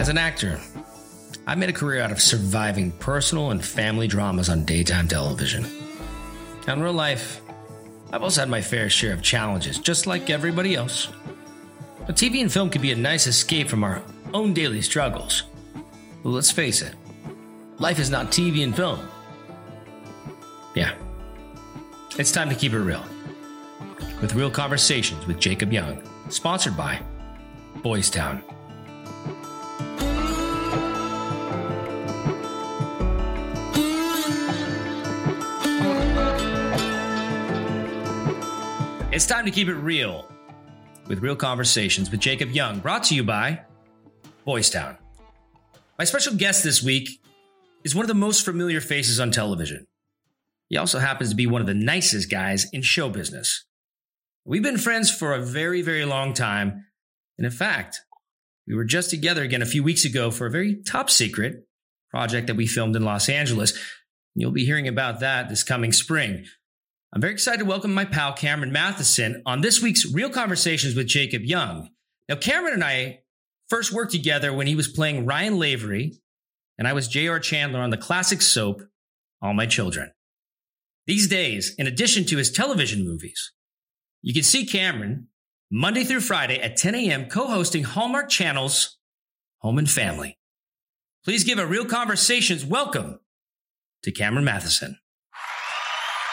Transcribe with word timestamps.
As 0.00 0.08
an 0.08 0.16
actor, 0.16 0.58
I 1.46 1.54
made 1.54 1.68
a 1.68 1.74
career 1.74 2.00
out 2.00 2.10
of 2.10 2.22
surviving 2.22 2.90
personal 2.90 3.50
and 3.50 3.62
family 3.62 4.08
dramas 4.08 4.48
on 4.48 4.64
daytime 4.64 5.08
television. 5.08 5.66
Now, 6.66 6.72
in 6.72 6.80
real 6.82 6.94
life, 6.94 7.42
I've 8.10 8.22
also 8.22 8.40
had 8.40 8.48
my 8.48 8.62
fair 8.62 8.88
share 8.88 9.12
of 9.12 9.20
challenges, 9.20 9.76
just 9.76 10.06
like 10.06 10.30
everybody 10.30 10.74
else. 10.74 11.08
But 12.06 12.16
TV 12.16 12.40
and 12.40 12.50
film 12.50 12.70
can 12.70 12.80
be 12.80 12.92
a 12.92 12.96
nice 12.96 13.26
escape 13.26 13.68
from 13.68 13.84
our 13.84 14.02
own 14.32 14.54
daily 14.54 14.80
struggles. 14.80 15.42
But 16.22 16.30
let's 16.30 16.50
face 16.50 16.80
it, 16.80 16.94
life 17.78 17.98
is 17.98 18.08
not 18.08 18.28
TV 18.28 18.64
and 18.64 18.74
film. 18.74 19.06
Yeah. 20.74 20.94
It's 22.18 22.32
time 22.32 22.48
to 22.48 22.54
keep 22.54 22.72
it 22.72 22.78
real. 22.78 23.04
With 24.22 24.34
Real 24.34 24.50
Conversations 24.50 25.26
with 25.26 25.38
Jacob 25.38 25.74
Young, 25.74 26.02
sponsored 26.30 26.74
by 26.74 27.02
Boys 27.82 28.08
Town. 28.08 28.42
It's 39.12 39.26
time 39.26 39.44
to 39.44 39.50
keep 39.50 39.66
it 39.66 39.74
real 39.74 40.30
with 41.08 41.18
Real 41.18 41.34
Conversations 41.34 42.12
with 42.12 42.20
Jacob 42.20 42.50
Young, 42.52 42.78
brought 42.78 43.02
to 43.04 43.16
you 43.16 43.24
by 43.24 43.62
Boys 44.44 44.70
Town. 44.70 44.96
My 45.98 46.04
special 46.04 46.36
guest 46.36 46.62
this 46.62 46.80
week 46.80 47.20
is 47.82 47.92
one 47.92 48.04
of 48.04 48.08
the 48.08 48.14
most 48.14 48.44
familiar 48.44 48.80
faces 48.80 49.18
on 49.18 49.32
television. 49.32 49.88
He 50.68 50.76
also 50.76 51.00
happens 51.00 51.30
to 51.30 51.34
be 51.34 51.48
one 51.48 51.60
of 51.60 51.66
the 51.66 51.74
nicest 51.74 52.30
guys 52.30 52.70
in 52.72 52.82
show 52.82 53.08
business. 53.08 53.64
We've 54.44 54.62
been 54.62 54.78
friends 54.78 55.10
for 55.10 55.34
a 55.34 55.44
very, 55.44 55.82
very 55.82 56.04
long 56.04 56.32
time. 56.32 56.86
And 57.36 57.44
in 57.44 57.50
fact, 57.50 58.02
we 58.68 58.76
were 58.76 58.84
just 58.84 59.10
together 59.10 59.42
again 59.42 59.60
a 59.60 59.66
few 59.66 59.82
weeks 59.82 60.04
ago 60.04 60.30
for 60.30 60.46
a 60.46 60.52
very 60.52 60.84
top 60.84 61.10
secret 61.10 61.66
project 62.12 62.46
that 62.46 62.54
we 62.54 62.68
filmed 62.68 62.94
in 62.94 63.04
Los 63.04 63.28
Angeles. 63.28 63.76
You'll 64.36 64.52
be 64.52 64.64
hearing 64.64 64.86
about 64.86 65.18
that 65.18 65.48
this 65.48 65.64
coming 65.64 65.90
spring. 65.90 66.46
I'm 67.12 67.20
very 67.20 67.32
excited 67.32 67.58
to 67.58 67.64
welcome 67.64 67.92
my 67.92 68.04
pal 68.04 68.32
Cameron 68.34 68.70
Mathison 68.70 69.42
on 69.44 69.62
this 69.62 69.82
week's 69.82 70.06
Real 70.12 70.30
Conversations 70.30 70.94
with 70.94 71.08
Jacob 71.08 71.42
Young. 71.42 71.90
Now, 72.28 72.36
Cameron 72.36 72.74
and 72.74 72.84
I 72.84 73.22
first 73.68 73.92
worked 73.92 74.12
together 74.12 74.52
when 74.52 74.68
he 74.68 74.76
was 74.76 74.86
playing 74.86 75.26
Ryan 75.26 75.58
Lavery, 75.58 76.20
and 76.78 76.86
I 76.86 76.92
was 76.92 77.08
J.R. 77.08 77.40
Chandler 77.40 77.80
on 77.80 77.90
the 77.90 77.96
classic 77.96 78.40
soap 78.40 78.82
All 79.42 79.54
My 79.54 79.66
Children. 79.66 80.12
These 81.08 81.26
days, 81.26 81.74
in 81.76 81.88
addition 81.88 82.26
to 82.26 82.36
his 82.36 82.52
television 82.52 83.04
movies, 83.04 83.54
you 84.22 84.32
can 84.32 84.44
see 84.44 84.64
Cameron 84.64 85.26
Monday 85.68 86.04
through 86.04 86.20
Friday 86.20 86.60
at 86.60 86.76
10 86.76 86.94
a.m. 86.94 87.26
co 87.26 87.48
hosting 87.48 87.82
Hallmark 87.82 88.28
Channel's 88.28 88.98
Home 89.62 89.78
and 89.78 89.90
Family. 89.90 90.38
Please 91.24 91.42
give 91.42 91.58
a 91.58 91.66
Real 91.66 91.86
Conversations 91.86 92.64
welcome 92.64 93.18
to 94.04 94.12
Cameron 94.12 94.44
Mathison. 94.44 94.94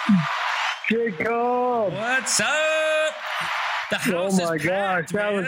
Jacob. 0.89 1.93
What's 1.93 2.39
up? 2.39 3.13
The 3.89 3.97
house 3.97 4.39
oh 4.39 4.45
my 4.45 4.55
is 4.55 4.63
packed, 4.63 5.11
gosh, 5.11 5.11
that 5.11 5.33
was 5.33 5.47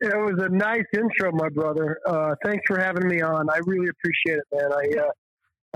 it 0.00 0.16
was 0.16 0.44
a 0.44 0.48
nice 0.48 0.84
intro, 0.94 1.32
my 1.32 1.48
brother. 1.48 1.98
Uh, 2.06 2.34
thanks 2.44 2.62
for 2.66 2.78
having 2.78 3.08
me 3.08 3.22
on. 3.22 3.48
I 3.50 3.58
really 3.66 3.88
appreciate 3.88 4.38
it, 4.38 4.44
man. 4.52 4.72
I 4.72 5.00
uh, 5.00 5.10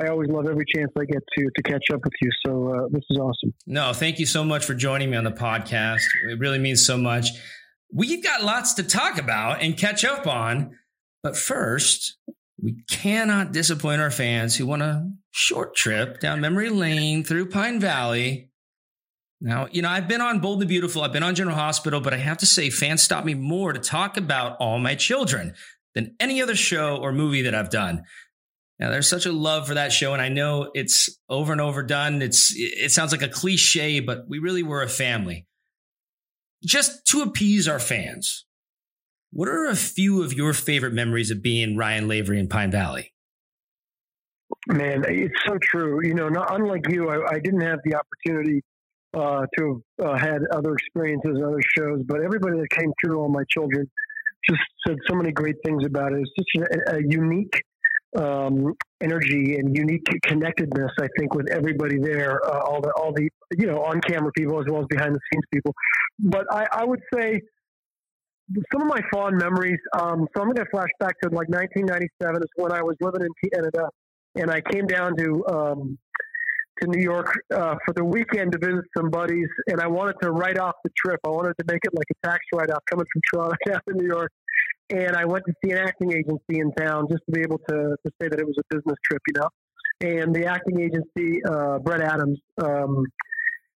I 0.04 0.08
always 0.10 0.28
love 0.30 0.46
every 0.46 0.64
chance 0.74 0.90
I 0.98 1.04
get 1.04 1.22
to 1.36 1.50
to 1.54 1.62
catch 1.62 1.84
up 1.92 2.00
with 2.04 2.12
you. 2.20 2.30
So 2.46 2.68
uh, 2.68 2.88
this 2.90 3.04
is 3.10 3.18
awesome. 3.18 3.54
No, 3.66 3.92
thank 3.92 4.18
you 4.18 4.26
so 4.26 4.44
much 4.44 4.64
for 4.64 4.74
joining 4.74 5.10
me 5.10 5.16
on 5.16 5.24
the 5.24 5.30
podcast. 5.30 6.00
It 6.28 6.38
really 6.38 6.58
means 6.58 6.84
so 6.84 6.96
much. 6.96 7.30
We've 7.92 8.22
got 8.22 8.42
lots 8.42 8.74
to 8.74 8.82
talk 8.82 9.18
about 9.18 9.62
and 9.62 9.76
catch 9.76 10.04
up 10.04 10.26
on. 10.26 10.76
But 11.22 11.36
first, 11.36 12.16
we 12.60 12.76
cannot 12.88 13.52
disappoint 13.52 14.00
our 14.00 14.10
fans 14.10 14.56
who 14.56 14.66
want 14.66 14.82
a 14.82 15.10
short 15.30 15.74
trip 15.74 16.20
down 16.20 16.40
memory 16.40 16.70
lane 16.70 17.24
through 17.24 17.48
Pine 17.50 17.80
Valley. 17.80 18.47
Now, 19.40 19.68
you 19.70 19.82
know, 19.82 19.88
I've 19.88 20.08
been 20.08 20.20
on 20.20 20.40
Bold 20.40 20.60
and 20.60 20.68
Beautiful, 20.68 21.02
I've 21.02 21.12
been 21.12 21.22
on 21.22 21.34
General 21.34 21.56
Hospital, 21.56 22.00
but 22.00 22.12
I 22.12 22.16
have 22.16 22.38
to 22.38 22.46
say, 22.46 22.70
fans 22.70 23.02
stop 23.02 23.24
me 23.24 23.34
more 23.34 23.72
to 23.72 23.78
talk 23.78 24.16
about 24.16 24.56
All 24.58 24.78
My 24.78 24.96
Children 24.96 25.54
than 25.94 26.16
any 26.18 26.42
other 26.42 26.56
show 26.56 26.96
or 26.96 27.12
movie 27.12 27.42
that 27.42 27.54
I've 27.54 27.70
done. 27.70 28.02
Now, 28.80 28.90
there's 28.90 29.08
such 29.08 29.26
a 29.26 29.32
love 29.32 29.66
for 29.66 29.74
that 29.74 29.92
show, 29.92 30.12
and 30.12 30.22
I 30.22 30.28
know 30.28 30.70
it's 30.74 31.18
over 31.28 31.52
and 31.52 31.60
over 31.60 31.82
done. 31.82 32.22
It's 32.22 32.52
it 32.54 32.92
sounds 32.92 33.10
like 33.10 33.22
a 33.22 33.28
cliche, 33.28 33.98
but 33.98 34.28
we 34.28 34.38
really 34.38 34.62
were 34.62 34.82
a 34.82 34.88
family. 34.88 35.46
Just 36.64 37.04
to 37.06 37.22
appease 37.22 37.66
our 37.66 37.80
fans, 37.80 38.44
what 39.30 39.48
are 39.48 39.66
a 39.66 39.76
few 39.76 40.22
of 40.22 40.32
your 40.32 40.52
favorite 40.52 40.92
memories 40.92 41.30
of 41.30 41.42
being 41.42 41.76
Ryan 41.76 42.06
Lavery 42.06 42.38
in 42.38 42.48
Pine 42.48 42.70
Valley? 42.70 43.12
Man, 44.68 45.04
it's 45.08 45.34
so 45.46 45.58
true. 45.58 46.04
You 46.04 46.14
know, 46.14 46.28
not 46.28 46.54
unlike 46.54 46.88
you, 46.88 47.10
I, 47.10 47.34
I 47.34 47.38
didn't 47.40 47.62
have 47.62 47.80
the 47.84 47.96
opportunity 47.96 48.62
uh, 49.14 49.46
to 49.56 49.82
have 50.00 50.08
uh, 50.08 50.18
had 50.18 50.42
other 50.52 50.74
experiences 50.74 51.32
and 51.34 51.44
other 51.44 51.62
shows, 51.76 52.02
but 52.06 52.20
everybody 52.20 52.58
that 52.58 52.70
came 52.70 52.92
through, 53.02 53.18
all 53.20 53.28
my 53.28 53.44
children, 53.50 53.88
just 54.48 54.60
said 54.86 54.96
so 55.08 55.14
many 55.14 55.32
great 55.32 55.56
things 55.64 55.84
about 55.84 56.12
it. 56.12 56.20
It's 56.20 56.50
just 56.54 56.70
a, 56.88 56.96
a 56.96 57.00
unique 57.02 57.62
um, 58.16 58.74
energy 59.00 59.56
and 59.56 59.76
unique 59.76 60.06
connectedness. 60.22 60.90
I 61.00 61.08
think 61.18 61.34
with 61.34 61.50
everybody 61.50 61.98
there, 61.98 62.40
uh, 62.46 62.60
all 62.60 62.80
the 62.80 62.92
all 62.96 63.12
the 63.12 63.28
you 63.56 63.66
know 63.66 63.82
on 63.82 64.00
camera 64.00 64.32
people 64.36 64.60
as 64.60 64.66
well 64.70 64.80
as 64.80 64.86
behind 64.88 65.14
the 65.14 65.20
scenes 65.32 65.44
people. 65.52 65.74
But 66.18 66.46
I, 66.50 66.66
I 66.72 66.84
would 66.84 67.00
say 67.14 67.40
some 68.72 68.82
of 68.82 68.88
my 68.88 69.00
fond 69.12 69.36
memories. 69.36 69.78
Um, 69.98 70.26
so 70.34 70.42
I'm 70.42 70.48
going 70.48 70.56
to 70.56 70.70
flash 70.70 70.88
back 71.00 71.20
to 71.22 71.28
like 71.28 71.48
1997 71.48 72.36
is 72.36 72.48
when 72.56 72.72
I 72.72 72.82
was 72.82 72.96
living 73.00 73.22
in 73.22 73.50
Canada, 73.50 73.88
and 74.36 74.50
I 74.50 74.60
came 74.60 74.86
down 74.86 75.16
to 75.16 75.46
um, 75.46 75.98
to 76.80 76.88
New 76.88 77.02
York 77.02 77.32
uh, 77.54 77.76
for 77.84 77.92
the 77.94 78.04
weekend 78.04 78.52
to 78.52 78.58
visit 78.58 78.84
some 78.96 79.10
buddies, 79.10 79.48
and 79.66 79.80
I 79.80 79.86
wanted 79.86 80.16
to 80.22 80.30
write 80.30 80.58
off 80.58 80.74
the 80.84 80.90
trip. 80.96 81.20
I 81.24 81.28
wanted 81.28 81.54
to 81.58 81.64
make 81.70 81.80
it 81.84 81.92
like 81.94 82.06
a 82.10 82.26
tax 82.26 82.40
write 82.52 82.70
off 82.70 82.82
coming 82.88 83.06
from 83.12 83.22
Toronto 83.32 83.56
down 83.66 83.80
to 83.88 83.94
New 83.94 84.06
York. 84.06 84.30
And 84.90 85.16
I 85.16 85.24
went 85.26 85.44
to 85.46 85.52
see 85.62 85.72
an 85.72 85.78
acting 85.78 86.12
agency 86.12 86.60
in 86.60 86.72
town 86.72 87.06
just 87.10 87.22
to 87.26 87.32
be 87.32 87.40
able 87.40 87.58
to, 87.68 87.96
to 88.04 88.12
say 88.20 88.28
that 88.28 88.38
it 88.38 88.46
was 88.46 88.56
a 88.58 88.74
business 88.74 88.96
trip, 89.04 89.20
you 89.28 89.40
know. 89.40 89.48
And 90.00 90.34
the 90.34 90.46
acting 90.46 90.80
agency, 90.80 91.44
uh, 91.44 91.78
Bret 91.80 92.00
Adams, 92.00 92.38
um, 92.62 93.04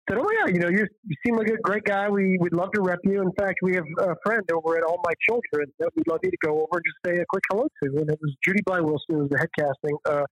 said, 0.10 0.20
"Oh 0.20 0.30
yeah, 0.32 0.54
you 0.54 0.60
know, 0.60 0.68
you 0.68 0.86
seem 1.26 1.38
like 1.38 1.48
a 1.48 1.58
great 1.64 1.84
guy. 1.84 2.10
We 2.10 2.38
would 2.40 2.54
love 2.54 2.72
to 2.74 2.82
rep 2.82 3.00
you. 3.04 3.22
In 3.22 3.32
fact, 3.40 3.60
we 3.64 3.76
have 3.76 3.86
a 4.00 4.16
friend 4.24 4.44
over 4.54 4.76
at 4.76 4.84
All 4.84 5.02
My 5.04 5.14
Children 5.28 5.72
that 5.80 5.90
we'd 5.96 6.08
love 6.08 6.20
you 6.24 6.32
to 6.32 6.38
go 6.44 6.52
over 6.52 6.74
and 6.74 6.84
just 6.86 6.98
say 7.06 7.22
a 7.22 7.26
quick 7.26 7.44
hello 7.50 7.68
to." 7.84 7.90
And 8.02 8.10
it 8.10 8.20
was 8.22 8.36
Judy 8.44 8.62
Blye 8.64 8.82
Wetzel, 8.82 9.00
who 9.08 9.18
was 9.20 9.30
the 9.30 9.38
head 9.38 9.50
casting 9.58 9.98
uh, 10.06 10.26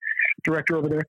director 0.43 0.75
over 0.75 0.89
there. 0.89 1.03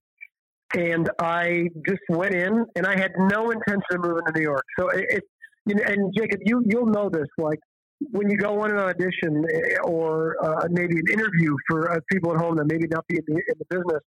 And 0.76 1.08
I 1.18 1.68
just 1.86 2.02
went 2.10 2.34
in, 2.34 2.66
and 2.76 2.86
I 2.86 2.98
had 2.98 3.12
no 3.16 3.50
intention 3.50 3.82
of 3.92 4.00
moving 4.00 4.24
to 4.26 4.32
New 4.34 4.42
York. 4.42 4.64
So 4.78 4.88
it, 4.90 5.06
it 5.08 5.24
you 5.66 5.74
know, 5.74 5.82
and 5.86 6.14
Jacob, 6.16 6.40
you 6.44 6.62
you'll 6.66 6.86
know 6.86 7.08
this. 7.08 7.26
Like 7.38 7.58
when 8.10 8.30
you 8.30 8.36
go 8.36 8.60
on 8.60 8.70
an 8.70 8.78
audition 8.78 9.44
eh, 9.52 9.76
or 9.84 10.36
uh, 10.44 10.68
maybe 10.70 10.96
an 10.98 11.10
interview 11.12 11.54
for 11.68 11.90
uh, 11.90 11.98
people 12.12 12.32
at 12.32 12.38
home 12.38 12.56
that 12.56 12.66
maybe 12.66 12.86
not 12.88 13.06
be 13.08 13.16
in 13.16 13.24
the, 13.26 13.34
in 13.34 13.54
the 13.58 13.64
business, 13.70 14.02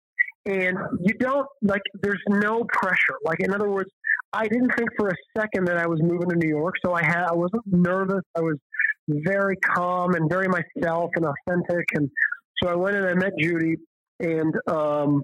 and 0.45 0.77
you 1.01 1.13
don't 1.15 1.47
like, 1.61 1.81
there's 2.01 2.21
no 2.29 2.63
pressure. 2.71 3.17
Like 3.23 3.39
in 3.39 3.53
other 3.53 3.69
words, 3.69 3.89
I 4.33 4.47
didn't 4.47 4.71
think 4.77 4.89
for 4.97 5.09
a 5.09 5.15
second 5.37 5.65
that 5.67 5.77
I 5.77 5.87
was 5.87 5.99
moving 6.01 6.29
to 6.29 6.35
New 6.35 6.49
York, 6.49 6.75
so 6.83 6.93
I 6.93 7.03
had 7.03 7.25
I 7.25 7.33
wasn't 7.33 7.63
nervous. 7.67 8.23
I 8.35 8.41
was 8.41 8.57
very 9.07 9.55
calm 9.57 10.13
and 10.13 10.29
very 10.29 10.47
myself 10.47 11.11
and 11.15 11.25
authentic, 11.25 11.85
and 11.95 12.09
so 12.61 12.69
I 12.69 12.75
went 12.75 12.95
and 12.95 13.07
I 13.07 13.13
met 13.15 13.33
Judy, 13.39 13.75
and 14.19 14.53
um, 14.67 15.23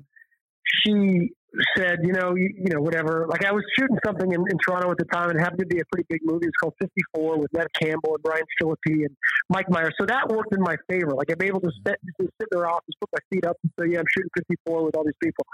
she 0.66 1.32
said, 1.78 2.00
you 2.04 2.14
know, 2.14 2.36
you, 2.36 2.50
you 2.58 2.74
know, 2.74 2.82
whatever. 2.82 3.26
Like 3.30 3.46
I 3.46 3.52
was 3.52 3.64
shooting 3.78 3.98
something 4.06 4.32
in, 4.32 4.42
in 4.50 4.58
Toronto 4.66 4.92
at 4.92 4.98
the 4.98 5.06
time, 5.06 5.30
and 5.30 5.40
it 5.40 5.44
happened 5.44 5.60
to 5.60 5.66
be 5.66 5.80
a 5.80 5.86
pretty 5.92 6.06
big 6.10 6.20
movie. 6.24 6.48
It's 6.48 6.58
called 6.58 6.74
54 6.82 7.40
with 7.40 7.52
Neve 7.54 7.68
Campbell 7.80 8.16
and 8.16 8.24
Ryan 8.28 8.44
Phillippe 8.60 9.06
and 9.06 9.16
Mike 9.50 9.70
Myers. 9.70 9.94
So 10.00 10.06
that 10.06 10.30
worked 10.30 10.54
in 10.54 10.62
my 10.62 10.76
favor. 10.90 11.12
Like 11.16 11.30
I'm 11.32 11.46
able 11.46 11.62
to 11.62 11.72
sit, 11.86 11.98
just 12.20 12.32
sit 12.42 12.48
in 12.52 12.60
their 12.60 12.70
office, 12.70 12.94
put 13.00 13.10
my 13.14 13.20
feet 13.32 13.46
up, 13.46 13.58
and 13.64 13.72
say, 13.80 13.94
yeah, 13.94 14.00
I'm 14.00 14.06
shooting 14.14 14.30
54 14.38 14.86
with 14.86 14.96
all 14.96 15.04
these 15.04 15.20
people. 15.22 15.46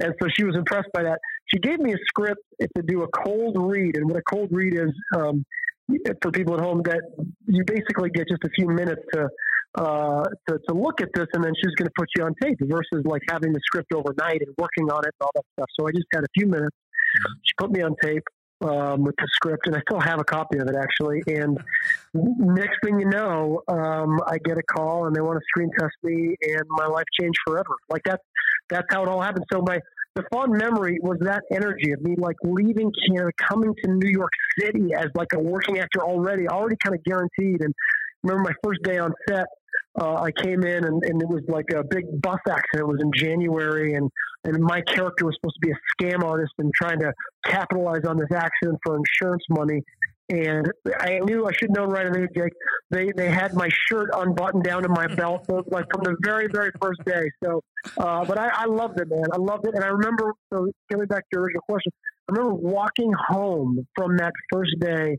And 0.00 0.14
so 0.22 0.28
she 0.34 0.44
was 0.44 0.54
impressed 0.56 0.88
by 0.92 1.02
that. 1.02 1.18
She 1.46 1.58
gave 1.58 1.80
me 1.80 1.92
a 1.92 1.98
script 2.06 2.42
to 2.60 2.82
do 2.82 3.02
a 3.02 3.08
cold 3.08 3.56
read, 3.58 3.96
and 3.96 4.08
what 4.08 4.18
a 4.18 4.22
cold 4.22 4.48
read 4.52 4.74
is. 4.74 4.92
Um, 5.16 5.44
for 6.20 6.30
people 6.30 6.52
at 6.52 6.60
home, 6.60 6.82
that 6.84 7.00
you 7.46 7.64
basically 7.64 8.10
get 8.10 8.28
just 8.28 8.44
a 8.44 8.50
few 8.50 8.68
minutes 8.68 9.00
to 9.14 9.26
uh, 9.74 10.24
to, 10.48 10.58
to 10.68 10.74
look 10.74 11.00
at 11.00 11.08
this, 11.14 11.26
and 11.34 11.44
then 11.44 11.52
she's 11.56 11.74
going 11.74 11.86
to 11.86 11.92
put 11.96 12.08
you 12.16 12.24
on 12.24 12.34
tape 12.42 12.58
versus 12.62 13.04
like 13.04 13.22
having 13.28 13.52
the 13.52 13.60
script 13.64 13.92
overnight 13.92 14.40
and 14.40 14.54
working 14.58 14.90
on 14.90 15.04
it 15.04 15.14
and 15.20 15.22
all 15.22 15.30
that 15.34 15.44
stuff. 15.54 15.68
So 15.78 15.86
I 15.86 15.90
just 15.92 16.06
had 16.12 16.24
a 16.24 16.32
few 16.34 16.46
minutes. 16.46 16.76
She 17.44 17.52
put 17.56 17.70
me 17.70 17.82
on 17.82 17.94
tape 18.02 18.24
um, 18.62 19.04
with 19.04 19.14
the 19.16 19.28
script, 19.34 19.66
and 19.66 19.76
I 19.76 19.80
still 19.88 20.00
have 20.00 20.20
a 20.20 20.24
copy 20.24 20.58
of 20.58 20.68
it 20.68 20.76
actually. 20.76 21.22
And 21.26 21.58
next 22.14 22.78
thing 22.84 22.98
you 22.98 23.08
know, 23.08 23.62
um, 23.68 24.20
I 24.26 24.38
get 24.44 24.58
a 24.58 24.62
call, 24.62 25.06
and 25.06 25.14
they 25.14 25.20
want 25.20 25.38
to 25.38 25.44
screen 25.48 25.70
test 25.78 25.94
me, 26.02 26.34
and 26.42 26.62
my 26.68 26.86
life 26.86 27.06
changed 27.20 27.38
forever. 27.46 27.74
Like 27.88 28.02
that's 28.04 28.22
that's 28.68 28.86
how 28.90 29.02
it 29.02 29.08
all 29.08 29.20
happened. 29.20 29.44
So 29.52 29.62
my 29.66 29.78
the 30.14 30.24
fond 30.32 30.52
memory 30.52 30.98
was 31.00 31.18
that 31.20 31.44
energy 31.52 31.92
of 31.92 32.00
me 32.02 32.16
like 32.18 32.36
leaving 32.42 32.90
Canada, 33.06 33.30
coming 33.38 33.72
to 33.84 33.90
New 33.92 34.10
York 34.10 34.32
City 34.58 34.88
as 34.96 35.06
like 35.14 35.28
a 35.34 35.38
working 35.38 35.78
actor 35.78 36.02
already, 36.02 36.48
already 36.48 36.76
kind 36.82 36.96
of 36.96 37.04
guaranteed. 37.04 37.62
And 37.62 37.72
remember 38.22 38.50
my 38.50 38.54
first 38.62 38.82
day 38.82 38.98
on 38.98 39.12
set, 39.28 39.46
uh, 40.00 40.14
I 40.14 40.30
came 40.30 40.62
in 40.62 40.84
and, 40.84 41.02
and 41.04 41.22
it 41.22 41.28
was 41.28 41.42
like 41.48 41.70
a 41.74 41.82
big 41.82 42.04
bus 42.22 42.38
accident. 42.48 42.80
It 42.80 42.86
was 42.86 43.00
in 43.00 43.10
January, 43.14 43.94
and 43.94 44.10
and 44.44 44.62
my 44.62 44.80
character 44.82 45.26
was 45.26 45.36
supposed 45.40 45.56
to 45.60 45.66
be 45.66 45.72
a 45.72 46.02
scam 46.02 46.22
artist 46.22 46.52
and 46.58 46.72
trying 46.74 47.00
to 47.00 47.12
capitalize 47.44 48.04
on 48.06 48.16
this 48.16 48.30
accident 48.32 48.78
for 48.84 48.96
insurance 48.96 49.42
money. 49.50 49.82
And 50.30 50.70
I 51.00 51.20
knew 51.20 51.46
I 51.46 51.52
should 51.52 51.70
know 51.70 51.84
right 51.84 52.06
away, 52.06 52.28
Jake. 52.36 52.52
They 52.90 53.10
they 53.16 53.28
had 53.30 53.54
my 53.54 53.68
shirt 53.88 54.10
unbuttoned 54.14 54.62
down 54.62 54.82
to 54.82 54.88
my 54.88 55.06
belt, 55.16 55.46
so 55.46 55.64
like 55.68 55.86
from 55.90 56.02
the 56.04 56.16
very 56.22 56.48
very 56.48 56.70
first 56.80 57.00
day. 57.04 57.30
So, 57.42 57.62
uh, 57.96 58.24
but 58.24 58.38
I, 58.38 58.48
I 58.48 58.64
loved 58.66 59.00
it, 59.00 59.08
man. 59.08 59.24
I 59.32 59.38
loved 59.38 59.66
it, 59.66 59.74
and 59.74 59.82
I 59.82 59.88
remember. 59.88 60.32
So 60.52 60.68
getting 60.90 61.06
back 61.06 61.22
to 61.22 61.28
your 61.32 61.42
original 61.44 61.62
question, 61.68 61.92
I 62.28 62.32
remember 62.32 62.54
walking 62.54 63.12
home 63.28 63.86
from 63.96 64.18
that 64.18 64.32
first 64.52 64.74
day 64.80 65.16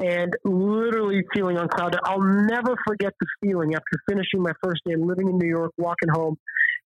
and 0.00 0.34
literally 0.44 1.22
feeling 1.34 1.58
on 1.58 1.68
cloud. 1.68 1.96
I'll 2.04 2.22
never 2.22 2.74
forget 2.86 3.12
the 3.20 3.26
feeling 3.42 3.74
after 3.74 3.98
finishing 4.08 4.42
my 4.42 4.52
first 4.62 4.80
day 4.84 4.94
living 4.96 5.28
in 5.28 5.38
New 5.38 5.48
York, 5.48 5.72
walking 5.78 6.08
home, 6.12 6.36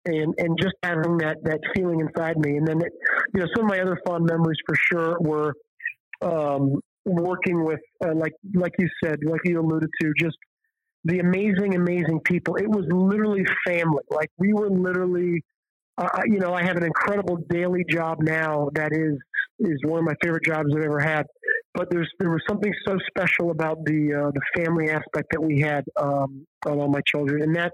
and 0.06 0.34
and 0.38 0.58
just 0.60 0.74
having 0.82 1.18
that 1.18 1.36
that 1.44 1.60
feeling 1.74 2.00
inside 2.00 2.38
me. 2.38 2.56
And 2.56 2.66
then, 2.66 2.78
it, 2.78 2.92
you 3.34 3.40
know, 3.40 3.46
some 3.54 3.64
of 3.64 3.70
my 3.70 3.80
other 3.80 3.98
fond 4.06 4.26
memories 4.26 4.58
for 4.66 4.76
sure 4.76 5.16
were 5.20 5.54
um, 6.22 6.80
working 7.04 7.64
with, 7.64 7.80
uh, 8.04 8.14
like 8.14 8.32
like 8.54 8.72
you 8.78 8.88
said, 9.02 9.18
like 9.24 9.40
you 9.44 9.60
alluded 9.60 9.90
to, 10.02 10.12
just 10.18 10.36
the 11.04 11.18
amazing, 11.18 11.74
amazing 11.74 12.20
people. 12.24 12.56
It 12.56 12.68
was 12.68 12.84
literally 12.90 13.44
family. 13.66 14.02
Like 14.10 14.30
we 14.38 14.52
were 14.52 14.70
literally. 14.70 15.42
Uh, 15.98 16.08
you 16.24 16.38
know, 16.38 16.54
I 16.54 16.62
have 16.62 16.78
an 16.78 16.84
incredible 16.84 17.36
daily 17.50 17.84
job 17.90 18.22
now 18.22 18.70
that 18.74 18.92
is 18.92 19.18
is 19.58 19.78
one 19.84 19.98
of 19.98 20.04
my 20.06 20.14
favorite 20.22 20.44
jobs 20.44 20.68
I've 20.74 20.82
ever 20.82 21.00
had 21.00 21.26
but 21.74 21.88
there's 21.90 22.08
there 22.18 22.30
was 22.30 22.42
something 22.48 22.72
so 22.86 22.98
special 23.08 23.50
about 23.50 23.84
the 23.84 24.14
uh, 24.14 24.30
the 24.32 24.62
family 24.62 24.90
aspect 24.90 25.28
that 25.32 25.42
we 25.42 25.60
had 25.60 25.84
um, 26.00 26.46
on 26.66 26.78
all 26.78 26.88
my 26.88 27.00
children, 27.06 27.42
and 27.42 27.54
that 27.56 27.72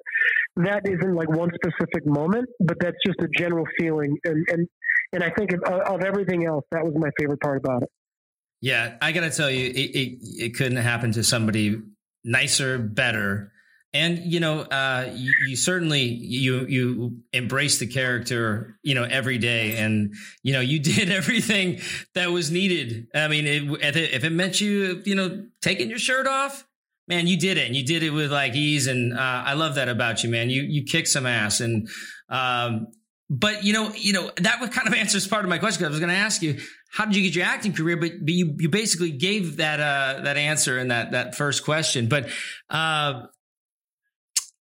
that 0.56 0.82
isn't 0.87 1.14
like 1.14 1.28
one 1.28 1.50
specific 1.54 2.06
moment, 2.06 2.48
but 2.60 2.76
that's 2.81 2.96
just 3.04 3.19
a 3.20 3.28
general 3.37 3.64
feeling, 3.78 4.16
and 4.25 4.46
and 4.50 4.69
and 5.12 5.22
I 5.22 5.31
think 5.31 5.52
of, 5.52 5.62
of 5.62 6.02
everything 6.02 6.46
else, 6.46 6.64
that 6.72 6.84
was 6.84 6.94
my 6.96 7.10
favorite 7.19 7.40
part 7.40 7.58
about 7.58 7.82
it. 7.82 7.90
Yeah, 8.60 8.96
I 9.00 9.12
got 9.12 9.20
to 9.20 9.31
tell 9.31 9.50
you, 9.50 9.66
it, 9.66 9.76
it, 9.76 10.19
it 10.22 10.54
couldn't 10.56 10.78
happen 10.78 11.12
to 11.12 11.22
somebody 11.22 11.81
nicer, 12.25 12.78
better 12.78 13.52
and 13.96 14.19
you 14.32 14.40
know 14.40 14.60
uh, 14.60 15.10
you, 15.14 15.32
you, 15.48 15.56
certainly 15.56 16.02
you 16.02 16.66
you 16.66 17.19
embrace 17.32 17.78
the 17.78 17.87
character 17.87 18.78
you 18.82 18.94
know 18.94 19.04
every 19.04 19.38
day. 19.38 19.76
And 19.76 20.14
you 20.43 20.52
know 20.52 20.60
you 20.60 20.78
did 20.94 21.10
everything 21.10 21.81
that 22.14 22.31
was 22.31 22.50
needed. 22.50 23.08
I 23.14 23.28
mean 23.28 23.46
it, 23.46 23.96
if, 23.96 24.25
it, 24.25 24.32
meant 24.32 24.60
you 24.60 25.02
you 25.04 25.14
know 25.14 25.46
taking 25.62 25.88
your 25.88 25.98
shirt 25.98 26.26
off 26.26 26.66
man 27.08 27.26
you 27.26 27.38
did 27.38 27.56
it. 27.56 27.66
And 27.66 27.76
you 27.76 27.84
did 27.84 28.02
it 28.02 28.10
with 28.10 28.32
like 28.32 28.54
ease. 28.54 28.87
And 28.87 29.14
uh, 29.14 29.43
i 29.46 29.54
love 29.54 29.76
that 29.76 29.88
about 29.88 30.22
you 30.22 30.31
man. 30.31 30.50
You 30.50 30.62
you 30.62 30.84
kick 30.84 31.06
some 31.06 31.26
ass. 31.26 31.60
And 31.60 31.88
um, 32.28 32.88
but 33.28 33.64
you 33.64 33.72
know 33.72 33.93
you 33.94 34.12
know 34.12 34.31
that 34.37 34.60
would 34.60 34.72
kind 34.72 34.88
of 34.88 34.94
answers 35.02 35.26
part 35.26 35.44
of 35.44 35.48
my 35.48 35.58
question. 35.58 35.84
I 35.84 35.88
was 35.88 36.00
going 36.00 36.10
to 36.10 36.16
ask 36.16 36.43
you 36.43 36.60
how 36.90 37.04
did 37.04 37.16
you 37.16 37.22
get 37.22 37.34
your 37.34 37.44
acting 37.44 37.72
career? 37.72 37.96
But, 37.96 38.12
but 38.20 38.32
you 38.32 38.54
you 38.58 38.69
basically 38.69 39.10
gave 39.10 39.56
that 39.56 39.81
uh 39.81 40.22
that 40.22 40.37
answer 40.37 40.78
in 40.78 40.88
that 40.88 41.12
that 41.12 41.34
first 41.34 41.64
question. 41.64 42.08
But 42.08 42.28
uh 42.70 43.22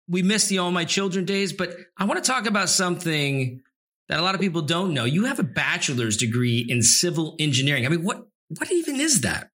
we 0.09 0.23
miss 0.23 0.49
the 0.49 0.59
All 0.59 0.71
My 0.71 0.85
Children 0.85 1.25
days, 1.25 1.53
but 1.53 1.77
I 1.97 2.05
want 2.05 2.23
to 2.23 2.31
talk 2.31 2.47
about 2.47 2.69
something 2.69 3.63
that 4.09 4.21
a 4.21 4.23
lot 4.23 4.35
of 4.35 4.41
people 4.41 4.63
don't 4.63 4.93
know. 4.93 5.05
You 5.05 5.25
have 5.25 5.39
a 5.39 5.45
bachelor's 5.45 6.17
degree 6.17 6.65
in 6.69 6.83
civil 6.83 7.37
engineering. 7.39 7.87
I 7.87 7.89
mean, 7.89 8.05
what 8.05 8.27
what 8.49 8.71
even 8.71 9.01
is 9.01 9.23
that? 9.23 9.51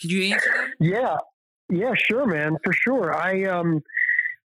Could 0.00 0.12
you 0.12 0.32
answer 0.32 0.50
that? 0.54 0.68
Yeah, 0.80 1.16
yeah, 1.70 1.92
sure, 1.96 2.26
man, 2.26 2.56
for 2.62 2.72
sure. 2.72 3.14
I 3.14 3.44
um, 3.44 3.80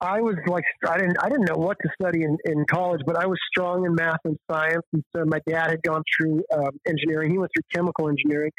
I 0.04 0.20
was 0.20 0.36
like, 0.48 0.66
I 0.88 0.98
didn't, 0.98 1.18
I 1.22 1.30
didn't 1.30 1.46
know 1.46 1.56
what 1.56 1.78
to 1.82 1.90
study 2.00 2.24
in, 2.24 2.38
in 2.44 2.66
college, 2.70 3.02
but 3.06 3.16
I 3.16 3.26
was 3.26 3.40
strong 3.50 3.86
in 3.86 3.96
math 3.96 4.20
and 4.26 4.38
science. 4.52 4.84
And 4.92 5.02
so 5.16 5.24
my 5.26 5.40
dad 5.48 5.70
had 5.70 5.82
gone 5.82 6.04
through 6.16 6.44
um, 6.54 6.72
engineering; 6.86 7.32
he 7.32 7.38
went 7.38 7.52
through 7.56 7.64
chemical 7.74 8.10
engineering. 8.10 8.52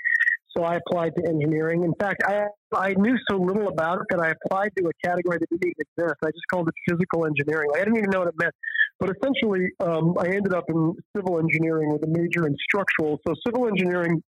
So 0.56 0.62
I 0.62 0.76
applied 0.76 1.14
to 1.16 1.28
engineering. 1.28 1.84
In 1.84 1.94
fact, 2.00 2.22
I 2.26 2.46
I 2.74 2.94
knew 2.96 3.16
so 3.30 3.36
little 3.36 3.68
about 3.68 3.98
it 4.00 4.06
that 4.10 4.20
I 4.20 4.30
applied 4.30 4.70
to 4.78 4.86
a 4.86 4.92
category 5.04 5.38
that 5.38 5.48
didn't 5.50 5.64
even 5.64 5.74
exist. 5.78 6.16
I 6.24 6.28
just 6.28 6.46
called 6.52 6.68
it 6.68 6.74
physical 6.88 7.26
engineering. 7.26 7.70
I 7.74 7.78
didn't 7.78 7.96
even 7.96 8.10
know 8.10 8.20
what 8.20 8.28
it 8.28 8.34
meant. 8.38 8.54
But 9.00 9.10
essentially, 9.16 9.70
um, 9.80 10.14
I 10.18 10.26
ended 10.26 10.54
up 10.54 10.64
in 10.68 10.94
civil 11.16 11.38
engineering 11.38 11.92
with 11.92 12.04
a 12.04 12.06
major 12.06 12.46
in 12.46 12.56
structural. 12.62 13.18
So 13.26 13.34
civil 13.46 13.66
engineering 13.66 14.22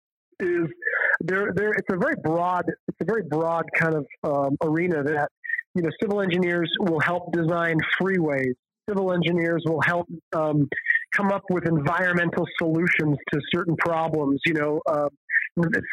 is 0.40 0.68
there. 1.20 1.52
There, 1.54 1.70
it's 1.70 1.88
a 1.92 1.96
very 1.96 2.16
broad. 2.22 2.64
It's 2.88 2.98
a 3.00 3.04
very 3.04 3.22
broad 3.22 3.64
kind 3.76 3.94
of 3.94 4.06
um, 4.24 4.56
arena 4.62 5.02
that 5.02 5.28
you 5.74 5.82
know 5.82 5.90
civil 6.00 6.20
engineers 6.20 6.70
will 6.78 7.00
help 7.00 7.32
design 7.32 7.78
freeways. 8.00 8.54
Civil 8.88 9.12
engineers 9.12 9.62
will 9.66 9.80
help 9.80 10.08
um, 10.32 10.68
come 11.14 11.30
up 11.30 11.44
with 11.50 11.66
environmental 11.66 12.46
solutions 12.58 13.16
to 13.32 13.40
certain 13.54 13.76
problems. 13.76 14.40
You 14.44 14.54
know, 14.54 14.80
uh, 14.86 15.08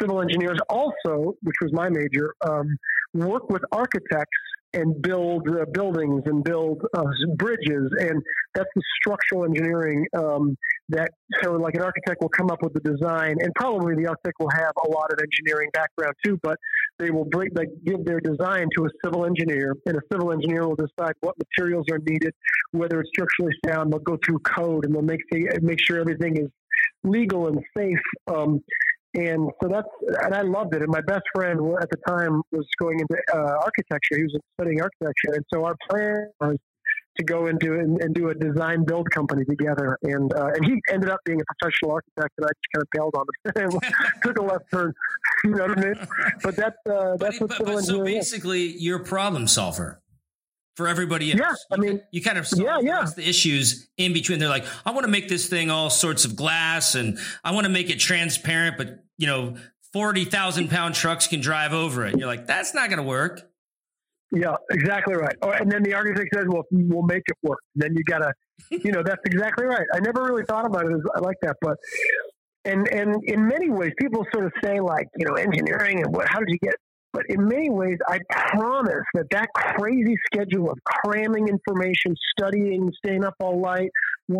civil 0.02 0.22
engineers 0.22 0.60
also, 0.70 1.36
which 1.42 1.56
was 1.62 1.72
my 1.74 1.90
major, 1.90 2.34
um, 2.48 2.78
work 3.14 3.50
with 3.50 3.62
architects 3.72 4.38
and 4.74 5.02
build 5.02 5.48
uh, 5.50 5.66
buildings 5.74 6.22
and 6.26 6.44
build 6.44 6.82
uh, 6.94 7.04
bridges, 7.38 7.92
and 8.00 8.22
that's 8.54 8.70
the 8.76 8.82
structural 9.02 9.46
engineering 9.46 10.06
um, 10.16 10.56
that. 10.90 11.10
So, 11.42 11.54
like 11.54 11.74
an 11.76 11.82
architect 11.82 12.22
will 12.22 12.30
come 12.30 12.52
up 12.52 12.62
with 12.62 12.74
the 12.74 12.80
design, 12.82 13.38
and 13.40 13.52
probably 13.56 13.96
the 13.96 14.08
architect 14.08 14.36
will 14.40 14.52
have 14.52 14.72
a 14.86 14.90
lot 14.90 15.12
of 15.12 15.20
engineering 15.20 15.70
background 15.74 16.14
too, 16.24 16.40
but 16.44 16.58
they 17.00 17.10
will 17.10 17.26
bring, 17.26 17.50
like, 17.56 17.70
give 17.86 18.06
their 18.06 18.20
design 18.20 18.68
to 18.78 18.86
a 18.86 18.90
civil 19.04 19.26
engineer, 19.26 19.76
and 19.86 19.98
a 19.98 20.02
civil 20.12 20.32
engineer 20.32 20.68
will 20.68 20.76
decide 20.76 21.14
what 21.22 21.36
materials 21.40 21.86
are 21.92 22.00
needed, 22.00 22.34
whether 22.72 23.00
it's 23.00 23.10
structurally 23.10 23.54
sound. 23.66 23.92
They'll 23.92 24.00
go 24.00 24.18
through 24.24 24.40
code 24.40 24.86
and 24.86 24.94
they'll 24.94 25.02
make 25.02 25.22
make 25.62 25.80
sure 25.82 26.00
everything 26.00 26.38
is 26.38 26.50
legal 27.04 27.48
and 27.48 27.60
safe. 27.76 28.00
Um, 28.28 28.62
and 29.14 29.50
so 29.62 29.70
that's 29.70 29.88
and 30.24 30.36
I 30.36 30.42
loved 30.42 30.76
it. 30.76 30.82
And 30.82 30.92
my 30.92 31.02
best 31.02 31.24
friend 31.34 31.60
at 31.82 31.90
the 31.90 31.98
time 32.08 32.42
was 32.52 32.66
going 32.80 33.00
into 33.00 33.18
uh, 33.34 33.58
architecture. 33.64 34.18
He 34.18 34.24
was 34.24 34.38
studying 34.60 34.82
architecture, 34.82 35.34
and 35.34 35.46
so 35.52 35.66
our 35.66 35.76
plan 35.90 36.28
was 36.40 36.58
to 37.18 37.24
go 37.24 37.48
into 37.48 37.74
and, 37.74 38.02
and 38.02 38.16
do 38.16 38.30
a 38.30 38.36
design 38.36 38.86
build 38.86 39.10
company 39.12 39.44
together. 39.46 39.98
And 40.04 40.34
uh, 40.34 40.52
and 40.54 40.66
he 40.66 40.80
ended 40.92 41.10
up 41.10 41.20
being 41.26 41.42
a 41.42 41.44
professional 41.58 41.92
architect, 41.92 42.34
and 42.38 42.46
I 42.46 42.50
just 42.50 42.68
kind 42.74 42.84
of 42.84 42.88
bailed 42.94 43.16
on 43.16 43.74
him. 43.74 43.80
Took 44.24 44.38
a 44.40 44.44
left 44.44 44.66
turn. 44.72 44.94
You 45.46 45.52
know 45.52 45.68
what 45.68 45.80
I 45.80 45.82
mean? 45.82 46.08
But 46.44 46.58
that's 46.58 46.76
uh, 46.86 47.16
that's 47.16 47.40
but, 47.40 47.50
what 47.50 47.58
but, 47.60 47.68
but 47.68 47.84
so 47.86 48.04
basically, 48.04 48.72
is. 48.72 48.82
you're 48.84 49.00
a 49.00 49.06
problem 49.06 49.48
solver 49.48 50.02
for 50.80 50.88
everybody 50.88 51.34
else. 51.34 51.42
Yeah, 51.42 51.76
I 51.76 51.78
mean, 51.78 52.02
you 52.12 52.22
kind 52.22 52.38
of 52.38 52.48
yeah, 52.56 52.80
yeah. 52.82 53.06
the 53.14 53.28
issues 53.28 53.90
in 53.98 54.14
between. 54.14 54.40
They're 54.40 54.48
like, 54.48 54.66
I 54.86 54.92
want 54.92 55.04
to 55.04 55.12
make 55.12 55.28
this 55.28 55.50
thing 55.50 55.70
all 55.70 55.90
sorts 55.90 56.24
of 56.24 56.38
glass, 56.38 56.96
and 56.96 57.20
I 57.44 57.52
want 57.52 57.66
to 57.66 57.70
make 57.70 57.90
it 57.90 58.00
transparent, 58.00 58.78
but 58.78 59.04
you 59.18 59.28
know, 59.28 59.58
forty 59.92 60.24
thousand 60.24 60.70
pound 60.70 60.96
trucks 60.96 61.28
can 61.28 61.42
drive 61.42 61.74
over 61.74 62.06
it. 62.06 62.18
You're 62.18 62.28
like, 62.28 62.48
that's 62.48 62.74
not 62.74 62.88
going 62.88 63.00
to 63.00 63.04
work. 63.04 63.42
Yeah, 64.32 64.56
exactly 64.72 65.16
right. 65.16 65.36
Oh, 65.42 65.52
and 65.52 65.70
then 65.70 65.84
the 65.84 65.94
architect 65.94 66.30
says, 66.34 66.46
"Well, 66.48 66.64
we'll 66.72 67.04
make 67.04 67.24
it 67.28 67.38
work." 67.44 67.60
then 67.76 67.94
you 67.98 68.04
gotta, 68.06 68.32
you 68.72 68.94
know, 68.94 69.04
that's 69.04 69.22
exactly 69.26 69.66
right. 69.66 69.86
I 69.94 70.00
never 70.00 70.24
really 70.24 70.46
thought 70.46 70.66
about 70.66 70.86
it 70.86 70.94
as 70.94 71.02
I 71.14 71.20
like 71.20 71.38
that, 71.42 71.58
but 71.62 71.76
and 72.64 72.88
and 72.88 73.22
in 73.26 73.46
many 73.46 73.70
ways, 73.70 73.92
people 74.00 74.26
sort 74.32 74.46
of 74.46 74.54
say 74.64 74.80
like, 74.80 75.10
you 75.18 75.26
know, 75.28 75.34
engineering 75.34 76.04
and 76.06 76.16
what? 76.16 76.30
How 76.30 76.40
did 76.40 76.48
you 76.48 76.58
get 76.60 76.76
but 77.12 77.24
in 77.30 77.48
many 77.48 77.70
ways, 77.70 77.98
I 78.08 78.20
promise 78.30 79.04
that 79.16 79.30
that 79.32 79.50
crazy 79.54 80.16
schedule 80.26 80.70
of 80.70 80.78
cramming 80.84 81.48
information, 81.48 82.16
studying, 82.38 82.92
staying 83.04 83.24
up 83.24 83.34
all 83.40 83.62
night, 83.62 83.90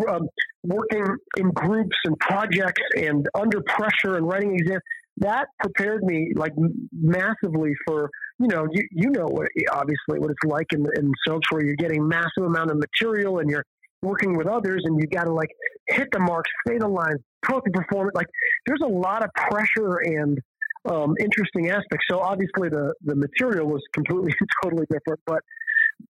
um, 0.08 0.28
working 0.62 1.04
in 1.36 1.50
groups 1.50 1.96
and 2.04 2.18
projects 2.20 2.82
and 2.96 3.26
under 3.34 3.60
pressure 3.62 4.16
and 4.16 4.28
writing 4.28 4.54
exams, 4.54 4.82
that 5.16 5.48
prepared 5.58 6.02
me 6.04 6.32
like 6.36 6.52
massively 6.92 7.72
for 7.86 8.08
you 8.38 8.46
know 8.46 8.66
you, 8.70 8.82
you 8.92 9.10
know 9.10 9.26
what 9.26 9.48
obviously 9.72 10.18
what 10.18 10.30
it's 10.30 10.44
like 10.44 10.66
in 10.72 10.86
in 10.96 11.12
soaps 11.26 11.46
where 11.50 11.64
you're 11.64 11.76
getting 11.76 12.06
massive 12.06 12.44
amount 12.44 12.70
of 12.70 12.78
material 12.78 13.40
and 13.40 13.50
you're 13.50 13.64
working 14.02 14.36
with 14.36 14.46
others 14.46 14.82
and 14.84 14.98
you 14.98 15.06
got 15.06 15.24
to 15.24 15.32
like 15.32 15.50
hit 15.88 16.08
the 16.12 16.18
marks, 16.18 16.50
stay 16.66 16.78
the 16.78 16.88
lines, 16.88 17.18
perfect 17.42 17.74
performance. 17.74 18.14
Like 18.14 18.28
there's 18.66 18.80
a 18.82 18.88
lot 18.88 19.22
of 19.22 19.30
pressure 19.34 19.98
and 20.04 20.38
um, 20.88 21.14
interesting 21.20 21.70
aspect. 21.70 22.02
So 22.10 22.20
obviously 22.20 22.68
the 22.68 22.94
the 23.02 23.16
material 23.16 23.66
was 23.66 23.82
completely 23.92 24.32
totally 24.62 24.86
different, 24.90 25.20
but 25.26 25.40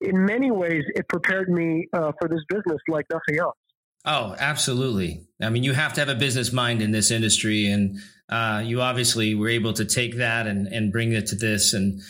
in 0.01 0.25
many 0.25 0.51
ways 0.51 0.83
it 0.95 1.07
prepared 1.09 1.49
me 1.49 1.87
uh, 1.93 2.11
for 2.19 2.29
this 2.29 2.41
business 2.49 2.79
like 2.87 3.05
nothing 3.11 3.39
else. 3.39 3.57
Oh, 4.05 4.35
absolutely. 4.37 5.25
I 5.41 5.49
mean, 5.49 5.63
you 5.63 5.73
have 5.73 5.93
to 5.93 6.01
have 6.01 6.09
a 6.09 6.15
business 6.15 6.51
mind 6.51 6.81
in 6.81 6.91
this 6.91 7.09
industry, 7.09 7.67
and 7.67 7.99
uh, 8.29 8.61
you 8.65 8.81
obviously 8.81 9.33
were 9.33 9.47
able 9.47 9.73
to 9.73 9.85
take 9.85 10.17
that 10.17 10.45
and 10.47 10.67
and 10.67 10.91
bring 10.91 11.13
it 11.13 11.27
to 11.27 11.35
this, 11.35 11.73
and 11.73 12.01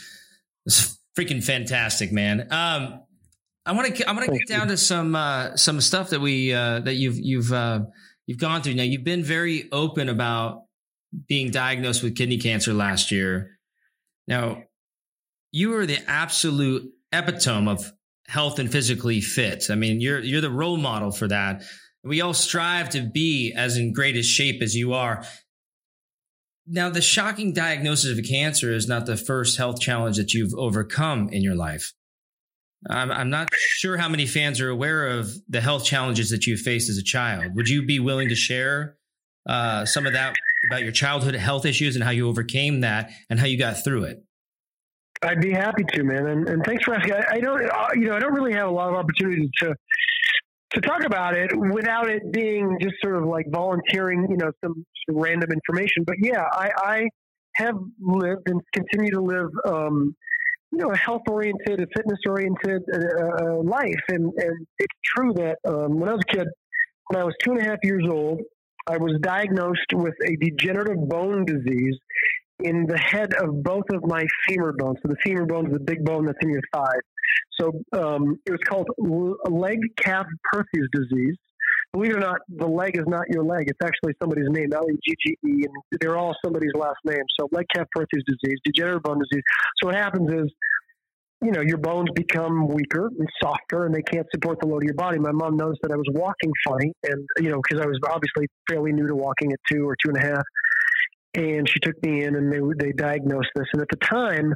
it's 0.65 0.97
freaking 1.17 1.43
fantastic, 1.43 2.11
man. 2.11 2.47
Um, 2.51 3.01
I 3.65 3.71
want 3.71 3.95
to 3.95 4.09
I 4.09 4.11
want 4.11 4.25
to 4.25 4.31
get 4.31 4.47
down 4.47 4.67
to 4.67 4.77
some 4.77 5.15
uh, 5.15 5.55
some 5.55 5.81
stuff 5.81 6.09
that 6.09 6.19
we 6.19 6.53
uh, 6.53 6.79
that 6.79 6.95
you've 6.95 7.17
you've 7.17 7.53
uh, 7.53 7.81
you've 8.25 8.39
gone 8.39 8.61
through. 8.61 8.75
Now, 8.75 8.83
you've 8.83 9.03
been 9.03 9.23
very 9.23 9.69
open 9.71 10.09
about 10.09 10.63
being 11.27 11.51
diagnosed 11.51 12.03
with 12.03 12.15
kidney 12.15 12.37
cancer 12.37 12.73
last 12.73 13.11
year. 13.11 13.57
Now, 14.27 14.63
you 15.51 15.75
are 15.75 15.85
the 15.85 15.99
absolute 16.07 16.91
epitome 17.11 17.69
of 17.69 17.91
health 18.27 18.59
and 18.59 18.71
physically 18.71 19.21
fit. 19.21 19.65
I 19.69 19.75
mean, 19.75 20.01
you're 20.01 20.19
you're 20.19 20.41
the 20.41 20.49
role 20.49 20.77
model 20.77 21.11
for 21.11 21.27
that. 21.27 21.63
We 22.03 22.21
all 22.21 22.33
strive 22.33 22.89
to 22.89 23.01
be 23.01 23.53
as 23.55 23.77
in 23.77 23.93
greatest 23.93 24.29
shape 24.29 24.61
as 24.61 24.75
you 24.75 24.93
are. 24.93 25.25
Now, 26.65 26.89
the 26.89 27.01
shocking 27.01 27.53
diagnosis 27.53 28.17
of 28.17 28.25
cancer 28.25 28.71
is 28.71 28.87
not 28.87 29.05
the 29.05 29.17
first 29.17 29.57
health 29.57 29.79
challenge 29.81 30.17
that 30.17 30.33
you've 30.33 30.53
overcome 30.57 31.29
in 31.29 31.43
your 31.43 31.55
life. 31.55 31.93
I'm, 32.89 33.11
I'm 33.11 33.29
not 33.29 33.49
sure 33.53 33.97
how 33.97 34.09
many 34.09 34.25
fans 34.25 34.59
are 34.59 34.69
aware 34.69 35.07
of 35.07 35.31
the 35.47 35.61
health 35.61 35.85
challenges 35.85 36.29
that 36.31 36.47
you 36.47 36.57
faced 36.57 36.89
as 36.89 36.97
a 36.97 37.03
child. 37.03 37.55
Would 37.55 37.69
you 37.69 37.85
be 37.85 37.99
willing 37.99 38.29
to 38.29 38.35
share 38.35 38.97
uh, 39.47 39.85
some 39.85 40.05
of 40.05 40.13
that 40.13 40.35
about 40.69 40.83
your 40.83 40.91
childhood 40.91 41.35
health 41.35 41.65
issues 41.65 41.95
and 41.95 42.03
how 42.03 42.11
you 42.11 42.27
overcame 42.27 42.81
that 42.81 43.11
and 43.29 43.39
how 43.39 43.45
you 43.45 43.57
got 43.57 43.83
through 43.83 44.05
it? 44.05 44.23
I'd 45.21 45.41
be 45.41 45.51
happy 45.51 45.83
to, 45.93 46.03
man. 46.03 46.27
And, 46.27 46.49
and 46.49 46.65
thanks 46.65 46.83
for 46.83 46.93
asking. 46.93 47.13
I, 47.13 47.23
I 47.31 47.39
don't, 47.39 47.63
uh, 47.63 47.87
you 47.95 48.05
know, 48.05 48.15
I 48.15 48.19
don't 48.19 48.33
really 48.33 48.53
have 48.53 48.67
a 48.67 48.71
lot 48.71 48.89
of 48.89 48.95
opportunities 48.95 49.49
to 49.61 49.75
to 50.73 50.81
talk 50.81 51.03
about 51.03 51.37
it 51.37 51.51
without 51.55 52.09
it 52.09 52.31
being 52.31 52.77
just 52.81 52.95
sort 53.03 53.15
of 53.15 53.25
like 53.25 53.45
volunteering, 53.51 54.25
you 54.29 54.37
know, 54.37 54.51
some, 54.63 54.85
some 55.07 55.17
random 55.17 55.51
information. 55.51 56.03
But 56.03 56.15
yeah, 56.19 56.45
I, 56.51 56.71
I 56.77 57.09
have 57.55 57.75
lived 58.01 58.49
and 58.49 58.59
continue 58.73 59.11
to 59.11 59.21
live, 59.21 59.49
um, 59.65 60.15
you 60.71 60.79
know, 60.79 60.91
a 60.91 60.97
health 60.97 61.21
oriented, 61.29 61.79
a 61.79 61.85
fitness 61.95 62.19
oriented 62.27 62.81
uh, 62.91 62.97
uh, 62.97 63.61
life. 63.61 64.01
And, 64.07 64.33
and 64.35 64.67
it's 64.79 64.95
true 65.15 65.33
that 65.35 65.57
um, 65.67 65.99
when 65.99 66.09
I 66.09 66.13
was 66.13 66.23
a 66.31 66.37
kid, 66.37 66.47
when 67.07 67.21
I 67.21 67.23
was 67.23 67.35
two 67.43 67.51
and 67.51 67.61
a 67.61 67.65
half 67.65 67.77
years 67.83 68.05
old, 68.09 68.41
I 68.87 68.97
was 68.97 69.17
diagnosed 69.21 69.93
with 69.93 70.15
a 70.25 70.35
degenerative 70.35 71.07
bone 71.07 71.45
disease 71.45 71.97
in 72.59 72.85
the 72.85 72.97
head 72.97 73.33
of 73.35 73.63
both 73.63 73.85
of 73.93 74.05
my 74.05 74.25
femur 74.47 74.73
bones. 74.77 74.97
So 75.01 75.09
the 75.09 75.17
femur 75.23 75.45
bone 75.45 75.67
is 75.67 75.73
the 75.73 75.79
big 75.79 76.03
bone 76.03 76.25
that's 76.25 76.37
in 76.41 76.49
your 76.49 76.61
thigh. 76.73 76.99
So 77.59 77.71
um, 77.93 78.39
it 78.45 78.51
was 78.51 78.59
called 78.67 78.87
leg 79.49 79.79
calf 79.97 80.25
Perthes 80.51 80.87
disease. 80.91 81.35
Believe 81.93 82.11
it 82.11 82.17
or 82.17 82.19
not, 82.19 82.39
the 82.49 82.67
leg 82.67 82.97
is 82.97 83.03
not 83.05 83.25
your 83.29 83.43
leg. 83.43 83.65
It's 83.67 83.79
actually 83.83 84.13
somebody's 84.19 84.49
name, 84.49 84.73
L 84.73 84.85
E 84.89 84.97
G 85.07 85.15
G 85.25 85.37
E, 85.45 85.65
and 85.65 85.99
they're 86.01 86.17
all 86.17 86.35
somebody's 86.43 86.73
last 86.75 86.97
name. 87.05 87.21
So 87.39 87.47
Legg-Calvé-Perthes 87.51 88.23
disease, 88.25 88.57
degenerative 88.63 89.03
bone 89.03 89.19
disease. 89.19 89.43
So 89.81 89.87
what 89.87 89.95
happens 89.95 90.31
is, 90.31 90.51
you 91.43 91.51
know, 91.51 91.61
your 91.61 91.77
bones 91.77 92.09
become 92.15 92.67
weaker 92.67 93.07
and 93.07 93.27
softer, 93.41 93.85
and 93.85 93.93
they 93.93 94.01
can't 94.01 94.27
support 94.33 94.59
the 94.61 94.67
load 94.67 94.83
of 94.83 94.83
your 94.83 94.95
body. 94.95 95.19
My 95.19 95.31
mom 95.31 95.57
noticed 95.57 95.81
that 95.83 95.91
I 95.91 95.95
was 95.95 96.07
walking 96.11 96.51
funny, 96.65 96.93
and 97.03 97.27
you 97.39 97.49
know, 97.49 97.61
because 97.61 97.83
I 97.83 97.87
was 97.87 97.99
obviously 98.05 98.47
fairly 98.69 98.91
new 98.91 99.07
to 99.07 99.15
walking 99.15 99.51
at 99.51 99.59
two 99.71 99.87
or 99.87 99.95
two 100.03 100.09
and 100.09 100.17
a 100.17 100.21
half 100.21 100.43
and 101.35 101.67
she 101.67 101.79
took 101.79 102.01
me 102.03 102.23
in 102.23 102.35
and 102.35 102.51
they 102.51 102.59
they 102.85 102.91
diagnosed 102.91 103.49
this. 103.55 103.65
And 103.73 103.81
at 103.81 103.87
the 103.89 103.97
time, 103.97 104.53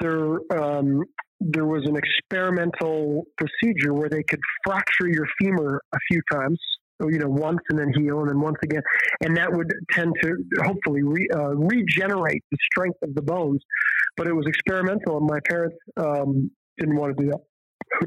there 0.00 0.38
um, 0.52 1.02
there 1.40 1.66
was 1.66 1.82
an 1.86 1.96
experimental 1.96 3.24
procedure 3.36 3.92
where 3.92 4.08
they 4.08 4.22
could 4.22 4.40
fracture 4.64 5.08
your 5.08 5.26
femur 5.38 5.80
a 5.92 5.98
few 6.10 6.20
times, 6.32 6.58
you 7.00 7.18
know, 7.18 7.28
once 7.28 7.60
and 7.70 7.78
then 7.78 7.92
heal, 7.94 8.20
and 8.20 8.30
then 8.30 8.40
once 8.40 8.56
again, 8.62 8.82
and 9.22 9.36
that 9.36 9.52
would 9.52 9.72
tend 9.90 10.14
to 10.22 10.36
hopefully 10.62 11.02
re, 11.02 11.26
uh, 11.34 11.54
regenerate 11.56 12.42
the 12.50 12.58
strength 12.72 12.98
of 13.02 13.14
the 13.14 13.22
bones. 13.22 13.60
But 14.16 14.28
it 14.28 14.32
was 14.32 14.46
experimental, 14.46 15.18
and 15.18 15.26
my 15.26 15.40
parents 15.48 15.76
um, 15.96 16.50
didn't 16.78 16.96
want 16.96 17.16
to 17.16 17.24
do 17.24 17.30
that. 17.30 17.40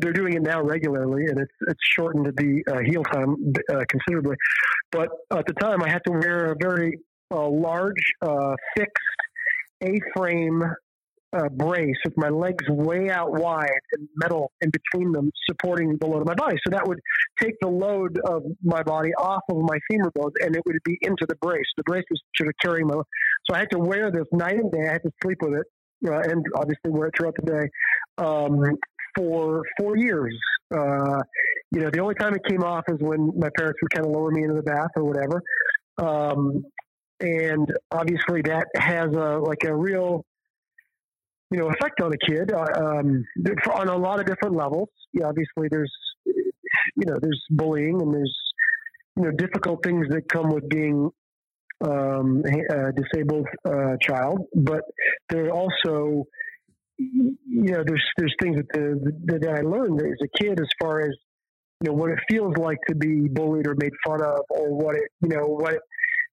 They're 0.02 0.14
doing 0.14 0.34
it 0.34 0.42
now 0.42 0.62
regularly, 0.62 1.26
and 1.28 1.40
it's 1.40 1.52
it's 1.68 1.80
shortened 1.96 2.26
the 2.26 2.64
uh, 2.72 2.80
heal 2.80 3.04
time 3.04 3.36
uh, 3.72 3.84
considerably. 3.90 4.36
But 4.92 5.10
at 5.32 5.46
the 5.46 5.54
time, 5.54 5.84
I 5.84 5.90
had 5.90 6.02
to 6.06 6.12
wear 6.12 6.52
a 6.52 6.56
very 6.60 7.00
a 7.32 7.36
large 7.36 7.94
uh, 8.22 8.56
fixed 8.76 9.04
A-frame 9.82 10.64
uh, 11.34 11.50
brace 11.50 11.98
with 12.06 12.16
my 12.18 12.30
legs 12.30 12.64
way 12.70 13.10
out 13.10 13.32
wide 13.32 13.70
and 13.94 14.08
metal 14.16 14.52
in 14.62 14.72
between 14.72 15.12
them, 15.12 15.30
supporting 15.50 15.98
the 16.00 16.08
load 16.08 16.22
of 16.22 16.28
my 16.28 16.34
body. 16.34 16.58
So 16.66 16.72
that 16.72 16.88
would 16.88 17.00
take 17.40 17.56
the 17.62 17.68
load 17.68 18.20
of 18.26 18.44
my 18.64 18.82
body 18.84 19.12
off 19.20 19.42
of 19.50 19.58
my 19.58 19.78
femur 19.90 20.12
bones, 20.16 20.34
and 20.40 20.56
it 20.56 20.62
would 20.66 20.78
be 20.86 20.98
into 21.02 21.26
the 21.28 21.36
brace. 21.42 21.66
The 21.76 21.84
brace 21.84 22.06
was 22.10 22.22
sort 22.38 22.48
of 22.48 22.54
carrying 22.62 22.88
my. 22.88 22.96
So 22.96 23.56
I 23.56 23.60
had 23.60 23.72
to 23.72 23.80
wear 23.80 24.12
this 24.12 24.26
night 24.32 24.56
and 24.56 24.72
day. 24.72 24.88
I 24.88 24.94
had 24.94 25.04
to 25.04 25.12
sleep 25.24 25.38
with 25.42 25.54
it, 25.54 25.66
uh, 26.10 26.20
and 26.20 26.46
obviously 26.56 26.92
wear 26.92 27.08
it 27.08 27.14
throughout 27.18 27.36
the 27.36 27.52
day 27.52 28.24
um, 28.24 28.62
for 29.18 29.64
four 29.80 29.98
years. 29.98 30.38
Uh, 30.74 31.20
you 31.72 31.82
know, 31.82 31.90
the 31.92 32.00
only 32.00 32.16
time 32.16 32.34
it 32.34 32.42
came 32.48 32.64
off 32.64 32.84
is 32.88 32.98
when 33.00 33.32
my 33.38 33.50
parents 33.58 33.80
would 33.82 33.92
kind 33.94 34.06
of 34.06 34.12
lower 34.12 34.32
me 34.32 34.44
into 34.44 34.56
the 34.56 34.64
bath 34.64 34.90
or 34.96 35.04
whatever. 35.04 35.42
Um, 35.98 36.64
and 37.20 37.68
obviously 37.92 38.44
that 38.44 38.68
has 38.76 39.08
a 39.16 39.40
like 39.40 39.64
a 39.66 39.76
real 39.76 40.24
you 41.52 41.58
know 41.58 41.70
effect 41.70 42.02
on 42.02 42.12
a 42.14 42.18
kid 42.18 42.52
uh, 42.52 42.66
um, 42.84 43.24
on 43.74 43.88
a 43.90 43.98
lot 43.98 44.20
of 44.20 44.26
different 44.26 44.56
levels. 44.56 44.90
Yeah, 45.14 45.28
obviously 45.28 45.68
there's 45.70 45.94
you 46.26 47.06
know 47.06 47.16
there's 47.22 47.42
bullying 47.50 48.02
and 48.02 48.14
there's 48.14 48.36
you 49.16 49.24
know 49.24 49.32
difficult 49.32 49.84
things 49.84 50.08
that 50.10 50.28
come 50.30 50.50
with 50.50 50.68
being 50.70 51.10
um, 51.86 52.44
a 52.46 52.92
disabled 52.94 53.48
uh, 53.66 53.96
child, 54.02 54.40
but 54.56 54.82
there 55.30 55.46
are 55.46 55.52
also 55.52 56.26
you 56.98 57.38
know 57.48 57.84
there's 57.86 58.06
there's 58.18 58.36
things 58.42 58.58
that 58.58 58.68
the, 58.74 59.40
that 59.40 59.50
I 59.50 59.62
learned 59.62 60.02
as 60.02 60.18
a 60.24 60.44
kid 60.44 60.60
as 60.60 60.68
far 60.82 61.02
as 61.02 61.16
you 61.82 61.92
know 61.92 61.94
what 61.94 62.10
it 62.10 62.20
feels 62.30 62.58
like 62.58 62.80
to 62.90 62.96
be 62.96 63.28
bullied 63.28 63.68
or 63.68 63.76
made 63.76 63.94
fun 64.06 64.22
of 64.22 64.40
or 64.50 64.76
what 64.76 64.96
it 64.96 65.04
you 65.22 65.30
know 65.30 65.46
what 65.46 65.74
it, 65.74 65.82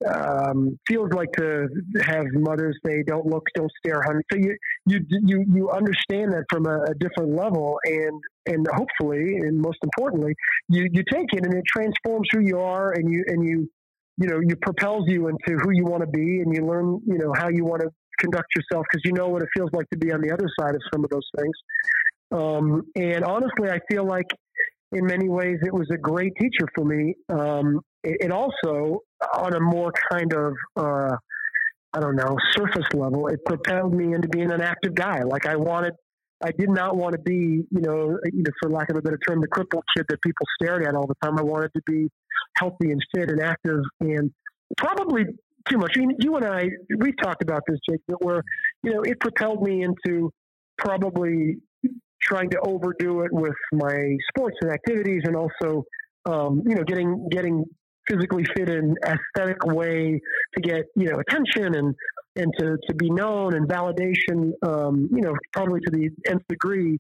um, 0.09 0.79
feels 0.89 1.11
like 1.13 1.31
to 1.33 1.69
have 2.03 2.25
mothers 2.33 2.79
say, 2.85 3.03
"Don't 3.07 3.27
look, 3.27 3.47
don't 3.55 3.71
stare, 3.79 4.03
honey." 4.03 4.23
So 4.33 4.39
you 4.39 4.57
you 4.87 5.01
you 5.09 5.45
you 5.53 5.71
understand 5.71 6.33
that 6.33 6.45
from 6.51 6.67
a, 6.67 6.85
a, 6.85 6.95
different 6.95 7.35
level, 7.37 7.79
and 7.85 8.21
and 8.47 8.67
hopefully, 8.73 9.37
and 9.37 9.61
most 9.61 9.79
importantly, 9.83 10.35
you 10.69 10.89
you 10.93 11.03
take 11.13 11.33
it 11.33 11.45
and 11.45 11.55
it 11.55 11.65
transforms 11.67 12.29
who 12.33 12.41
you 12.41 12.59
are, 12.59 12.93
and 12.93 13.13
you 13.13 13.25
and 13.27 13.47
you 13.47 13.71
you 14.17 14.29
know 14.29 14.41
you 14.41 14.57
propels 14.57 15.05
you 15.07 15.29
into 15.29 15.59
who 15.63 15.71
you 15.73 15.85
want 15.85 16.03
to 16.03 16.09
be, 16.09 16.41
and 16.41 16.55
you 16.55 16.65
learn 16.65 17.01
you 17.07 17.19
know 17.19 17.33
how 17.37 17.49
you 17.49 17.65
want 17.65 17.83
to 17.83 17.91
conduct 18.19 18.49
yourself 18.57 18.87
because 18.91 19.03
you 19.05 19.13
know 19.13 19.29
what 19.29 19.43
it 19.43 19.49
feels 19.55 19.71
like 19.73 19.89
to 19.91 19.99
be 19.99 20.13
on 20.13 20.21
the 20.21 20.33
other 20.33 20.49
side 20.59 20.75
of 20.75 20.81
some 20.93 21.05
of 21.05 21.11
those 21.11 21.29
things. 21.39 21.55
Um, 22.33 22.83
and 22.97 23.25
honestly, 23.25 23.71
I 23.71 23.81
feel 23.91 24.07
like 24.07 24.27
in 24.93 25.05
many 25.05 25.29
ways 25.29 25.59
it 25.63 25.73
was 25.73 25.89
a 25.93 25.99
great 25.99 26.33
teacher 26.41 26.67
for 26.75 26.85
me. 26.85 27.15
Um, 27.29 27.81
it, 28.03 28.33
also, 28.33 29.01
on 29.35 29.55
a 29.55 29.61
more 29.61 29.93
kind 30.11 30.33
of, 30.33 30.55
uh, 30.77 31.17
I 31.93 32.01
don't 32.01 32.17
know, 32.17 32.37
surface 32.57 32.87
level, 32.95 33.29
it 33.29 33.41
propelled 33.45 33.95
me 33.95 34.15
into 34.15 34.29
being 34.29 34.51
an 34.51 34.61
active 34.61 34.95
guy. 34.95 35.23
Like 35.23 35.47
I 35.47 35.57
wanted, 35.57 35.93
I 36.43 36.53
did 36.53 36.71
not 36.71 36.97
want 36.97 37.13
to 37.13 37.21
be, 37.21 37.65
you 37.71 37.81
know, 37.81 38.19
for 38.63 38.71
lack 38.71 38.91
of 38.91 38.97
a 38.97 39.03
better 39.03 39.19
term, 39.29 39.41
the 39.41 39.49
crippled 39.49 39.85
kid 39.97 40.07
that 40.09 40.23
people 40.23 40.47
stared 40.61 40.87
at 40.87 40.95
all 40.95 41.07
the 41.07 41.15
time. 41.23 41.39
I 41.39 41.43
wanted 41.43 41.73
to 41.75 41.83
be 41.87 42.09
healthy 42.57 42.91
and 42.91 43.03
fit 43.15 43.31
and 43.31 43.41
active 43.41 43.81
and 44.01 44.31
probably 44.77 45.25
too 45.69 45.79
much. 45.79 45.93
I 45.97 46.01
mean, 46.01 46.17
you 46.21 46.37
and 46.37 46.47
I, 46.47 46.69
we've 46.99 47.17
talked 47.23 47.43
about 47.43 47.63
this, 47.67 47.79
Jake, 47.89 48.01
that 48.09 48.25
where, 48.25 48.43
you 48.83 48.95
know, 48.95 49.03
it 49.03 49.21
propelled 49.21 49.63
me 49.63 49.83
into 49.83 50.31
probably 50.79 51.57
trying 52.23 52.51
to 52.51 52.61
overdo 52.61 53.23
it 53.23 53.33
with 53.33 53.55
my 53.73 54.17
sports 54.29 54.57
and 54.61 54.71
activities 54.71 55.23
and 55.25 55.37
also 55.37 55.85
um, 56.27 56.63
you 56.67 56.75
know 56.75 56.85
getting 56.85 57.29
getting 57.31 57.65
physically 58.11 58.45
fit 58.57 58.69
in 58.69 58.95
aesthetic 59.05 59.65
way 59.65 60.21
to 60.55 60.61
get 60.61 60.85
you 60.97 61.11
know 61.11 61.21
attention 61.21 61.75
and 61.77 61.95
and 62.37 62.53
to, 62.59 62.77
to 62.89 62.95
be 62.95 63.11
known 63.11 63.55
and 63.55 63.69
validation 63.69 64.53
um, 64.63 65.09
you 65.13 65.21
know 65.21 65.35
probably 65.53 65.81
to 65.81 65.91
the 65.91 66.11
nth 66.29 66.43
degree. 66.49 66.99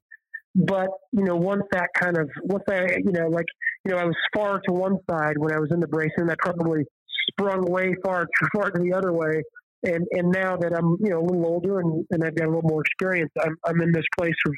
But 0.54 0.88
you 1.12 1.24
know 1.24 1.36
once 1.36 1.62
that 1.72 1.88
kind 1.94 2.16
of 2.18 2.28
once 2.44 2.64
I 2.68 2.96
you 3.04 3.12
know 3.12 3.28
like 3.28 3.46
you 3.84 3.92
know 3.92 3.98
I 3.98 4.04
was 4.04 4.16
far 4.34 4.60
to 4.68 4.72
one 4.72 4.96
side 5.08 5.34
when 5.36 5.52
I 5.52 5.58
was 5.58 5.70
in 5.72 5.80
the 5.80 5.88
brace 5.88 6.12
and 6.16 6.30
I 6.30 6.34
probably 6.38 6.84
sprung 7.30 7.62
way 7.70 7.94
far 8.04 8.24
too 8.24 8.48
far 8.54 8.70
to 8.70 8.82
the 8.82 8.92
other 8.92 9.12
way. 9.12 9.42
And 9.84 10.06
and 10.12 10.30
now 10.30 10.56
that 10.56 10.72
I'm 10.76 10.96
you 11.00 11.10
know 11.10 11.20
a 11.20 11.24
little 11.24 11.46
older 11.46 11.80
and, 11.80 12.04
and 12.10 12.24
I've 12.24 12.34
got 12.34 12.46
a 12.46 12.50
little 12.50 12.68
more 12.68 12.82
experience 12.82 13.30
I'm 13.40 13.56
I'm 13.64 13.80
in 13.80 13.92
this 13.92 14.04
place 14.18 14.34
of 14.46 14.54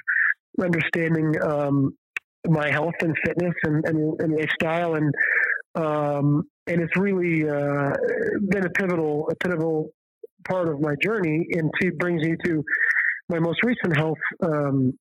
understanding 0.61 1.35
um, 1.43 1.97
my 2.49 2.71
health 2.71 2.95
and 3.01 3.17
fitness 3.25 3.55
and, 3.65 3.85
and, 3.87 4.21
and 4.21 4.33
lifestyle. 4.35 4.95
And 4.95 5.13
um, 5.75 6.45
and 6.67 6.81
it's 6.81 6.97
really 6.97 7.49
uh, 7.49 7.93
been 8.49 8.67
a 8.67 8.71
pivotal 8.71 9.29
a 9.31 9.35
pivotal 9.37 9.91
part 10.49 10.69
of 10.69 10.81
my 10.81 10.95
journey 11.03 11.47
and 11.53 11.71
to 11.81 11.93
brings 11.93 12.23
me 12.23 12.35
to 12.45 12.63
my 13.29 13.39
most 13.39 13.63
recent 13.65 13.97
health 13.97 14.19
um, 14.43 14.93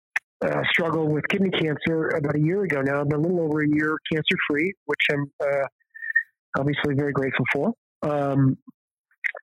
uh, 0.42 0.62
struggle 0.72 1.08
with 1.08 1.24
kidney 1.30 1.50
cancer 1.52 2.10
about 2.10 2.36
a 2.36 2.40
year 2.40 2.64
ago 2.64 2.82
now. 2.82 3.02
I've 3.02 3.10
been 3.10 3.20
a 3.20 3.22
little 3.22 3.42
over 3.42 3.62
a 3.62 3.68
year 3.68 3.98
cancer 4.12 4.36
free, 4.50 4.74
which 4.86 5.00
I'm 5.12 5.32
uh, 5.44 5.68
obviously 6.58 6.96
very 6.96 7.12
grateful 7.12 7.46
for. 7.54 7.74
Um, 8.04 8.58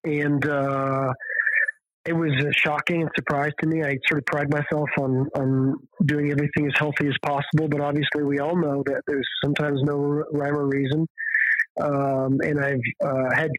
and 0.05 0.47
uh, 0.47 1.13
it 2.09 2.15
was 2.15 2.31
shocking 2.57 3.03
and 3.03 3.11
surprise 3.15 3.53
to 3.61 3.67
me. 3.67 3.83
I 3.83 3.99
sort 4.09 4.19
of 4.19 4.27
pride 4.27 4.51
myself 4.51 4.89
on 4.99 5.29
on 5.35 5.75
doing 6.07 6.31
everything 6.31 6.67
as 6.67 6.73
healthy 6.77 7.07
as 7.07 7.17
possible, 7.23 7.69
but 7.69 7.81
obviously 7.81 8.25
we 8.25 8.39
all 8.39 8.57
know 8.57 8.83
that 8.87 9.03
there's 9.07 9.29
sometimes 9.45 9.81
no 9.83 9.97
rhyme 10.33 10.57
or 10.57 10.67
reason. 10.67 11.07
Um, 11.81 12.39
and 12.41 12.65
I've 12.65 12.81
uh, 13.05 13.35
had, 13.35 13.51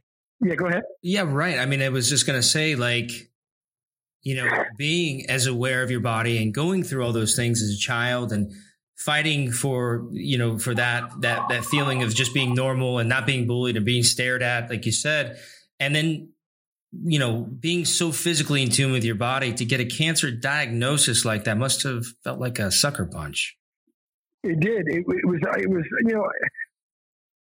yeah, 0.41 0.55
go 0.55 0.65
ahead. 0.65 0.83
Yeah, 1.01 1.23
right. 1.27 1.57
I 1.59 1.65
mean, 1.65 1.81
I 1.81 1.89
was 1.89 2.09
just 2.09 2.25
going 2.25 2.37
to 2.37 2.45
say, 2.45 2.75
like, 2.75 3.11
you 4.23 4.35
know, 4.35 4.65
being 4.77 5.29
as 5.29 5.47
aware 5.47 5.83
of 5.83 5.91
your 5.91 6.01
body 6.01 6.41
and 6.41 6.53
going 6.53 6.83
through 6.83 7.05
all 7.05 7.13
those 7.13 7.35
things 7.35 7.61
as 7.61 7.69
a 7.69 7.77
child 7.77 8.33
and 8.33 8.51
fighting 8.97 9.49
for 9.49 10.09
you 10.11 10.37
know 10.37 10.57
for 10.57 10.75
that 10.75 11.09
that 11.21 11.47
that 11.47 11.63
feeling 11.63 12.03
of 12.03 12.13
just 12.13 12.33
being 12.33 12.53
normal 12.53 12.99
and 12.99 13.07
not 13.07 13.25
being 13.25 13.47
bullied 13.47 13.77
and 13.77 13.85
being 13.85 14.03
stared 14.03 14.43
at 14.43 14.69
like 14.69 14.85
you 14.85 14.91
said 14.91 15.39
and 15.79 15.95
then 15.95 16.29
you 16.91 17.19
know 17.19 17.47
being 17.59 17.85
so 17.85 18.11
physically 18.11 18.63
in 18.63 18.69
tune 18.69 18.91
with 18.91 19.03
your 19.03 19.15
body 19.15 19.53
to 19.53 19.65
get 19.65 19.79
a 19.79 19.85
cancer 19.85 20.31
diagnosis 20.31 21.23
like 21.25 21.43
that 21.43 21.57
must 21.57 21.83
have 21.83 22.05
felt 22.23 22.39
like 22.39 22.59
a 22.59 22.71
sucker 22.71 23.05
punch. 23.05 23.57
It 24.43 24.59
did. 24.59 24.87
It, 24.87 25.03
it 25.07 25.27
was 25.27 25.39
it 25.57 25.69
was 25.69 25.83
you 26.05 26.15
know 26.15 26.27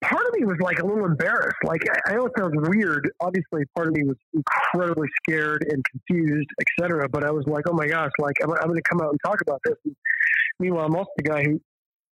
part 0.02 0.26
of 0.26 0.32
me 0.34 0.44
was 0.44 0.58
like 0.60 0.78
a 0.80 0.86
little 0.86 1.04
embarrassed. 1.04 1.56
Like 1.64 1.82
i, 1.90 2.12
I 2.12 2.14
know 2.16 2.26
it 2.26 2.32
sounds 2.38 2.54
weird. 2.56 3.10
Obviously 3.20 3.62
part 3.74 3.88
of 3.88 3.94
me 3.94 4.04
was 4.04 4.16
incredibly 4.34 5.08
scared 5.22 5.66
and 5.70 5.82
confused 5.90 6.48
etc 6.60 7.08
but 7.08 7.24
i 7.24 7.30
was 7.30 7.44
like 7.46 7.64
oh 7.68 7.72
my 7.72 7.86
gosh 7.86 8.10
like 8.18 8.34
i'm, 8.42 8.50
I'm 8.50 8.66
going 8.66 8.76
to 8.76 8.82
come 8.82 9.00
out 9.00 9.10
and 9.10 9.18
talk 9.24 9.40
about 9.40 9.60
this. 9.64 9.76
And 9.84 9.96
meanwhile, 10.58 10.86
I'm 10.86 10.94
also 10.94 11.10
the 11.16 11.22
guy 11.22 11.42
who 11.42 11.60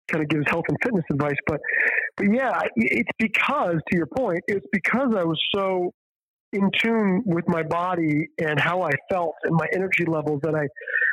kind 0.08 0.24
of 0.24 0.30
gives 0.30 0.44
health 0.48 0.66
and 0.70 0.78
fitness 0.84 1.04
advice. 1.12 1.36
But, 1.48 1.60
but 2.18 2.28
yeah, 2.32 2.62
it's 2.76 3.10
because, 3.18 3.78
to 3.90 3.98
your 3.98 4.08
point, 4.08 4.44
it's 4.48 4.66
because 4.72 5.14
I 5.18 5.24
was 5.24 5.40
so 5.54 5.92
in 6.56 6.72
tune 6.82 7.22
with 7.26 7.48
my 7.48 7.64
body 7.64 8.30
and 8.40 8.60
how 8.60 8.82
I 8.82 8.92
felt 9.10 9.36
and 9.44 9.56
my 9.56 9.68
energy 9.74 10.06
levels 10.06 10.42
that 10.44 10.56
I 10.56 10.68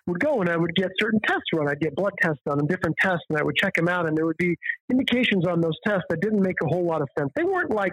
would 0.07 0.21
go 0.21 0.41
and 0.41 0.49
I 0.49 0.57
would 0.57 0.75
get 0.75 0.91
certain 1.01 1.21
tests 1.27 1.45
run. 1.53 1.69
I'd 1.69 1.81
get 1.81 1.95
blood 1.95 2.13
tests 2.21 2.41
done 2.47 2.59
and 2.59 2.69
different 2.69 2.97
tests, 3.01 3.25
and 3.29 3.39
I 3.39 3.43
would 3.43 3.57
check 3.57 3.75
them 3.75 3.89
out, 3.89 4.07
and 4.07 4.17
there 4.17 4.27
would 4.27 4.39
be 4.39 4.57
indications 4.91 5.47
on 5.47 5.61
those 5.61 5.77
tests 5.87 6.05
that 6.11 6.21
didn't 6.21 6.43
make 6.43 6.57
a 6.63 6.69
whole 6.69 6.87
lot 6.87 7.03
of 7.03 7.09
sense. 7.19 7.31
They 7.37 7.45
weren't 7.45 7.71
like 7.71 7.93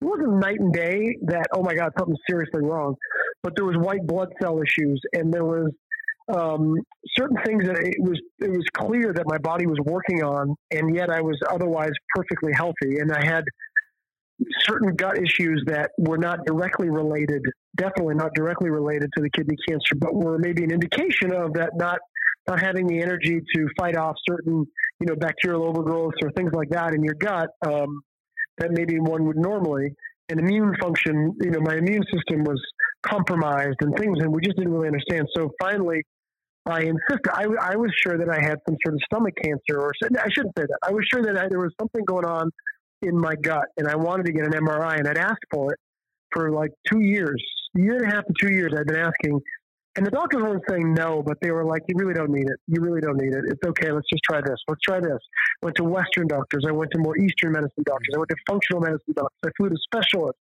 it 0.00 0.04
wasn't 0.04 0.38
night 0.38 0.58
and 0.58 0.72
day 0.72 1.16
that 1.26 1.46
oh 1.52 1.62
my 1.62 1.74
god 1.74 1.92
something's 1.98 2.18
seriously 2.28 2.62
wrong, 2.62 2.94
but 3.42 3.52
there 3.56 3.64
was 3.64 3.76
white 3.76 4.06
blood 4.06 4.28
cell 4.40 4.60
issues 4.60 5.00
and 5.12 5.32
there 5.32 5.44
was 5.44 5.70
um, 6.34 6.76
certain 7.18 7.36
things 7.44 7.64
that 7.66 7.76
it 7.78 8.00
was 8.00 8.20
it 8.38 8.50
was 8.50 8.64
clear 8.76 9.12
that 9.12 9.24
my 9.26 9.38
body 9.38 9.66
was 9.66 9.78
working 9.84 10.22
on, 10.22 10.54
and 10.70 10.94
yet 10.94 11.10
I 11.10 11.20
was 11.20 11.38
otherwise 11.50 11.92
perfectly 12.14 12.52
healthy, 12.54 12.98
and 12.98 13.12
I 13.12 13.24
had 13.24 13.44
certain 14.60 14.94
gut 14.94 15.18
issues 15.18 15.62
that 15.66 15.90
were 15.98 16.18
not 16.18 16.44
directly 16.46 16.90
related, 16.90 17.42
definitely 17.76 18.14
not 18.14 18.34
directly 18.34 18.70
related 18.70 19.10
to 19.16 19.22
the 19.22 19.30
kidney 19.30 19.56
cancer, 19.68 19.94
but 19.96 20.14
were 20.14 20.38
maybe 20.38 20.64
an 20.64 20.70
indication 20.70 21.32
of 21.32 21.52
that 21.54 21.70
not 21.76 21.98
not 22.48 22.60
having 22.60 22.86
the 22.86 23.00
energy 23.00 23.40
to 23.54 23.68
fight 23.78 23.96
off 23.96 24.16
certain 24.28 24.66
you 25.00 25.06
know 25.06 25.14
bacterial 25.14 25.72
overgrowths 25.72 26.22
or 26.22 26.30
things 26.32 26.52
like 26.52 26.70
that 26.70 26.94
in 26.94 27.02
your 27.02 27.14
gut 27.14 27.50
um, 27.66 28.00
that 28.58 28.70
maybe 28.72 28.98
one 28.98 29.26
would 29.26 29.36
normally. 29.36 29.94
And 30.28 30.38
immune 30.38 30.76
function, 30.80 31.34
you 31.40 31.50
know, 31.50 31.58
my 31.60 31.74
immune 31.74 32.04
system 32.14 32.44
was 32.44 32.60
compromised 33.02 33.76
and 33.80 33.96
things, 33.96 34.18
and 34.20 34.32
we 34.32 34.40
just 34.42 34.56
didn't 34.56 34.72
really 34.72 34.86
understand. 34.86 35.26
So 35.34 35.50
finally, 35.60 36.04
I 36.66 36.82
insisted. 36.82 37.30
I, 37.32 37.46
I 37.60 37.76
was 37.76 37.90
sure 37.96 38.16
that 38.16 38.28
I 38.28 38.40
had 38.40 38.58
some 38.68 38.76
sort 38.84 38.94
of 38.94 39.00
stomach 39.12 39.34
cancer, 39.42 39.80
or 39.80 39.90
I 40.04 40.28
shouldn't 40.30 40.56
say 40.56 40.66
that. 40.66 40.78
I 40.84 40.92
was 40.92 41.04
sure 41.12 41.22
that 41.22 41.36
I, 41.36 41.48
there 41.48 41.58
was 41.58 41.72
something 41.80 42.04
going 42.04 42.24
on 42.24 42.50
in 43.02 43.18
my 43.18 43.34
gut, 43.34 43.66
and 43.76 43.88
I 43.88 43.96
wanted 43.96 44.26
to 44.26 44.32
get 44.32 44.44
an 44.44 44.52
MRI, 44.52 44.98
and 44.98 45.08
I'd 45.08 45.18
asked 45.18 45.44
for 45.50 45.72
it 45.72 45.78
for 46.32 46.50
like 46.50 46.70
two 46.90 47.00
years, 47.00 47.42
year 47.74 47.96
and 47.96 48.12
a 48.12 48.14
half 48.14 48.24
to 48.26 48.34
two 48.40 48.52
years. 48.52 48.72
I'd 48.76 48.86
been 48.86 48.96
asking, 48.96 49.40
and 49.96 50.06
the 50.06 50.10
doctors 50.10 50.42
weren't 50.42 50.62
saying 50.68 50.94
no, 50.94 51.22
but 51.22 51.38
they 51.40 51.50
were 51.50 51.64
like, 51.64 51.82
"You 51.88 51.96
really 51.98 52.14
don't 52.14 52.30
need 52.30 52.48
it. 52.48 52.58
You 52.66 52.80
really 52.80 53.00
don't 53.00 53.16
need 53.16 53.32
it. 53.32 53.44
It's 53.48 53.62
okay. 53.64 53.90
Let's 53.90 54.08
just 54.12 54.22
try 54.24 54.40
this. 54.40 54.56
Let's 54.68 54.80
try 54.82 55.00
this." 55.00 55.18
I 55.62 55.66
went 55.66 55.76
to 55.76 55.84
Western 55.84 56.28
doctors. 56.28 56.64
I 56.68 56.72
went 56.72 56.90
to 56.92 56.98
more 56.98 57.16
Eastern 57.18 57.52
medicine 57.52 57.84
doctors. 57.84 58.14
I 58.14 58.18
went 58.18 58.30
to 58.30 58.36
functional 58.48 58.80
medicine 58.80 59.14
doctors. 59.14 59.40
I 59.44 59.50
flew 59.56 59.68
to 59.68 59.76
specialists, 59.82 60.40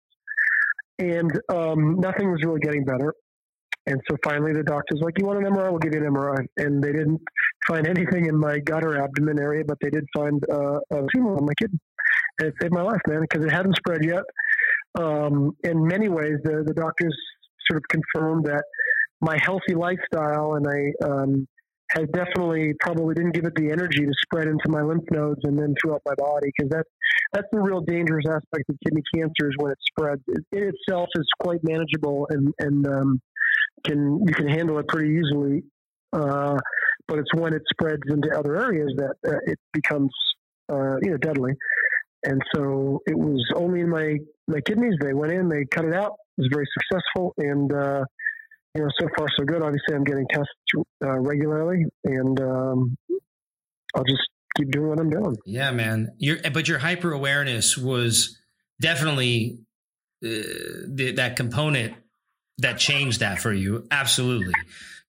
and 0.99 1.31
um, 1.49 2.01
nothing 2.01 2.31
was 2.31 2.43
really 2.45 2.61
getting 2.61 2.85
better. 2.85 3.15
And 3.89 4.01
so 4.11 4.17
finally, 4.25 4.53
the 4.53 4.65
doctor's 4.65 5.01
like, 5.01 5.15
"You 5.19 5.27
want 5.27 5.39
an 5.39 5.53
MRI? 5.53 5.71
We'll 5.71 5.79
give 5.79 5.95
you 5.95 6.05
an 6.05 6.13
MRI." 6.13 6.45
And 6.57 6.83
they 6.83 6.93
didn't 6.93 7.21
find 7.69 7.87
anything 7.87 8.27
in 8.27 8.37
my 8.37 8.59
gut 8.59 8.85
or 8.85 9.01
abdomen 9.01 9.39
area, 9.39 9.65
but 9.65 9.79
they 9.81 9.91
did 9.91 10.05
find 10.15 10.43
uh, 10.51 10.81
a 10.91 11.07
tumor 11.15 11.37
on 11.37 11.45
my 11.47 11.55
kidney, 11.55 11.79
it 12.39 12.55
saved 12.61 12.73
my 12.73 12.83
life, 12.83 13.01
man, 13.09 13.21
because 13.21 13.45
it 13.45 13.51
hadn't 13.51 13.77
spread 13.77 14.05
yet. 14.05 14.23
Um, 14.99 15.57
in 15.65 15.87
many 15.87 16.09
ways, 16.09 16.37
the 16.45 16.63
the 16.67 16.75
doctors 16.75 17.17
sort 17.69 17.79
of 17.79 17.85
confirmed 17.89 18.47
that 18.47 18.65
my 19.21 19.37
healthy 19.43 19.75
lifestyle 19.75 20.55
and 20.55 20.67
I 20.67 21.07
um, 21.07 21.49
definitely 22.13 22.75
probably 22.81 23.15
didn't 23.15 23.33
give 23.33 23.45
it 23.45 23.55
the 23.55 23.71
energy 23.71 24.05
to 24.05 24.13
spread 24.23 24.49
into 24.49 24.69
my 24.69 24.83
lymph 24.83 25.05
nodes 25.11 25.41
and 25.45 25.59
then 25.59 25.75
throughout 25.81 26.03
my 26.05 26.15
body 26.19 26.51
because 26.57 26.71
that's 26.71 26.89
that's 27.33 27.47
the 27.53 27.61
real 27.61 27.81
dangerous 27.81 28.25
aspect 28.29 28.69
of 28.69 28.77
kidney 28.85 29.03
cancer 29.15 29.49
is 29.49 29.55
when 29.59 29.73
it 29.73 29.79
spreads. 29.91 30.23
It, 30.29 30.45
it 30.53 30.75
itself 30.75 31.09
is 31.15 31.27
quite 31.41 31.61
manageable 31.63 32.27
and 32.31 32.53
and 32.59 32.87
um, 32.87 33.21
can 33.85 34.21
you 34.27 34.35
can 34.35 34.49
handle 34.49 34.79
it 34.79 34.89
pretty 34.89 35.15
easily. 35.15 35.63
Uh, 36.13 36.57
but 37.09 37.19
it's 37.19 37.33
when 37.35 37.53
it 37.55 37.63
spreads 37.71 38.03
into 38.09 38.29
other 38.37 38.57
areas 38.57 38.93
that 38.97 39.15
uh, 39.27 39.39
it 39.47 39.59
becomes 39.73 40.11
uh, 40.71 40.97
you 41.03 41.11
know 41.11 41.17
deadly. 41.19 41.53
And 42.27 42.43
so 42.55 43.01
it 43.07 43.17
was 43.17 43.43
only 43.55 43.81
in 43.81 43.89
my 43.89 44.17
my 44.49 44.61
kidneys. 44.61 44.95
They 45.01 45.15
went 45.15 45.33
in, 45.33 45.49
they 45.49 45.65
cut 45.65 45.85
it 45.85 45.95
out. 45.95 46.13
It 46.37 46.43
was 46.43 46.49
very 46.53 46.67
successful, 46.79 47.35
and 47.39 47.73
uh, 47.73 48.05
you 48.75 48.83
know 48.83 48.89
so 49.01 49.09
far 49.17 49.29
so 49.37 49.45
good. 49.45 49.63
Obviously, 49.63 49.95
I'm 49.95 50.05
getting 50.05 50.27
tests 50.31 50.51
uh, 51.05 51.19
regularly, 51.19 51.85
and 52.05 52.41
um, 52.41 52.97
I'll 53.95 54.05
just 54.05 54.29
keep 54.57 54.71
doing 54.71 54.89
what 54.89 54.99
I'm 54.99 55.11
doing. 55.11 55.37
Yeah, 55.47 55.71
man. 55.71 56.09
Your 56.19 56.39
but 56.53 56.69
your 56.69 56.79
hyper 56.79 57.13
awareness 57.13 57.79
was 57.79 58.37
definitely 58.81 59.61
uh, 60.25 60.29
the, 60.89 61.13
that 61.17 61.37
component 61.37 61.95
that 62.59 62.79
changed 62.79 63.21
that 63.21 63.39
for 63.41 63.53
you. 63.53 63.87
Absolutely. 63.91 64.53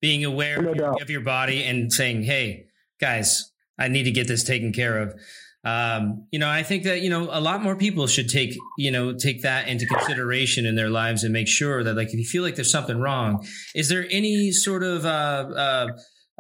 Being 0.02 0.26
aware 0.26 0.62
no 0.62 0.96
of 1.02 1.10
your 1.10 1.22
body 1.22 1.64
and 1.64 1.92
saying, 1.92 2.24
Hey, 2.24 2.66
guys, 3.00 3.52
I 3.80 3.88
need 3.88 4.04
to 4.04 4.12
get 4.12 4.28
this 4.28 4.44
taken 4.44 4.74
care 4.74 5.00
of. 5.00 5.20
Um, 5.64 6.28
you 6.32 6.40
know, 6.40 6.50
I 6.50 6.64
think 6.64 6.84
that, 6.84 7.02
you 7.02 7.10
know, 7.10 7.30
a 7.32 7.42
lot 7.42 7.62
more 7.62 7.76
people 7.76 8.08
should 8.08 8.30
take, 8.30 8.58
you 8.78 8.92
know, 8.92 9.14
take 9.14 9.42
that 9.42 9.68
into 9.68 9.86
consideration 9.86 10.66
in 10.66 10.76
their 10.76 10.90
lives 10.90 11.24
and 11.24 11.34
make 11.34 11.48
sure 11.48 11.84
that 11.84 11.96
like, 11.96 12.08
if 12.10 12.14
you 12.14 12.26
feel 12.26 12.44
like 12.44 12.56
there's 12.56 12.72
something 12.72 13.00
wrong, 13.00 13.46
is 13.76 13.90
there 13.90 14.08
any 14.10 14.52
sort 14.52 14.84
of, 14.84 15.06
uh, 15.06 15.10
uh, 15.10 15.88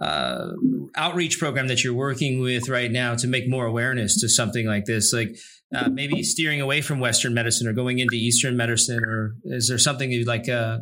uh, 0.02 0.52
outreach 0.96 1.40
program 1.40 1.68
that 1.68 1.84
you're 1.84 1.94
working 1.94 2.40
with 2.40 2.70
right 2.70 2.92
now 2.92 3.16
to 3.16 3.28
make 3.28 3.50
more 3.50 3.66
awareness 3.66 4.22
to 4.22 4.30
something 4.30 4.66
like 4.66 4.86
this? 4.86 5.12
Like, 5.12 5.36
uh, 5.76 5.90
maybe 5.90 6.24
steering 6.24 6.62
away 6.62 6.82
from 6.82 7.00
Western 7.00 7.34
medicine 7.34 7.68
or 7.68 7.74
going 7.74 8.00
into 8.00 8.16
Eastern 8.16 8.56
medicine, 8.56 9.04
or 9.04 9.36
is 9.44 9.68
there 9.68 9.78
something 9.78 10.12
you'd 10.12 10.28
like 10.28 10.48
uh, 10.48 10.78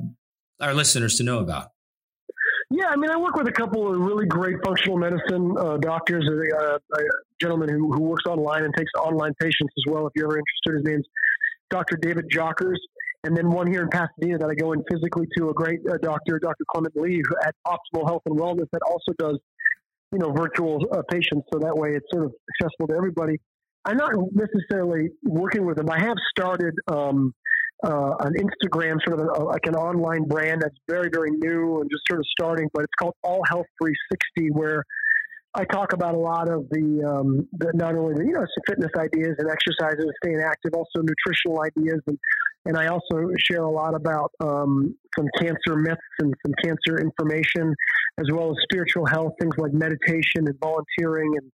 our 0.60 0.76
listeners 0.76 1.18
to 1.18 1.24
know 1.24 1.40
about? 1.40 1.70
Yeah, 2.72 2.88
I 2.88 2.96
mean, 2.96 3.12
I 3.12 3.18
work 3.18 3.36
with 3.36 3.48
a 3.48 3.52
couple 3.52 3.94
of 3.94 4.00
really 4.00 4.26
great 4.26 4.58
functional 4.66 4.98
medicine 4.98 5.56
uh, 5.58 5.78
doctors. 5.78 6.28
Uh, 6.28 6.78
a 6.78 7.04
gentleman 7.40 7.70
who, 7.70 7.94
who 7.94 8.02
works 8.02 8.24
online 8.28 8.64
and 8.64 8.74
takes 8.76 8.92
online 8.98 9.34
patients 9.40 9.74
as 9.78 9.92
well. 9.92 10.08
If 10.08 10.14
you're 10.16 10.26
ever 10.26 10.40
interested, 10.40 10.80
his 10.80 10.84
name's 10.84 11.06
Dr. 11.70 11.98
David 11.98 12.26
Jockers. 12.34 12.78
And 13.24 13.36
then 13.36 13.50
one 13.50 13.68
here 13.68 13.82
in 13.82 13.90
Pasadena 13.90 14.38
that 14.40 14.50
I 14.50 14.56
go 14.56 14.74
in 14.74 14.84
physically 14.90 15.28
to 15.38 15.50
a 15.50 15.54
great 15.54 15.80
uh, 15.90 15.98
doctor, 16.02 16.40
Dr. 16.40 16.64
Clement 16.72 16.96
Lee, 16.96 17.22
at 17.44 17.56
Optimal 17.68 18.08
Health 18.08 18.22
and 18.26 18.38
Wellness, 18.38 18.68
that 18.72 18.82
also 18.88 19.14
does, 19.18 19.40
you 20.12 20.20
know, 20.20 20.32
virtual 20.32 20.80
uh, 20.92 21.02
patients. 21.10 21.48
So 21.52 21.60
that 21.60 21.76
way, 21.76 21.90
it's 21.90 22.06
sort 22.12 22.26
of 22.26 22.34
accessible 22.54 22.88
to 22.88 22.96
everybody. 22.96 23.40
I'm 23.84 23.98
not 23.98 24.12
necessarily 24.32 25.10
working 25.24 25.66
with 25.66 25.78
them. 25.78 25.90
I 25.90 26.00
have 26.00 26.18
started 26.30 26.74
um, 26.88 27.34
uh, 27.86 28.16
an 28.22 28.34
Instagram, 28.34 28.98
sort 29.06 29.20
of 29.20 29.28
a, 29.28 29.44
like 29.44 29.66
an 29.68 29.76
online 29.76 30.24
brand 30.28 30.62
that's 30.62 30.76
very, 30.90 31.10
very 31.14 31.30
new 31.32 31.82
and 31.82 31.90
just 31.90 32.02
sort 32.10 32.20
of 32.20 32.26
starting, 32.32 32.68
but 32.74 32.84
it's 32.84 32.94
called 33.00 33.14
All 33.24 33.42
Health 33.48 33.68
360, 33.82 34.52
where 34.52 34.84
I 35.54 35.64
talk 35.66 35.94
about 35.94 36.16
a 36.16 36.18
lot 36.18 36.50
of 36.50 36.68
the, 36.70 37.04
um, 37.08 37.48
the 37.54 37.72
not 37.76 37.96
only 37.96 38.16
the, 38.16 38.26
you 38.26 38.34
know 38.34 38.46
fitness 38.68 38.92
ideas 38.98 39.36
and 39.38 39.50
exercises 39.50 40.06
staying 40.24 40.42
active, 40.42 40.72
also 40.74 41.02
nutritional 41.02 41.64
ideas, 41.64 42.02
and 42.08 42.18
and 42.68 42.76
I 42.76 42.88
also 42.88 43.30
share 43.38 43.62
a 43.62 43.70
lot 43.70 43.94
about 43.94 44.32
um, 44.40 44.96
some 45.16 45.28
cancer 45.40 45.76
myths 45.76 46.02
and 46.20 46.34
some 46.44 46.54
cancer 46.64 47.00
information, 47.00 47.76
as 48.18 48.26
well 48.34 48.50
as 48.50 48.56
spiritual 48.64 49.06
health, 49.06 49.34
things 49.40 49.54
like 49.58 49.72
meditation 49.72 50.48
and 50.48 50.56
volunteering 50.60 51.32
and 51.38 51.52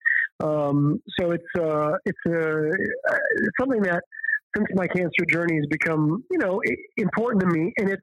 um, 0.42 1.00
so 1.18 1.30
it's 1.30 1.44
uh, 1.58 1.92
it's 2.04 2.18
uh, 2.26 2.68
it's 2.68 3.56
something 3.58 3.80
that 3.82 4.02
since 4.56 4.66
my 4.74 4.86
cancer 4.86 5.24
journey 5.28 5.56
has 5.56 5.66
become 5.70 6.24
you 6.30 6.38
know 6.38 6.60
important 6.96 7.42
to 7.42 7.48
me, 7.48 7.72
and 7.78 7.90
it's 7.90 8.02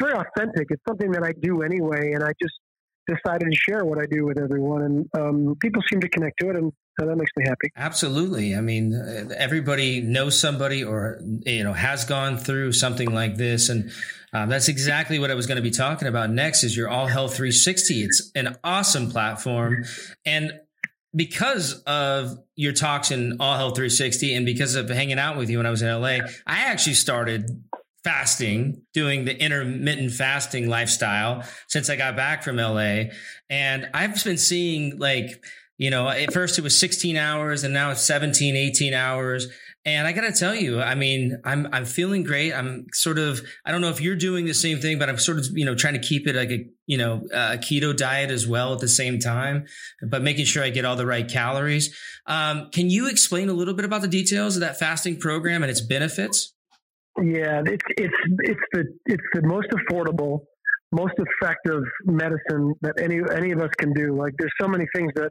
very 0.00 0.12
authentic. 0.12 0.68
It's 0.70 0.82
something 0.88 1.10
that 1.12 1.24
I 1.24 1.32
do 1.42 1.62
anyway, 1.62 2.12
and 2.12 2.22
I 2.22 2.32
just 2.40 2.54
decided 3.08 3.48
to 3.50 3.56
share 3.56 3.84
what 3.84 3.98
I 3.98 4.06
do 4.06 4.26
with 4.26 4.38
everyone, 4.38 4.82
and 4.82 5.06
um, 5.18 5.56
people 5.60 5.82
seem 5.90 6.00
to 6.00 6.08
connect 6.08 6.38
to 6.40 6.50
it, 6.50 6.56
and 6.56 6.72
that 6.98 7.16
makes 7.16 7.30
me 7.36 7.44
happy. 7.44 7.70
Absolutely. 7.76 8.54
I 8.54 8.60
mean, 8.60 8.92
everybody 9.36 10.00
knows 10.00 10.38
somebody 10.38 10.84
or 10.84 11.20
you 11.44 11.64
know 11.64 11.72
has 11.72 12.04
gone 12.04 12.36
through 12.36 12.72
something 12.72 13.12
like 13.12 13.36
this, 13.36 13.68
and 13.68 13.90
um, 14.32 14.48
that's 14.48 14.68
exactly 14.68 15.18
what 15.18 15.30
I 15.30 15.34
was 15.34 15.46
going 15.46 15.56
to 15.56 15.62
be 15.62 15.70
talking 15.70 16.06
about 16.06 16.30
next. 16.30 16.64
Is 16.64 16.76
your 16.76 16.88
All 16.88 17.06
Health 17.06 17.36
360? 17.36 18.02
It's 18.02 18.30
an 18.34 18.56
awesome 18.62 19.10
platform, 19.10 19.84
and 20.24 20.52
because 21.18 21.82
of 21.82 22.38
your 22.54 22.72
talks 22.72 23.10
in 23.10 23.36
All 23.40 23.56
Health 23.56 23.74
360 23.74 24.34
and 24.34 24.46
because 24.46 24.76
of 24.76 24.88
hanging 24.88 25.18
out 25.18 25.36
with 25.36 25.50
you 25.50 25.58
when 25.58 25.66
I 25.66 25.70
was 25.70 25.82
in 25.82 25.88
LA, 25.88 26.20
I 26.46 26.66
actually 26.66 26.94
started 26.94 27.64
fasting, 28.04 28.82
doing 28.94 29.24
the 29.24 29.36
intermittent 29.36 30.12
fasting 30.12 30.68
lifestyle 30.68 31.42
since 31.66 31.90
I 31.90 31.96
got 31.96 32.14
back 32.14 32.44
from 32.44 32.56
LA. 32.56 33.10
And 33.50 33.90
I've 33.92 34.22
been 34.24 34.38
seeing 34.38 34.98
like 34.98 35.44
You 35.78 35.90
know, 35.90 36.08
at 36.08 36.32
first 36.32 36.58
it 36.58 36.62
was 36.62 36.76
16 36.76 37.16
hours 37.16 37.62
and 37.62 37.72
now 37.72 37.92
it's 37.92 38.02
17, 38.02 38.56
18 38.56 38.94
hours. 38.94 39.46
And 39.84 40.06
I 40.06 40.12
got 40.12 40.22
to 40.22 40.32
tell 40.32 40.54
you, 40.54 40.82
I 40.82 40.94
mean, 40.94 41.40
I'm, 41.44 41.66
I'm 41.72 41.86
feeling 41.86 42.22
great. 42.22 42.52
I'm 42.52 42.86
sort 42.92 43.18
of, 43.18 43.40
I 43.64 43.72
don't 43.72 43.80
know 43.80 43.88
if 43.88 44.02
you're 44.02 44.16
doing 44.16 44.44
the 44.44 44.52
same 44.52 44.80
thing, 44.80 44.98
but 44.98 45.08
I'm 45.08 45.18
sort 45.18 45.38
of, 45.38 45.46
you 45.54 45.64
know, 45.64 45.74
trying 45.74 45.94
to 45.94 46.00
keep 46.00 46.26
it 46.26 46.36
like 46.36 46.50
a, 46.50 46.66
you 46.86 46.98
know, 46.98 47.22
a 47.32 47.56
keto 47.56 47.96
diet 47.96 48.30
as 48.30 48.46
well 48.46 48.74
at 48.74 48.80
the 48.80 48.88
same 48.88 49.18
time, 49.18 49.64
but 50.02 50.20
making 50.20 50.44
sure 50.44 50.62
I 50.62 50.70
get 50.70 50.84
all 50.84 50.96
the 50.96 51.06
right 51.06 51.26
calories. 51.26 51.96
Um, 52.26 52.68
can 52.70 52.90
you 52.90 53.08
explain 53.08 53.48
a 53.48 53.54
little 53.54 53.72
bit 53.72 53.86
about 53.86 54.02
the 54.02 54.08
details 54.08 54.56
of 54.56 54.60
that 54.60 54.78
fasting 54.78 55.18
program 55.18 55.62
and 55.62 55.70
its 55.70 55.80
benefits? 55.80 56.54
Yeah, 57.16 57.62
it's, 57.64 57.84
it's, 57.96 58.14
it's 58.40 58.60
the, 58.72 58.84
it's 59.06 59.24
the 59.32 59.42
most 59.42 59.68
affordable, 59.70 60.40
most 60.92 61.14
effective 61.16 61.82
medicine 62.04 62.74
that 62.82 63.00
any, 63.00 63.20
any 63.34 63.52
of 63.52 63.60
us 63.60 63.70
can 63.78 63.94
do. 63.94 64.14
Like 64.14 64.34
there's 64.38 64.52
so 64.60 64.68
many 64.68 64.86
things 64.94 65.12
that 65.14 65.30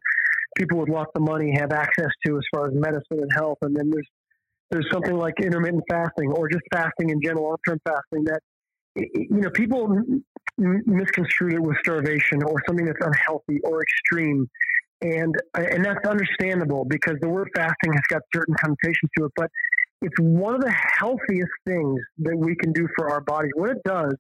people 0.58 0.80
with 0.80 0.90
lots 0.90 1.12
of 1.16 1.22
money 1.22 1.54
have 1.60 1.72
access 1.72 2.10
to 2.26 2.38
as 2.38 2.44
far 2.54 2.68
as 2.68 2.74
medicine 2.74 3.20
and 3.22 3.30
health. 3.36 3.58
And 3.62 3.76
then 3.76 3.92
there's 3.92 4.08
there's 4.70 4.88
something 4.92 5.16
like 5.16 5.34
intermittent 5.42 5.84
fasting 5.90 6.32
or 6.32 6.50
just 6.50 6.64
fasting 6.72 7.10
in 7.10 7.22
general, 7.22 7.46
long 7.46 7.58
term 7.68 7.80
fasting 7.86 8.26
that 8.26 8.42
you 8.96 9.28
know 9.30 9.50
people 9.52 9.88
misconstrue 10.58 11.56
it 11.56 11.62
with 11.62 11.78
starvation 11.84 12.44
or 12.44 12.56
something 12.68 12.86
that's 12.86 13.00
unhealthy 13.02 13.60
or 13.64 13.82
extreme. 13.82 14.50
And 15.02 15.34
and 15.54 15.86
that's 15.86 16.08
understandable 16.08 16.84
because 16.86 17.16
the 17.22 17.30
word 17.30 17.50
fasting 17.56 17.94
has 17.94 18.02
got 18.10 18.22
certain 18.34 18.56
connotations 18.56 19.12
to 19.18 19.26
it, 19.26 19.32
but 19.36 19.50
it's 20.02 20.20
one 20.20 20.56
of 20.56 20.62
the 20.62 20.72
healthiest 20.72 21.52
things 21.66 22.00
that 22.20 22.38
we 22.38 22.56
can 22.56 22.72
do 22.72 22.88
for 22.96 23.10
our 23.10 23.22
bodies. 23.22 23.52
What 23.56 23.72
it 23.72 23.84
does 23.84 24.14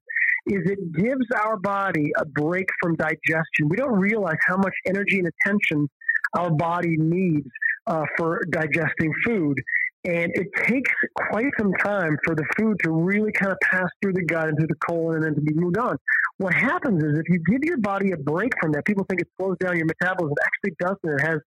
is 0.47 0.61
it 0.65 0.93
gives 0.93 1.25
our 1.35 1.57
body 1.57 2.11
a 2.17 2.25
break 2.25 2.67
from 2.81 2.95
digestion. 2.95 3.69
We 3.69 3.75
don't 3.75 3.99
realize 3.99 4.37
how 4.45 4.57
much 4.57 4.73
energy 4.85 5.19
and 5.19 5.27
attention 5.27 5.89
our 6.37 6.51
body 6.51 6.95
needs 6.97 7.47
uh, 7.85 8.03
for 8.17 8.41
digesting 8.49 9.13
food. 9.25 9.61
And 10.07 10.31
it 10.35 10.47
takes 10.65 10.91
quite 11.29 11.51
some 11.59 11.73
time 11.83 12.17
for 12.23 12.33
the 12.33 12.45
food 12.57 12.77
to 12.83 12.91
really 12.91 13.31
kind 13.33 13.51
of 13.51 13.57
pass 13.61 13.89
through 14.01 14.13
the 14.13 14.23
gut 14.23 14.47
into 14.47 14.65
the 14.65 14.75
colon 14.87 15.17
and 15.17 15.25
then 15.25 15.35
to 15.35 15.41
be 15.41 15.53
moved 15.53 15.77
on. 15.77 15.97
What 16.37 16.53
happens 16.53 17.03
is 17.03 17.19
if 17.19 17.27
you 17.27 17.39
give 17.39 17.63
your 17.63 17.77
body 17.77 18.11
a 18.11 18.17
break 18.17 18.53
from 18.61 18.71
that, 18.71 18.85
people 18.85 19.05
think 19.09 19.19
it 19.19 19.27
slows 19.37 19.57
down 19.59 19.75
your 19.75 19.85
metabolism. 19.85 20.31
It 20.31 20.45
actually 20.45 20.75
doesn't. 20.79 21.19
It 21.19 21.27
has 21.27 21.39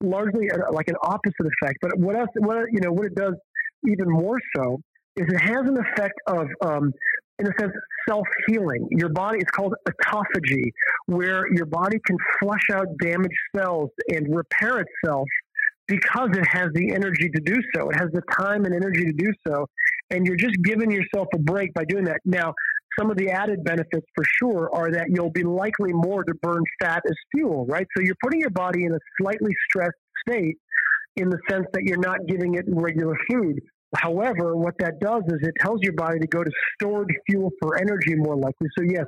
largely 0.00 0.46
a, 0.48 0.72
like 0.72 0.86
an 0.86 0.96
opposite 1.02 1.46
effect. 1.60 1.78
But 1.82 1.98
what 1.98 2.14
else? 2.14 2.28
What 2.36 2.66
you 2.70 2.80
know? 2.80 2.92
What 2.92 3.06
it 3.06 3.16
does 3.16 3.34
even 3.84 4.08
more 4.08 4.38
so 4.56 4.80
is 5.16 5.26
it 5.28 5.40
has 5.40 5.66
an 5.66 5.76
effect 5.76 6.14
of 6.28 6.46
um, 6.64 6.92
in 7.38 7.46
a 7.46 7.50
sense, 7.58 7.72
self 8.08 8.26
healing. 8.46 8.86
Your 8.90 9.08
body, 9.08 9.38
it's 9.40 9.50
called 9.50 9.74
autophagy, 9.88 10.70
where 11.06 11.52
your 11.52 11.66
body 11.66 11.98
can 12.06 12.16
flush 12.40 12.70
out 12.72 12.86
damaged 13.00 13.34
cells 13.56 13.90
and 14.08 14.34
repair 14.34 14.84
itself 14.84 15.26
because 15.86 16.30
it 16.32 16.46
has 16.46 16.68
the 16.74 16.92
energy 16.92 17.28
to 17.28 17.40
do 17.40 17.56
so. 17.74 17.90
It 17.90 17.96
has 17.96 18.08
the 18.12 18.22
time 18.38 18.64
and 18.64 18.74
energy 18.74 19.04
to 19.04 19.12
do 19.12 19.32
so. 19.46 19.66
And 20.10 20.26
you're 20.26 20.36
just 20.36 20.56
giving 20.62 20.90
yourself 20.90 21.28
a 21.34 21.38
break 21.38 21.74
by 21.74 21.84
doing 21.84 22.04
that. 22.04 22.20
Now, 22.24 22.54
some 22.98 23.10
of 23.10 23.16
the 23.16 23.30
added 23.30 23.64
benefits 23.64 24.06
for 24.14 24.24
sure 24.24 24.70
are 24.72 24.90
that 24.92 25.08
you'll 25.10 25.30
be 25.30 25.42
likely 25.42 25.92
more 25.92 26.22
to 26.24 26.34
burn 26.42 26.62
fat 26.80 27.02
as 27.06 27.16
fuel, 27.34 27.66
right? 27.66 27.86
So 27.96 28.02
you're 28.02 28.16
putting 28.22 28.40
your 28.40 28.50
body 28.50 28.84
in 28.84 28.92
a 28.92 28.98
slightly 29.20 29.52
stressed 29.68 29.96
state 30.26 30.56
in 31.16 31.28
the 31.28 31.38
sense 31.48 31.66
that 31.72 31.82
you're 31.82 31.98
not 31.98 32.18
giving 32.28 32.54
it 32.54 32.64
regular 32.68 33.16
food. 33.30 33.60
However, 33.96 34.56
what 34.56 34.74
that 34.78 35.00
does 35.00 35.22
is 35.28 35.38
it 35.42 35.54
tells 35.60 35.80
your 35.82 35.92
body 35.92 36.18
to 36.18 36.26
go 36.26 36.42
to 36.42 36.50
stored 36.74 37.12
fuel 37.28 37.50
for 37.60 37.76
energy 37.76 38.14
more 38.16 38.36
likely. 38.36 38.68
So, 38.76 38.84
yes, 38.88 39.04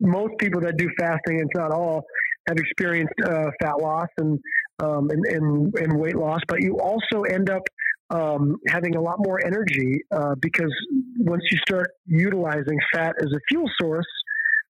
most 0.00 0.32
people 0.38 0.60
that 0.62 0.76
do 0.76 0.88
fasting, 0.98 1.40
and 1.40 1.50
not 1.54 1.70
all, 1.70 2.04
have 2.46 2.56
experienced 2.58 3.14
uh, 3.24 3.50
fat 3.60 3.78
loss 3.80 4.08
and, 4.18 4.38
um, 4.82 5.10
and, 5.10 5.24
and, 5.26 5.74
and, 5.78 5.98
weight 5.98 6.16
loss, 6.16 6.40
but 6.48 6.62
you 6.62 6.78
also 6.78 7.22
end 7.22 7.48
up 7.48 7.62
um, 8.10 8.56
having 8.68 8.96
a 8.96 9.00
lot 9.00 9.16
more 9.18 9.44
energy 9.44 10.00
uh, 10.12 10.34
because 10.40 10.72
once 11.18 11.42
you 11.50 11.58
start 11.58 11.88
utilizing 12.06 12.78
fat 12.92 13.14
as 13.20 13.28
a 13.32 13.40
fuel 13.48 13.68
source, 13.80 14.06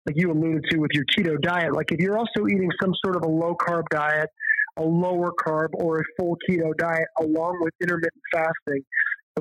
like 0.06 0.16
you 0.18 0.32
alluded 0.32 0.64
to 0.72 0.78
with 0.78 0.92
your 0.94 1.06
keto 1.16 1.40
diet, 1.42 1.74
like 1.74 1.92
if 1.92 2.00
you're 2.00 2.18
also 2.18 2.48
eating 2.48 2.70
some 2.82 2.94
sort 3.04 3.16
of 3.16 3.24
a 3.24 3.28
low 3.28 3.56
carb 3.56 3.84
diet, 3.92 4.30
a 4.78 4.84
lower 4.84 5.32
carb, 5.32 5.70
or 5.74 6.00
a 6.00 6.04
full 6.18 6.38
keto 6.50 6.76
diet 6.78 7.08
along 7.22 7.60
with 7.62 7.74
intermittent 7.82 8.24
fasting, 8.34 8.82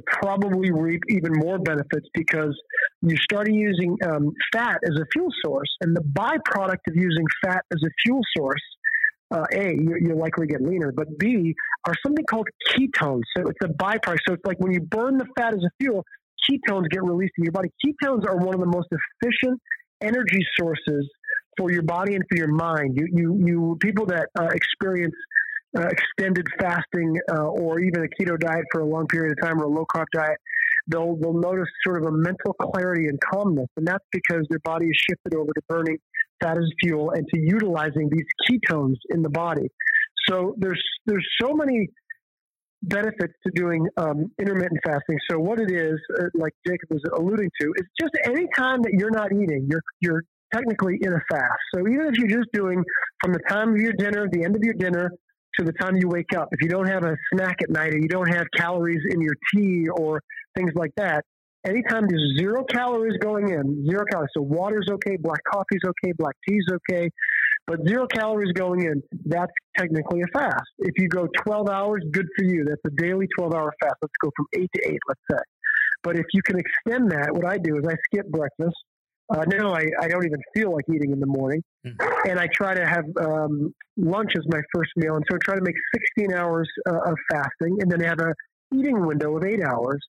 probably 0.07 0.71
reap 0.71 1.03
even 1.09 1.33
more 1.35 1.59
benefits 1.59 2.07
because 2.15 2.57
you 3.03 3.17
started 3.17 3.55
using 3.55 3.97
um, 4.05 4.33
fat 4.53 4.79
as 4.85 4.97
a 5.01 5.05
fuel 5.13 5.29
source, 5.45 5.69
and 5.81 5.97
the 5.97 6.03
byproduct 6.03 6.79
of 6.89 6.97
using 6.97 7.25
fat 7.45 7.65
as 7.73 7.81
a 7.85 7.91
fuel 8.03 8.21
source, 8.37 8.63
uh, 9.31 9.45
a 9.53 9.75
you, 9.75 9.97
you 10.01 10.15
likely 10.15 10.47
get 10.47 10.63
leaner, 10.63 10.93
but 10.93 11.07
b 11.19 11.55
are 11.87 11.95
something 12.05 12.25
called 12.31 12.49
ketones. 12.71 13.23
So 13.37 13.45
it's 13.47 13.59
a 13.63 13.69
byproduct. 13.69 14.19
So 14.27 14.35
it's 14.35 14.45
like 14.45 14.59
when 14.61 14.73
you 14.73 14.81
burn 14.81 15.19
the 15.19 15.27
fat 15.37 15.55
as 15.55 15.61
a 15.65 15.71
fuel, 15.81 16.05
ketones 16.49 16.89
get 16.91 17.03
released 17.03 17.35
in 17.39 17.45
your 17.45 17.53
body. 17.53 17.71
Ketones 17.85 18.27
are 18.27 18.37
one 18.37 18.55
of 18.55 18.61
the 18.61 18.67
most 18.67 18.89
efficient 18.91 19.61
energy 20.01 20.47
sources 20.59 21.09
for 21.59 21.73
your 21.73 21.83
body 21.83 22.15
and 22.15 22.25
for 22.31 22.39
your 22.39 22.49
mind. 22.49 22.97
You 22.97 23.09
you 23.13 23.43
you 23.45 23.79
people 23.81 24.07
that 24.07 24.29
uh, 24.39 24.49
experience 24.55 25.15
uh, 25.77 25.87
extended 25.89 26.47
fasting 26.59 27.17
uh, 27.33 27.43
or 27.43 27.81
even 27.81 28.05
a 28.05 28.23
keto 28.23 28.39
diet 28.39 28.65
for 28.73 28.81
a 28.81 28.87
long 28.87 29.07
period 29.07 29.33
of 29.33 29.47
time 29.47 29.61
or 29.61 29.65
a 29.65 29.69
low 29.69 29.85
carb 29.95 30.07
diet, 30.13 30.39
they'll 30.87 31.17
they'll 31.17 31.39
notice 31.39 31.69
sort 31.85 32.03
of 32.03 32.09
a 32.09 32.17
mental 32.17 32.55
clarity 32.55 33.07
and 33.09 33.19
calmness, 33.21 33.69
and 33.77 33.87
that's 33.87 34.05
because 34.13 34.47
their 34.49 34.61
body 34.65 34.87
is 34.87 34.97
shifted 35.09 35.35
over 35.35 35.53
to 35.53 35.63
burning 35.69 35.99
fat 36.41 36.57
as 36.57 36.71
fuel 36.81 37.11
and 37.11 37.27
to 37.33 37.41
utilizing 37.41 38.09
these 38.11 38.27
ketones 38.49 38.97
in 39.11 39.23
the 39.23 39.31
body. 39.31 39.69
So 40.29 40.55
there's 40.59 40.83
there's 41.07 41.27
so 41.41 41.53
many 41.53 41.89
benefits 42.83 43.33
to 43.45 43.51
doing 43.55 43.87
um, 43.97 44.31
intermittent 44.39 44.81
fasting. 44.85 45.19
So 45.29 45.39
what 45.39 45.61
it 45.61 45.71
is, 45.71 45.99
uh, 46.21 46.25
like 46.35 46.53
Jacob 46.67 46.91
was 46.91 47.03
alluding 47.17 47.51
to, 47.61 47.73
is 47.77 47.87
just 48.01 48.13
any 48.25 48.47
time 48.57 48.83
that 48.83 48.93
you're 48.93 49.11
not 49.11 49.33
eating, 49.33 49.69
you're 49.71 49.83
you're 50.01 50.23
technically 50.55 50.99
in 51.03 51.13
a 51.13 51.21
fast. 51.31 51.61
So 51.75 51.81
even 51.81 52.07
if 52.07 52.17
you're 52.17 52.39
just 52.39 52.51
doing 52.53 52.83
from 53.21 53.33
the 53.33 53.41
time 53.49 53.71
of 53.71 53.77
your 53.79 53.93
dinner, 53.93 54.29
the 54.31 54.45
end 54.45 54.57
of 54.57 54.63
your 54.63 54.75
dinner, 54.75 55.11
to 55.59 55.65
the 55.65 55.73
time 55.73 55.97
you 55.97 56.09
wake 56.09 56.33
up. 56.37 56.49
If 56.53 56.63
you 56.63 56.69
don't 56.69 56.89
have 56.89 57.05
a 57.05 57.17
snack 57.33 57.57
at 57.63 57.71
night 57.71 57.93
or 57.93 57.99
you 57.99 58.09
don't 58.09 58.33
have 58.33 58.47
calories 58.57 59.03
in 59.11 59.21
your 59.21 59.35
tea 59.55 59.87
or 59.89 60.23
things 60.57 60.73
like 60.75 60.93
that, 60.97 61.25
anytime 61.67 62.07
there's 62.09 62.37
zero 62.39 62.65
calories 62.65 63.17
going 63.21 63.51
in, 63.51 63.87
zero 63.89 64.05
calories. 64.11 64.31
So 64.35 64.43
water's 64.43 64.89
okay, 64.91 65.17
black 65.17 65.41
coffee's 65.51 65.83
okay, 65.85 66.13
black 66.17 66.35
tea's 66.49 66.67
okay, 66.73 67.11
but 67.67 67.81
zero 67.87 68.07
calories 68.07 68.53
going 68.53 68.83
in, 68.83 69.03
that's 69.27 69.53
technically 69.77 70.23
a 70.23 70.39
fast. 70.39 70.65
If 70.79 70.95
you 70.97 71.09
go 71.09 71.29
12 71.45 71.69
hours, 71.69 72.03
good 72.13 72.27
for 72.37 72.45
you. 72.45 72.65
That's 72.65 72.81
a 72.87 73.03
daily 73.03 73.27
12 73.39 73.55
hour 73.55 73.73
fast. 73.81 73.97
Let's 74.01 74.15
go 74.23 74.31
from 74.37 74.47
eight 74.57 74.71
to 74.75 74.91
eight, 74.91 75.01
let's 75.07 75.21
say. 75.31 75.45
But 76.03 76.17
if 76.17 76.27
you 76.33 76.43
can 76.43 76.59
extend 76.59 77.11
that, 77.11 77.35
what 77.35 77.45
I 77.45 77.59
do 77.59 77.77
is 77.77 77.85
I 77.87 77.95
skip 78.07 78.29
breakfast. 78.29 78.77
Uh, 79.31 79.45
no, 79.47 79.75
I, 79.75 79.85
I 80.01 80.09
don't 80.09 80.25
even 80.25 80.41
feel 80.55 80.73
like 80.73 80.85
eating 80.93 81.13
in 81.13 81.21
the 81.21 81.27
morning. 81.27 81.63
Mm-hmm. 81.87 82.31
And 82.31 82.41
I 82.41 82.49
try 82.55 82.75
to 82.75 82.87
have 82.87 83.05
um, 83.21 83.75
lunch 83.97 84.33
as 84.37 84.45
my 84.49 84.61
first 84.75 84.91
meal. 84.97 85.17
And 85.17 85.25
so 85.31 85.37
I 85.37 85.39
try 85.45 85.55
to 85.55 85.63
make 85.63 85.75
16 86.17 86.33
hours 86.33 86.69
uh, 86.89 87.11
of 87.11 87.17
fasting 87.31 87.79
and 87.81 87.91
then 87.91 88.01
have 88.01 88.21
a 88.21 88.33
eating 88.75 89.07
window 89.07 89.37
of 89.37 89.45
eight 89.45 89.63
hours. 89.63 90.01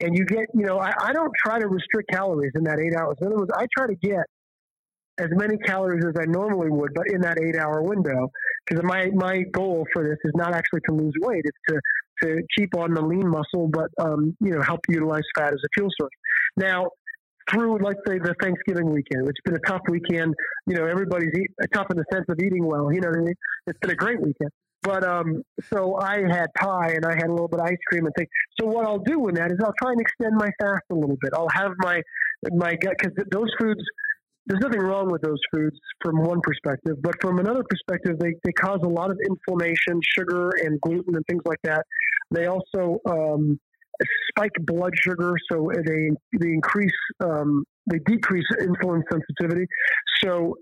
And 0.00 0.16
you 0.16 0.24
get, 0.26 0.46
you 0.54 0.66
know, 0.66 0.78
I, 0.78 0.92
I 1.00 1.12
don't 1.12 1.32
try 1.42 1.58
to 1.58 1.68
restrict 1.68 2.10
calories 2.10 2.52
in 2.54 2.64
that 2.64 2.78
eight 2.78 2.94
hours. 2.94 3.16
In 3.20 3.28
other 3.28 3.36
words, 3.36 3.50
I 3.56 3.66
try 3.76 3.86
to 3.86 3.94
get 3.94 4.24
as 5.18 5.28
many 5.30 5.56
calories 5.56 6.04
as 6.04 6.14
I 6.20 6.26
normally 6.26 6.70
would, 6.70 6.92
but 6.94 7.04
in 7.10 7.22
that 7.22 7.38
eight 7.40 7.56
hour 7.56 7.82
window. 7.82 8.30
Because 8.66 8.84
my, 8.84 9.10
my 9.14 9.42
goal 9.52 9.86
for 9.92 10.04
this 10.04 10.18
is 10.24 10.32
not 10.34 10.54
actually 10.54 10.80
to 10.88 10.94
lose 10.94 11.14
weight, 11.20 11.44
it's 11.44 11.58
to, 11.70 11.80
to 12.22 12.42
keep 12.56 12.76
on 12.76 12.92
the 12.92 13.00
lean 13.00 13.26
muscle, 13.26 13.68
but, 13.68 13.88
um, 13.98 14.36
you 14.40 14.50
know, 14.50 14.60
help 14.60 14.80
utilize 14.88 15.24
fat 15.34 15.54
as 15.54 15.60
a 15.64 15.68
fuel 15.74 15.88
source. 15.98 16.12
Now, 16.58 16.88
through, 17.50 17.78
let's 17.82 18.00
say, 18.06 18.18
the 18.18 18.34
Thanksgiving 18.40 18.90
weekend. 18.90 19.28
It's 19.28 19.40
been 19.44 19.54
a 19.54 19.66
tough 19.66 19.82
weekend. 19.88 20.34
You 20.66 20.76
know, 20.76 20.84
everybody's 20.84 21.32
eat, 21.34 21.50
tough 21.72 21.86
in 21.90 21.96
the 21.96 22.04
sense 22.12 22.24
of 22.28 22.38
eating 22.44 22.64
well. 22.64 22.92
You 22.92 23.00
know 23.00 23.08
what 23.08 23.18
I 23.18 23.22
mean? 23.22 23.34
It's 23.66 23.78
been 23.78 23.90
a 23.90 23.96
great 23.96 24.20
weekend. 24.20 24.50
But 24.82 25.02
um, 25.04 25.42
so 25.68 25.96
I 25.96 26.20
had 26.28 26.46
pie 26.54 26.92
and 26.94 27.04
I 27.04 27.14
had 27.14 27.26
a 27.26 27.32
little 27.32 27.48
bit 27.48 27.60
of 27.60 27.66
ice 27.66 27.76
cream 27.88 28.04
and 28.04 28.14
things. 28.16 28.28
So 28.60 28.66
what 28.66 28.86
I'll 28.86 29.00
do 29.00 29.26
in 29.28 29.34
that 29.34 29.50
is 29.50 29.58
I'll 29.64 29.74
try 29.82 29.92
and 29.92 30.00
extend 30.00 30.36
my 30.36 30.50
fast 30.60 30.82
a 30.90 30.94
little 30.94 31.16
bit. 31.20 31.30
I'll 31.34 31.48
have 31.52 31.72
my 31.78 32.00
my 32.52 32.74
gut 32.76 32.94
because 32.98 33.12
those 33.30 33.50
foods. 33.58 33.80
There's 34.48 34.62
nothing 34.62 34.78
wrong 34.78 35.10
with 35.10 35.22
those 35.22 35.40
foods 35.52 35.76
from 36.04 36.22
one 36.22 36.40
perspective, 36.40 36.98
but 37.02 37.16
from 37.20 37.40
another 37.40 37.64
perspective, 37.68 38.16
they, 38.20 38.32
they 38.44 38.52
cause 38.52 38.78
a 38.84 38.88
lot 38.88 39.10
of 39.10 39.18
inflammation, 39.28 40.00
sugar 40.16 40.50
and 40.62 40.80
gluten 40.82 41.16
and 41.16 41.24
things 41.26 41.42
like 41.44 41.58
that. 41.64 41.84
They 42.30 42.46
also 42.46 43.00
um, 43.10 43.58
spike 44.30 44.52
blood 44.60 44.92
sugar, 44.96 45.34
so 45.50 45.70
they 45.74 46.10
they 46.38 46.52
increase 46.52 46.90
um, 47.24 47.64
they 47.90 47.98
decrease 48.06 48.46
insulin 48.60 49.02
sensitivity. 49.10 49.66
So 50.22 50.56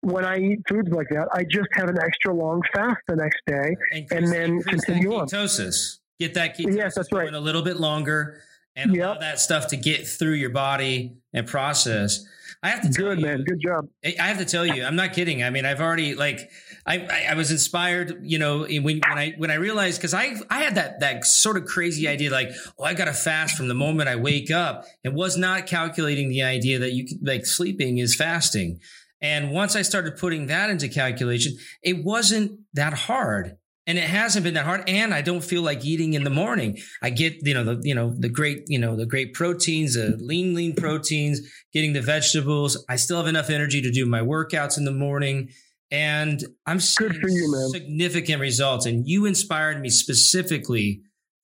when 0.00 0.24
I 0.24 0.38
eat 0.38 0.58
foods 0.68 0.90
like 0.90 1.08
that, 1.10 1.28
I 1.32 1.44
just 1.44 1.68
have 1.72 1.88
an 1.88 1.98
extra 2.00 2.32
long 2.32 2.62
fast 2.74 2.98
the 3.08 3.16
next 3.16 3.40
day, 3.46 3.76
and, 3.92 4.12
and 4.12 4.32
then 4.32 4.62
continue 4.62 5.14
on. 5.14 5.26
Ketosis. 5.26 5.98
Get 6.18 6.34
that 6.34 6.56
ketosis 6.56 6.76
yes, 6.76 6.94
that's 6.94 7.12
right. 7.12 7.32
a 7.32 7.40
little 7.40 7.62
bit 7.62 7.76
longer, 7.76 8.40
and 8.76 8.94
yep. 8.94 9.04
allow 9.04 9.18
that 9.18 9.40
stuff 9.40 9.68
to 9.68 9.76
get 9.76 10.06
through 10.06 10.34
your 10.34 10.50
body 10.50 11.16
and 11.32 11.46
process. 11.46 12.24
I 12.62 12.70
have 12.70 12.82
to 12.82 12.88
good 12.88 13.20
you, 13.20 13.26
man, 13.26 13.44
good 13.44 13.60
job. 13.60 13.88
I 14.04 14.26
have 14.26 14.38
to 14.38 14.44
tell 14.44 14.66
you, 14.66 14.84
I'm 14.84 14.96
not 14.96 15.12
kidding. 15.12 15.42
I 15.42 15.50
mean, 15.50 15.64
I've 15.64 15.80
already 15.80 16.14
like 16.14 16.50
I, 16.86 17.26
I 17.30 17.34
was 17.34 17.50
inspired, 17.50 18.20
you 18.22 18.38
know, 18.38 18.60
when, 18.60 18.82
when 18.82 19.02
I 19.04 19.34
when 19.36 19.50
I 19.50 19.54
realized 19.54 20.00
because 20.00 20.14
I 20.14 20.34
I 20.50 20.60
had 20.60 20.74
that 20.76 21.00
that 21.00 21.24
sort 21.24 21.56
of 21.56 21.66
crazy 21.66 22.08
idea 22.08 22.30
like, 22.30 22.50
oh, 22.78 22.84
I 22.84 22.94
got 22.94 23.06
to 23.06 23.12
fast 23.12 23.56
from 23.56 23.68
the 23.68 23.74
moment 23.74 24.08
I 24.08 24.16
wake 24.16 24.50
up, 24.50 24.84
and 25.04 25.14
was 25.14 25.36
not 25.36 25.66
calculating 25.66 26.28
the 26.28 26.42
idea 26.42 26.78
that 26.78 26.92
you 26.92 27.06
like 27.22 27.46
sleeping 27.46 27.98
is 27.98 28.14
fasting. 28.14 28.80
And 29.20 29.52
once 29.52 29.76
I 29.76 29.82
started 29.82 30.16
putting 30.16 30.46
that 30.46 30.70
into 30.70 30.88
calculation, 30.88 31.56
it 31.82 32.04
wasn't 32.04 32.60
that 32.74 32.92
hard 32.92 33.56
and 33.86 33.98
it 33.98 34.04
hasn't 34.04 34.44
been 34.44 34.54
that 34.54 34.64
hard. 34.64 34.84
And 34.88 35.14
i 35.14 35.22
don't 35.22 35.44
feel 35.44 35.62
like 35.62 35.84
eating 35.84 36.14
in 36.14 36.24
the 36.24 36.30
morning. 36.30 36.78
I 37.02 37.10
get 37.10 37.46
you 37.46 37.54
know 37.54 37.64
the 37.64 37.80
you 37.82 37.94
know 37.94 38.14
the 38.18 38.28
great 38.28 38.64
you 38.66 38.78
know 38.78 38.96
the 38.96 39.06
great 39.06 39.34
proteins 39.34 39.94
the 39.94 40.16
lean 40.18 40.54
lean 40.54 40.74
proteins 40.74 41.40
getting 41.72 41.92
the 41.92 42.02
vegetables. 42.02 42.84
I 42.88 42.96
still 42.96 43.18
have 43.18 43.26
enough 43.26 43.50
energy 43.50 43.80
to 43.82 43.90
do 43.90 44.06
my 44.06 44.20
workouts 44.20 44.78
in 44.78 44.84
the 44.84 44.92
morning. 44.92 45.50
And 45.90 46.42
i'm 46.66 46.80
seeing 46.80 47.12
Good 47.12 47.20
for 47.20 47.28
you, 47.28 47.50
man. 47.50 47.68
significant 47.70 48.40
results. 48.40 48.86
And 48.86 49.06
you 49.06 49.24
inspired 49.24 49.80
me 49.80 49.88
specifically 49.88 51.02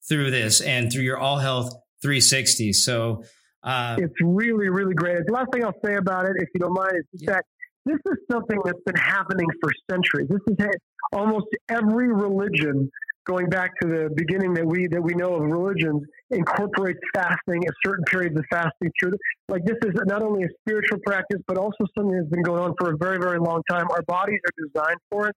through 0.09 0.33
this 0.33 0.61
and 0.61 0.93
through 0.93 1.05
your 1.05 1.19
all 1.19 1.39
health 1.39 1.73
360 2.03 2.73
so 2.73 3.23
uh, 3.63 3.95
it's 3.97 4.21
really 4.21 4.69
really 4.69 4.95
great. 4.95 5.25
The 5.25 5.33
last 5.33 5.53
thing 5.53 5.65
i'll 5.65 5.81
say 5.85 5.95
about 5.95 6.25
it 6.25 6.33
if 6.37 6.49
you 6.53 6.59
don't 6.59 6.75
mind 6.75 6.95
is 6.97 7.23
yeah. 7.23 7.35
that 7.35 7.45
this 7.85 7.99
is 8.07 8.19
something 8.31 8.59
that's 8.65 8.83
been 8.87 8.97
happening 8.97 9.47
for 9.61 9.71
centuries. 9.91 10.29
This 10.29 10.41
is 10.49 10.67
almost 11.13 11.47
every 11.69 12.13
religion 12.13 12.91
going 13.25 13.49
back 13.49 13.71
to 13.81 13.89
the 13.89 14.11
beginning 14.17 14.53
that 14.55 14.67
we 14.67 14.87
that 14.89 15.03
we 15.03 15.15
know 15.15 15.35
of 15.35 15.43
religions 15.43 16.03
incorporates 16.31 16.99
fasting 17.15 17.65
at 17.67 17.75
certain 17.85 18.05
periods 18.05 18.37
of 18.37 18.45
fasting. 18.51 18.91
Through 19.01 19.13
like 19.49 19.65
this 19.65 19.77
is 19.85 19.93
not 20.07 20.23
only 20.23 20.45
a 20.45 20.49
spiritual 20.61 20.99
practice 21.07 21.41
but 21.47 21.57
also 21.57 21.85
something 21.97 22.17
that's 22.17 22.31
been 22.31 22.43
going 22.43 22.63
on 22.63 22.75
for 22.79 22.93
a 22.93 22.97
very 22.97 23.19
very 23.19 23.39
long 23.39 23.63
time. 23.71 23.87
Our 23.91 24.03
bodies 24.03 24.41
are 24.47 24.67
designed 24.67 24.99
for 25.11 25.29
it. 25.29 25.37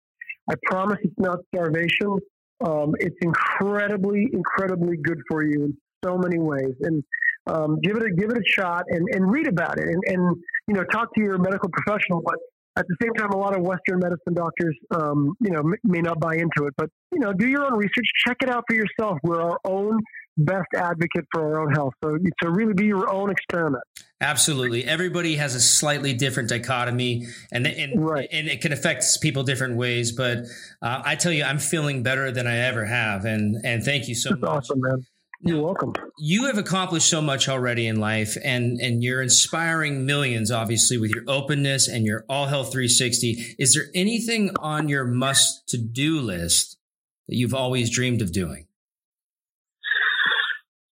I 0.50 0.56
promise 0.66 0.98
it's 1.04 1.14
not 1.18 1.40
starvation. 1.54 2.20
Um, 2.66 2.94
it's 3.00 3.18
incredibly 3.22 4.30
incredibly 4.34 4.98
good 4.98 5.20
for 5.30 5.44
you 5.44 5.66
in 5.66 5.78
so 6.04 6.18
many 6.18 6.40
ways. 6.40 6.74
And 6.82 7.04
um, 7.48 7.80
give 7.82 7.98
it 7.98 8.04
a 8.04 8.10
give 8.16 8.30
it 8.30 8.38
a 8.38 8.44
shot 8.46 8.84
and, 8.90 9.08
and 9.12 9.30
read 9.30 9.48
about 9.48 9.78
it 9.78 9.88
and, 9.88 10.04
and 10.08 10.36
you 10.68 10.74
know 10.74 10.84
talk 10.86 11.14
to 11.16 11.22
your 11.22 11.38
medical 11.38 11.70
professional 11.70 12.22
but 12.26 12.36
at 12.78 12.86
the 12.88 12.96
same 13.02 13.14
time, 13.14 13.30
a 13.30 13.38
lot 13.38 13.56
of 13.56 13.64
Western 13.64 14.00
medicine 14.00 14.34
doctors, 14.34 14.76
um, 14.92 15.34
you 15.40 15.52
know, 15.52 15.60
m- 15.60 15.76
may 15.84 16.02
not 16.02 16.20
buy 16.20 16.36
into 16.36 16.68
it. 16.68 16.74
But 16.78 16.90
you 17.14 17.20
know, 17.20 17.32
do 17.32 17.48
your 17.48 17.66
own 17.66 17.78
research, 17.78 18.06
check 18.28 18.38
it 18.42 18.50
out 18.50 18.66
for 18.68 18.76
yourself. 18.76 19.18
We're 19.24 19.42
our 19.42 19.60
own 19.64 20.00
best 20.38 20.68
advocate 20.76 21.26
for 21.32 21.42
our 21.42 21.62
own 21.62 21.74
health. 21.74 21.94
So 22.04 22.18
to 22.42 22.52
really 22.52 22.74
be 22.74 22.86
your 22.86 23.10
own 23.10 23.32
experiment. 23.32 23.84
Absolutely. 24.20 24.84
Everybody 24.84 25.38
has 25.38 25.56
a 25.56 25.62
slightly 25.62 26.14
different 26.14 26.50
dichotomy 26.50 27.28
and, 27.52 27.66
and, 27.66 28.06
right. 28.06 28.28
and 28.32 28.48
it 28.48 28.60
can 28.60 28.74
affect 28.74 29.22
people 29.22 29.44
different 29.44 29.78
ways. 29.78 30.12
But 30.12 30.40
uh, 30.82 31.02
I 31.06 31.16
tell 31.16 31.32
you, 31.32 31.44
I'm 31.44 31.60
feeling 31.60 32.04
better 32.04 32.32
than 32.32 32.48
I 32.48 32.58
ever 32.58 32.86
have. 32.86 33.24
And, 33.24 33.58
and 33.64 33.84
thank 33.84 34.10
you 34.10 34.16
so 34.16 34.32
That's 34.32 34.42
much. 34.42 34.50
awesome, 34.50 34.82
man. 34.82 35.06
You're 35.48 35.62
welcome. 35.62 35.94
You 36.18 36.48
have 36.48 36.58
accomplished 36.58 37.08
so 37.08 37.22
much 37.22 37.48
already 37.48 37.86
in 37.86 38.00
life 38.00 38.36
and, 38.44 38.80
and 38.82 39.04
you're 39.04 39.22
inspiring 39.22 40.04
millions, 40.04 40.50
obviously, 40.50 40.98
with 40.98 41.12
your 41.12 41.24
openness 41.28 41.88
and 41.88 42.04
your 42.04 42.26
all 42.28 42.48
health 42.48 42.72
360. 42.72 43.56
Is 43.60 43.76
there 43.76 43.86
anything 43.94 44.50
on 44.58 44.90
your 44.90 45.06
must 45.06 45.70
to 45.70 45.78
do 45.78 46.20
list 46.20 46.80
that 47.28 47.36
you've 47.36 47.54
always 47.54 47.92
dreamed 47.92 48.24
of 48.24 48.32
doing? 48.32 48.66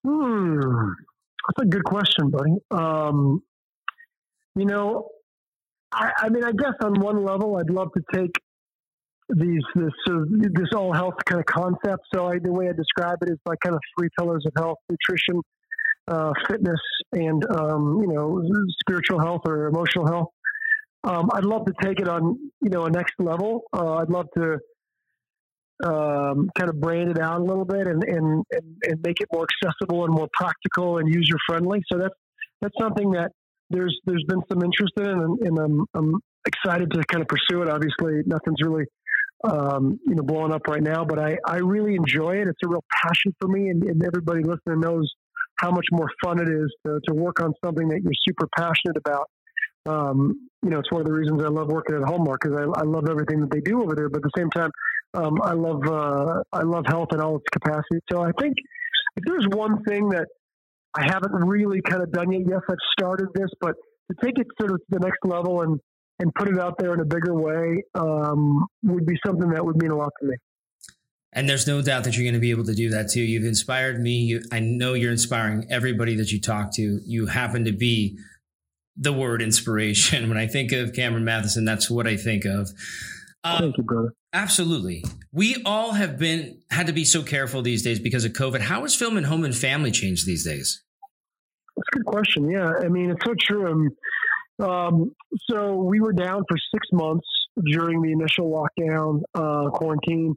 Hmm. 0.06 0.60
That's 0.60 1.64
a 1.64 1.66
good 1.66 1.84
question, 1.84 2.30
buddy. 2.30 2.54
Um, 2.70 3.42
you 4.56 4.66
know, 4.66 5.10
I, 5.92 6.12
I 6.20 6.30
mean, 6.30 6.44
I 6.44 6.52
guess 6.52 6.74
on 6.84 7.00
one 7.00 7.26
level, 7.26 7.58
I'd 7.58 7.72
love 7.72 7.90
to 7.94 8.04
take 8.14 8.36
these 9.36 9.62
this 9.76 9.94
uh, 10.10 10.20
this 10.30 10.70
all 10.76 10.94
health 10.94 11.16
kind 11.26 11.40
of 11.40 11.46
concept. 11.46 12.06
So 12.14 12.28
I, 12.28 12.40
the 12.40 12.52
way 12.52 12.70
I 12.70 12.74
describe 12.74 13.18
it 13.22 13.32
is 13.32 13.40
like 13.46 13.60
kind 13.64 13.76
of 13.76 13.82
three 13.98 14.10
pillars 14.18 14.46
of 14.46 14.54
health: 14.56 14.78
nutrition, 14.90 15.42
uh, 16.08 16.34
fitness, 16.50 16.80
and 17.12 17.44
um, 17.52 18.00
you 18.02 18.14
know 18.14 18.42
spiritual 18.82 19.20
health 19.20 19.42
or 19.46 19.68
emotional 19.68 20.08
health. 20.08 20.30
Um, 21.04 21.30
I'd 21.34 21.46
love 21.46 21.66
to 21.66 21.74
take 21.82 22.00
it 22.00 22.08
on 22.08 22.38
you 22.62 22.70
know 22.70 22.86
a 22.86 22.90
next 22.90 23.14
level. 23.20 23.64
Uh, 23.74 23.96
I'd 23.96 24.10
love 24.10 24.28
to 24.38 24.60
um, 25.84 26.50
kind 26.58 26.70
of 26.70 26.80
brand 26.80 27.10
it 27.10 27.20
out 27.20 27.42
a 27.42 27.44
little 27.44 27.66
bit 27.66 27.88
and, 27.88 28.04
and, 28.04 28.44
and, 28.52 28.78
and 28.84 29.02
make 29.04 29.20
it 29.20 29.28
more 29.34 29.46
accessible 29.46 30.06
and 30.06 30.14
more 30.14 30.30
practical 30.34 31.00
and 31.00 31.14
user 31.14 31.36
friendly. 31.48 31.82
So 31.92 31.98
that's 31.98 32.16
that's 32.62 32.76
something 32.80 33.12
that 33.12 33.32
there's 33.70 33.98
there's 34.06 34.24
been 34.28 34.42
some 34.50 34.64
interest 34.64 34.94
in, 34.98 35.06
and, 35.06 35.40
and 35.40 35.60
I'm, 35.60 35.86
I'm 35.96 36.20
excited 36.46 36.92
to 36.92 37.04
kind 37.06 37.22
of 37.22 37.28
pursue 37.28 37.64
it. 37.64 37.70
Obviously, 37.70 38.22
nothing's 38.26 38.62
really 38.62 38.86
um, 39.44 40.00
you 40.06 40.16
know, 40.16 40.24
blowing 40.24 40.54
up 40.54 40.68
right 40.68 40.82
now, 40.82 41.04
but 41.04 41.20
I, 41.20 41.38
I 41.46 41.58
really 41.58 41.96
enjoy 41.96 42.38
it. 42.38 42.48
It's 42.48 42.60
a 42.64 42.68
real 42.68 42.84
passion 43.04 43.36
for 43.40 43.48
me, 43.48 43.70
and, 43.70 43.84
and 43.84 44.04
everybody 44.06 44.42
listening 44.42 44.80
knows 44.80 45.12
how 45.58 45.72
much 45.72 45.86
more 45.92 46.10
fun 46.24 46.40
it 46.40 46.50
is 46.50 46.74
to, 46.86 47.00
to 47.08 47.14
work 47.14 47.42
on 47.42 47.54
something 47.64 47.88
that 47.90 48.02
you're 48.02 48.14
super 48.28 48.48
passionate 48.58 48.98
about. 48.98 49.30
Um, 49.86 50.50
you 50.64 50.70
know, 50.70 50.80
it's 50.80 50.92
one 50.92 51.02
of 51.02 51.08
the 51.08 51.14
reasons 51.14 51.44
I 51.44 51.50
love 51.50 51.68
working 51.68 51.96
at 51.96 52.04
Hallmark 52.04 52.42
because 52.42 52.58
I, 52.58 52.80
I 52.80 52.84
love 52.84 53.10
everything 53.10 53.42
that 53.42 53.52
they 53.52 53.60
do 53.60 53.84
over 53.84 53.96
there. 53.96 54.10
But 54.10 54.20
at 54.20 54.24
the 54.24 54.32
same 54.38 54.50
time, 54.50 54.72
um, 55.14 55.42
I 55.44 55.54
love 55.54 55.82
uh, 55.86 56.42
I 56.54 56.64
love 56.64 56.86
health 56.88 57.10
in 57.14 57.20
all 57.20 57.36
its 57.36 57.46
capacity. 57.52 58.00
So 58.10 58.22
I 58.22 58.32
think 58.40 58.56
if 59.18 59.24
there's 59.26 59.46
one 59.52 59.84
thing 59.84 60.10
that 60.10 60.28
I 60.96 61.04
haven't 61.04 61.34
really 61.34 61.82
kind 61.82 62.02
of 62.02 62.12
done 62.12 62.32
yet, 62.32 62.44
yes, 62.48 62.62
I've 62.70 62.78
started 62.98 63.28
this, 63.36 63.50
but 63.60 63.76
to 64.10 64.18
take 64.24 64.40
it 64.40 64.48
sort 64.60 64.72
of 64.72 64.78
to 64.78 64.86
the 64.90 65.00
next 65.00 65.20
level 65.26 65.62
and 65.62 65.80
and 66.24 66.34
put 66.36 66.48
it 66.48 66.58
out 66.58 66.78
there 66.80 66.94
in 66.94 67.02
a 67.02 67.06
bigger 67.06 67.36
way 67.36 67.84
um, 67.96 68.66
would 68.84 69.06
be 69.06 69.16
something 69.26 69.50
that 69.50 69.64
would 69.64 69.76
mean 69.76 69.92
a 69.92 69.98
lot 69.98 70.12
to 70.22 70.28
me. 70.28 70.36
And 71.34 71.50
there's 71.50 71.68
no 71.68 71.82
doubt 71.82 72.06
that 72.06 72.16
you're 72.16 72.24
going 72.24 72.36
to 72.36 72.40
be 72.40 72.52
able 72.52 72.64
to 72.64 72.74
do 72.74 72.92
that 72.92 73.10
too. 73.12 73.22
You've 73.22 73.44
inspired 73.44 74.00
me. 74.00 74.20
You, 74.20 74.42
I 74.52 74.62
know 74.62 74.94
you're 74.94 75.12
inspiring 75.12 75.68
everybody 75.70 76.16
that 76.16 76.32
you 76.32 76.40
talk 76.40 76.74
to. 76.76 77.02
You 77.06 77.26
happen 77.26 77.66
to 77.66 77.74
be 77.74 78.18
the 78.96 79.12
word 79.12 79.42
inspiration. 79.42 80.30
When 80.34 80.38
I 80.38 80.48
think 80.48 80.72
of 80.72 80.94
Cameron 80.94 81.26
Mathison, 81.26 81.66
that's 81.66 81.90
what 81.90 82.08
I 82.08 82.16
think 82.16 82.46
of. 82.46 82.70
Um, 83.44 83.60
Thank 83.60 83.78
you, 83.78 83.84
brother. 83.84 84.14
Absolutely. 84.32 85.04
We 85.34 85.62
all 85.66 85.92
have 85.92 86.18
been 86.18 86.62
had 86.72 86.88
to 86.88 86.94
be 86.94 87.04
so 87.04 87.22
careful 87.22 87.62
these 87.62 87.84
days 87.84 88.00
because 88.00 88.24
of 88.24 88.32
COVID. 88.32 88.62
How 88.62 88.84
has 88.84 88.96
film 88.96 89.18
and 89.18 89.26
home 89.26 89.44
and 89.44 89.56
family 89.56 89.92
changed 89.92 90.26
these 90.26 90.46
days? 90.46 90.82
That's 91.76 91.88
a 91.94 91.98
good 91.98 92.06
question. 92.06 92.50
Yeah, 92.50 92.72
I 92.82 92.88
mean 92.88 93.12
it's 93.12 93.26
so 93.26 93.34
true. 93.38 93.70
Um, 93.70 93.90
um, 94.60 95.12
so 95.50 95.76
we 95.76 96.00
were 96.00 96.14
down 96.14 96.44
for 96.48 96.58
six 96.74 96.88
months 96.92 97.28
during 97.66 98.02
the 98.02 98.12
initial 98.12 98.52
lockdown 98.52 99.22
uh, 99.36 99.70
quarantine, 99.70 100.36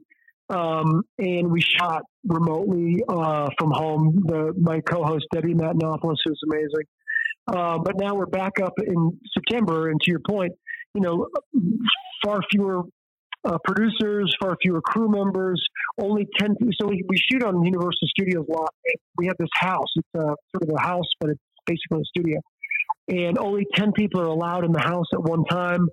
um, 0.49 1.03
and 1.17 1.51
we 1.51 1.61
shot 1.61 2.03
remotely 2.25 3.03
uh, 3.07 3.49
from 3.59 3.71
home. 3.71 4.23
The, 4.25 4.53
my 4.59 4.81
co-host 4.81 5.25
Debbie 5.33 5.53
Matenopoulos 5.53 6.17
is 6.25 6.39
amazing. 6.49 6.85
Uh, 7.47 7.77
but 7.79 7.93
now 7.97 8.13
we're 8.13 8.25
back 8.25 8.59
up 8.61 8.73
in 8.79 9.19
September, 9.33 9.89
and 9.89 9.99
to 10.01 10.11
your 10.11 10.19
point, 10.27 10.51
you 10.93 11.01
know, 11.01 11.27
far 12.25 12.41
fewer 12.51 12.83
uh, 13.45 13.57
producers, 13.63 14.35
far 14.41 14.57
fewer 14.61 14.81
crew 14.81 15.07
members, 15.07 15.63
only 15.99 16.27
10. 16.39 16.55
So 16.79 16.87
we, 16.87 17.03
we 17.07 17.17
shoot 17.17 17.43
on 17.43 17.63
Universal 17.63 18.07
Studios 18.09 18.45
lot. 18.49 18.73
We 19.17 19.27
have 19.27 19.37
this 19.39 19.49
house. 19.53 19.87
It's 19.95 20.09
a, 20.15 20.19
sort 20.19 20.63
of 20.63 20.69
a 20.75 20.81
house, 20.81 21.07
but 21.21 21.29
it's 21.29 21.41
basically 21.65 22.01
a 22.01 22.05
studio 22.05 22.41
and 23.07 23.37
only 23.37 23.65
10 23.75 23.93
people 23.93 24.21
are 24.21 24.25
allowed 24.25 24.65
in 24.65 24.71
the 24.71 24.81
house 24.81 25.05
at 25.13 25.21
one 25.21 25.45
time. 25.45 25.87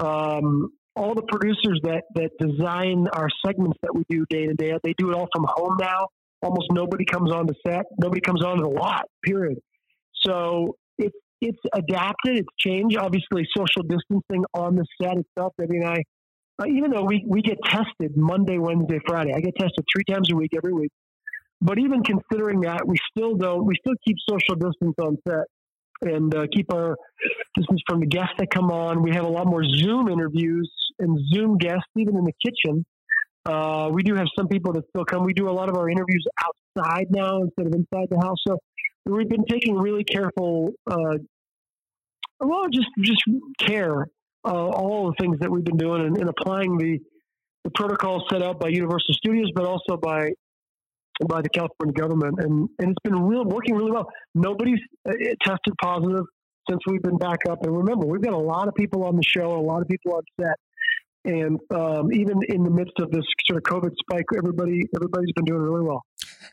Um, 0.00 0.70
all 0.96 1.14
the 1.14 1.22
producers 1.22 1.80
that, 1.84 2.02
that 2.14 2.30
design 2.40 3.06
our 3.12 3.28
segments 3.46 3.78
that 3.82 3.94
we 3.94 4.02
do 4.08 4.24
day 4.28 4.46
to 4.46 4.54
day, 4.54 4.72
they 4.82 4.94
do 4.98 5.10
it 5.10 5.14
all 5.14 5.28
from 5.34 5.46
home 5.48 5.76
now. 5.80 6.08
Almost 6.42 6.68
nobody 6.72 7.04
comes 7.04 7.32
on 7.32 7.46
the 7.46 7.54
set. 7.66 7.84
Nobody 8.00 8.20
comes 8.20 8.44
on 8.44 8.58
the 8.58 8.68
lot, 8.68 9.04
period. 9.24 9.58
So 10.26 10.76
it's, 10.98 11.16
it's 11.40 11.58
adapted. 11.72 12.38
It's 12.38 12.48
changed. 12.58 12.96
Obviously, 12.96 13.46
social 13.56 13.82
distancing 13.82 14.44
on 14.54 14.74
the 14.74 14.84
set 15.00 15.16
itself. 15.18 15.54
I 15.60 15.66
mean, 15.66 15.84
I, 15.84 16.02
uh, 16.60 16.66
even 16.66 16.90
though 16.90 17.04
we, 17.04 17.24
we 17.26 17.42
get 17.42 17.58
tested 17.64 18.16
Monday, 18.16 18.58
Wednesday, 18.58 18.98
Friday, 19.06 19.32
I 19.34 19.40
get 19.40 19.54
tested 19.56 19.84
three 19.94 20.04
times 20.04 20.28
a 20.32 20.36
week 20.36 20.50
every 20.56 20.72
week. 20.72 20.90
But 21.60 21.78
even 21.78 22.02
considering 22.02 22.60
that, 22.62 22.86
we 22.86 22.96
still 23.10 23.34
don't, 23.34 23.64
we 23.64 23.74
still 23.80 23.94
keep 24.06 24.16
social 24.28 24.54
distance 24.54 24.94
on 25.00 25.16
set 25.26 25.44
and 26.02 26.34
uh, 26.34 26.46
keep 26.54 26.72
our 26.72 26.96
distance 27.56 27.80
from 27.88 28.00
the 28.00 28.06
guests 28.06 28.34
that 28.38 28.50
come 28.50 28.70
on. 28.70 29.02
We 29.02 29.12
have 29.14 29.24
a 29.24 29.28
lot 29.28 29.46
more 29.46 29.64
Zoom 29.64 30.08
interviews 30.08 30.70
and 30.98 31.18
Zoom 31.32 31.58
guests, 31.58 31.88
even 31.96 32.16
in 32.16 32.24
the 32.24 32.32
kitchen. 32.44 32.84
Uh, 33.46 33.88
we 33.92 34.02
do 34.02 34.14
have 34.14 34.26
some 34.36 34.48
people 34.48 34.72
that 34.74 34.84
still 34.90 35.04
come. 35.04 35.24
We 35.24 35.32
do 35.32 35.48
a 35.48 35.52
lot 35.52 35.68
of 35.68 35.76
our 35.76 35.88
interviews 35.88 36.24
outside 36.44 37.06
now 37.10 37.42
instead 37.42 37.66
of 37.66 37.72
inside 37.72 38.08
the 38.10 38.18
house. 38.20 38.38
So 38.46 38.58
we've 39.06 39.28
been 39.28 39.44
taking 39.48 39.76
really 39.76 40.04
careful, 40.04 40.72
uh, 40.90 41.18
well, 42.40 42.66
just 42.72 42.88
just 43.00 43.22
care 43.58 44.06
uh, 44.44 44.68
all 44.68 45.06
the 45.06 45.14
things 45.20 45.38
that 45.40 45.50
we've 45.50 45.64
been 45.64 45.78
doing 45.78 46.06
and, 46.06 46.16
and 46.18 46.28
applying 46.28 46.76
the 46.78 46.98
the 47.64 47.70
protocols 47.70 48.22
set 48.30 48.42
out 48.42 48.60
by 48.60 48.68
Universal 48.68 49.14
Studios, 49.14 49.50
but 49.54 49.64
also 49.64 49.96
by 49.96 50.30
by 51.26 51.42
the 51.42 51.48
California 51.48 51.92
government, 51.94 52.38
and 52.38 52.68
and 52.78 52.90
it's 52.90 53.02
been 53.02 53.20
real 53.26 53.44
working 53.44 53.74
really 53.74 53.90
well. 53.90 54.08
Nobody's 54.34 54.80
uh, 55.08 55.12
tested 55.44 55.74
positive 55.82 56.24
since 56.68 56.80
we've 56.86 57.02
been 57.02 57.18
back 57.18 57.40
up. 57.48 57.62
And 57.62 57.76
remember, 57.76 58.06
we've 58.06 58.22
got 58.22 58.34
a 58.34 58.38
lot 58.38 58.68
of 58.68 58.74
people 58.74 59.04
on 59.04 59.16
the 59.16 59.22
show, 59.22 59.58
a 59.58 59.60
lot 59.60 59.80
of 59.80 59.88
people 59.88 60.14
on 60.14 60.22
set, 60.40 60.56
and 61.24 61.58
um, 61.74 62.12
even 62.12 62.40
in 62.48 62.62
the 62.62 62.70
midst 62.70 62.98
of 63.00 63.10
this 63.10 63.24
sort 63.46 63.58
of 63.58 63.62
COVID 63.64 63.92
spike, 63.98 64.24
everybody 64.36 64.82
everybody's 64.94 65.32
been 65.34 65.44
doing 65.44 65.60
really 65.60 65.82
well. 65.82 66.04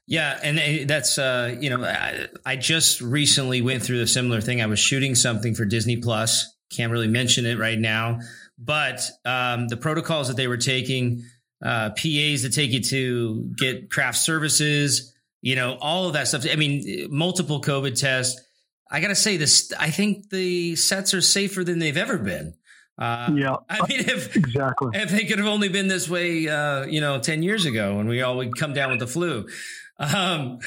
Yeah, 0.08 0.40
and 0.42 0.90
that's 0.90 1.18
uh, 1.18 1.56
you 1.60 1.70
know, 1.70 1.84
I, 1.84 2.28
I, 2.46 2.56
just 2.56 3.02
recently 3.02 3.62
went 3.62 3.84
through 3.84 4.02
a 4.02 4.08
similar 4.08 4.42
thing. 4.42 4.62
I 4.62 4.66
was 4.66 4.80
shooting 4.80 5.16
something 5.16 5.56
for 5.56 5.66
Disney 5.66 5.98
Plus. 5.98 6.54
Can't 6.72 6.92
really 6.92 7.08
mention 7.08 7.46
it 7.46 7.60
right 7.60 7.78
now, 7.78 8.20
but 8.58 9.02
um, 9.24 9.68
the 9.68 9.78
protocols 9.78 10.28
that 10.28 10.38
they 10.38 10.48
were 10.48 10.58
taking, 10.58 11.24
uh, 11.64 11.90
PAs 11.92 12.42
to 12.42 12.50
take 12.50 12.72
you 12.72 12.82
to 12.82 13.52
get 13.58 13.90
craft 13.90 14.18
services, 14.18 15.14
you 15.42 15.56
know, 15.56 15.78
all 15.80 16.08
of 16.08 16.14
that 16.14 16.28
stuff. 16.28 16.46
I 16.52 16.56
mean, 16.56 17.08
multiple 17.10 17.62
COVID 17.62 18.00
tests. 18.00 18.42
I 18.90 19.00
got 19.02 19.08
to 19.08 19.16
say 19.16 19.38
this. 19.38 19.74
I 19.80 19.90
think 19.90 20.30
the 20.30 20.76
sets 20.76 21.14
are 21.14 21.22
safer 21.22 21.64
than 21.64 21.80
they've 21.80 21.98
ever 21.98 22.18
been. 22.18 22.54
Uh, 22.98 23.32
yeah, 23.36 23.56
I 23.70 23.86
mean, 23.88 24.00
if 24.02 24.36
exactly 24.38 24.92
if 24.94 25.10
they 25.10 25.26
could 25.26 25.38
have 25.40 25.48
only 25.48 25.68
been 25.68 25.88
this 25.88 26.10
way, 26.10 26.48
uh, 26.48 26.86
you 26.86 27.02
know, 27.02 27.20
ten 27.20 27.44
years 27.44 27.66
ago 27.66 27.98
when 27.98 28.08
we 28.08 28.22
all 28.22 28.38
would 28.38 28.56
come 28.58 28.74
down 28.74 28.92
with 28.92 29.00
the 29.00 29.08
flu. 29.08 29.48
Um, 30.00 30.60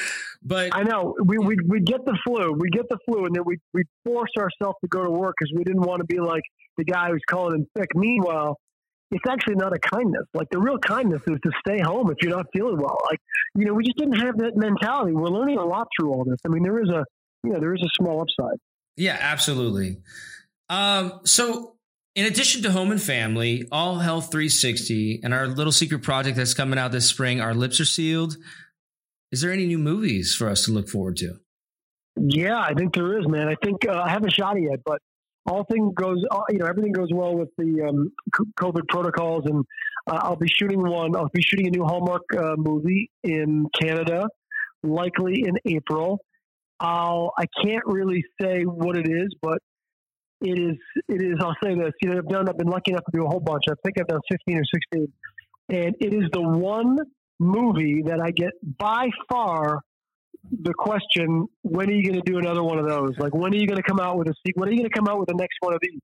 but 0.43 0.75
I 0.75 0.83
know 0.83 1.15
we 1.25 1.39
we 1.39 1.57
we 1.67 1.81
get 1.81 2.05
the 2.05 2.19
flu, 2.27 2.53
we 2.53 2.69
get 2.71 2.89
the 2.89 2.99
flu, 3.07 3.25
and 3.25 3.35
then 3.35 3.45
we 3.47 3.59
we 3.73 3.85
force 4.05 4.31
ourselves 4.39 4.77
to 4.83 4.89
go 4.89 5.05
to 5.05 5.11
work 5.11 5.37
because 5.39 5.53
we 5.57 5.65
didn't 5.65 5.83
want 5.83 6.01
to 6.01 6.05
be 6.05 6.21
like 6.21 6.43
the 6.77 6.85
guy 6.85 7.09
who's 7.11 7.23
calling 7.29 7.55
in 7.57 7.67
sick. 7.77 7.89
Meanwhile, 7.95 8.59
it's 9.11 9.25
actually 9.29 9.57
not 9.57 9.75
a 9.75 9.79
kindness. 9.79 10.25
Like 10.35 10.49
the 10.51 10.59
real 10.59 10.79
kindness 10.79 11.23
is 11.27 11.39
to 11.43 11.51
stay 11.67 11.81
home 11.81 12.11
if 12.11 12.19
you're 12.21 12.37
not 12.37 12.47
feeling 12.53 12.77
well. 12.77 12.99
Like 13.11 13.21
you 13.55 13.65
know, 13.65 13.75
we 13.75 13.85
just 13.85 13.97
didn't 13.97 14.19
have 14.21 14.39
that 14.39 14.57
mentality. 14.57 15.13
We're 15.13 15.29
learning 15.29 15.59
a 15.59 15.65
lot 15.65 15.89
through 15.99 16.13
all 16.13 16.25
this. 16.25 16.39
I 16.45 16.49
mean, 16.49 16.63
there 16.63 16.83
is 16.83 16.89
a 16.89 17.05
you 17.45 17.53
know 17.53 17.61
there 17.61 17.75
is 17.75 17.83
a 17.83 17.91
small 17.99 18.21
upside. 18.21 18.59
Yeah, 18.97 19.17
absolutely. 19.21 19.99
Um, 20.69 21.21
so 21.25 21.77
in 22.15 22.27
addition 22.27 22.63
to 22.63 22.73
Home 22.73 22.91
and 22.91 23.01
Family, 23.01 23.67
All 23.71 23.99
Health 23.99 24.33
360, 24.33 25.21
and 25.23 25.33
our 25.33 25.47
little 25.47 25.73
secret 25.73 26.03
project 26.03 26.37
that's 26.37 26.53
coming 26.53 26.79
out 26.79 26.91
this 26.91 27.07
spring, 27.07 27.41
Our 27.41 27.55
Lips 27.55 27.81
Are 27.81 27.85
Sealed, 27.85 28.37
is 29.31 29.41
there 29.41 29.53
any 29.53 29.67
new 29.67 29.79
movies 29.79 30.35
for 30.35 30.49
us 30.49 30.65
to 30.65 30.73
look 30.73 30.89
forward 30.89 31.17
to? 31.19 31.39
Yeah, 32.17 32.59
I 32.59 32.75
think 32.75 32.95
there 32.95 33.19
is, 33.19 33.29
man. 33.29 33.47
I 33.47 33.55
think 33.63 33.87
uh, 33.89 34.03
I 34.05 34.11
haven't 34.11 34.33
shot 34.33 34.57
it 34.57 34.63
yet, 34.63 34.81
but 34.85 35.01
all 35.49 35.65
things 35.65 35.93
goes, 35.95 36.19
you 36.51 36.59
know, 36.59 36.67
everything 36.67 36.93
goes 36.93 37.09
well 37.13 37.35
with 37.37 37.49
the 37.57 37.89
um, 37.89 38.13
COVID 38.61 38.87
protocols, 38.89 39.45
and 39.47 39.65
uh, 40.07 40.21
I'll 40.23 40.37
be 40.37 40.49
shooting 40.49 40.83
one. 40.83 41.17
I'll 41.17 41.31
be 41.33 41.43
shooting 41.43 41.67
a 41.67 41.71
new 41.71 41.85
Hallmark 41.85 42.23
uh, 42.37 42.55
movie 42.57 43.11
in 43.25 43.67
Canada, 43.81 44.29
likely 44.83 45.45
in 45.47 45.55
April. 45.65 46.21
I'll, 46.81 47.33
I 47.37 47.47
can't 47.65 47.87
really 47.87 48.23
say 48.41 48.63
what 48.63 48.97
it 48.97 49.09
is, 49.09 49.35
but 49.43 49.59
it 50.41 50.59
is 50.59 50.77
it 51.09 51.21
is 51.21 51.35
I'll 51.41 51.57
say 51.63 51.75
this, 51.75 51.93
you 52.01 52.11
know, 52.11 52.19
I've 52.19 52.29
done 52.29 52.49
I've 52.49 52.57
been 52.57 52.69
lucky 52.69 52.93
enough 52.93 53.05
to 53.07 53.11
do 53.13 53.25
a 53.25 53.29
whole 53.29 53.41
bunch. 53.41 53.65
I 53.69 53.75
think 53.85 53.99
I've 54.01 54.07
done 54.07 54.21
fifteen 54.31 54.59
or 54.59 54.65
sixteen. 54.73 55.13
And 55.71 55.97
it 56.01 56.15
is 56.15 56.31
the 56.33 56.41
one 56.41 56.97
movie 57.41 58.03
that 58.07 58.21
I 58.21 58.31
get 58.31 58.53
by 58.79 59.09
far 59.29 59.81
the 60.51 60.73
question, 60.75 61.47
when 61.63 61.89
are 61.89 61.93
you 61.93 62.03
going 62.03 62.23
to 62.23 62.31
do 62.31 62.39
another 62.39 62.63
one 62.63 62.79
of 62.79 62.89
those? 62.89 63.13
Like, 63.19 63.35
when 63.35 63.53
are 63.53 63.57
you 63.57 63.67
going 63.67 63.77
to 63.77 63.83
come 63.83 64.01
out 64.01 64.19
with 64.19 64.29
a 64.29 64.35
sequel? 64.47 64.61
When 64.61 64.69
are 64.69 64.73
you 64.73 64.79
going 64.79 64.91
to 64.91 64.97
come 64.97 65.09
out 65.09 65.19
with 65.19 65.29
the 65.29 65.35
next 65.35 65.57
one 65.61 65.75
of 65.75 65.81
these? 65.83 66.01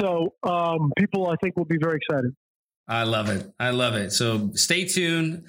So, 0.00 0.34
um, 0.42 0.92
people, 0.98 1.28
I 1.28 1.34
think, 1.42 1.56
will 1.56 1.64
be 1.64 1.78
very 1.80 1.98
excited. 1.98 2.34
I 2.86 3.04
love 3.04 3.28
it. 3.28 3.50
I 3.58 3.70
love 3.70 3.94
it. 3.94 4.12
So, 4.12 4.50
stay 4.54 4.84
tuned. 4.84 5.46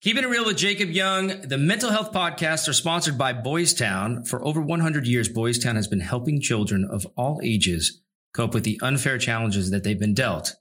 Keeping 0.00 0.22
it 0.22 0.28
real 0.28 0.44
with 0.44 0.56
Jacob 0.56 0.90
Young, 0.90 1.40
the 1.40 1.58
mental 1.58 1.90
health 1.90 2.12
podcasts 2.12 2.68
are 2.68 2.72
sponsored 2.72 3.18
by 3.18 3.32
Boys 3.32 3.74
Town. 3.74 4.24
For 4.24 4.44
over 4.44 4.60
100 4.60 5.06
years, 5.06 5.28
Boys 5.28 5.58
Town 5.58 5.76
has 5.76 5.88
been 5.88 6.00
helping 6.00 6.40
children 6.40 6.84
of 6.84 7.06
all 7.16 7.40
ages 7.42 8.00
cope 8.32 8.54
with 8.54 8.62
the 8.62 8.78
unfair 8.82 9.18
challenges 9.18 9.70
that 9.70 9.82
they've 9.82 9.98
been 9.98 10.14
dealt. 10.14 10.54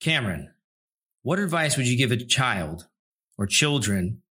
Cameron, 0.00 0.52
what 1.22 1.40
advice 1.40 1.76
would 1.76 1.88
you 1.88 1.96
give 1.96 2.12
a 2.12 2.16
child 2.16 2.86
or 3.36 3.46
children 3.46 4.22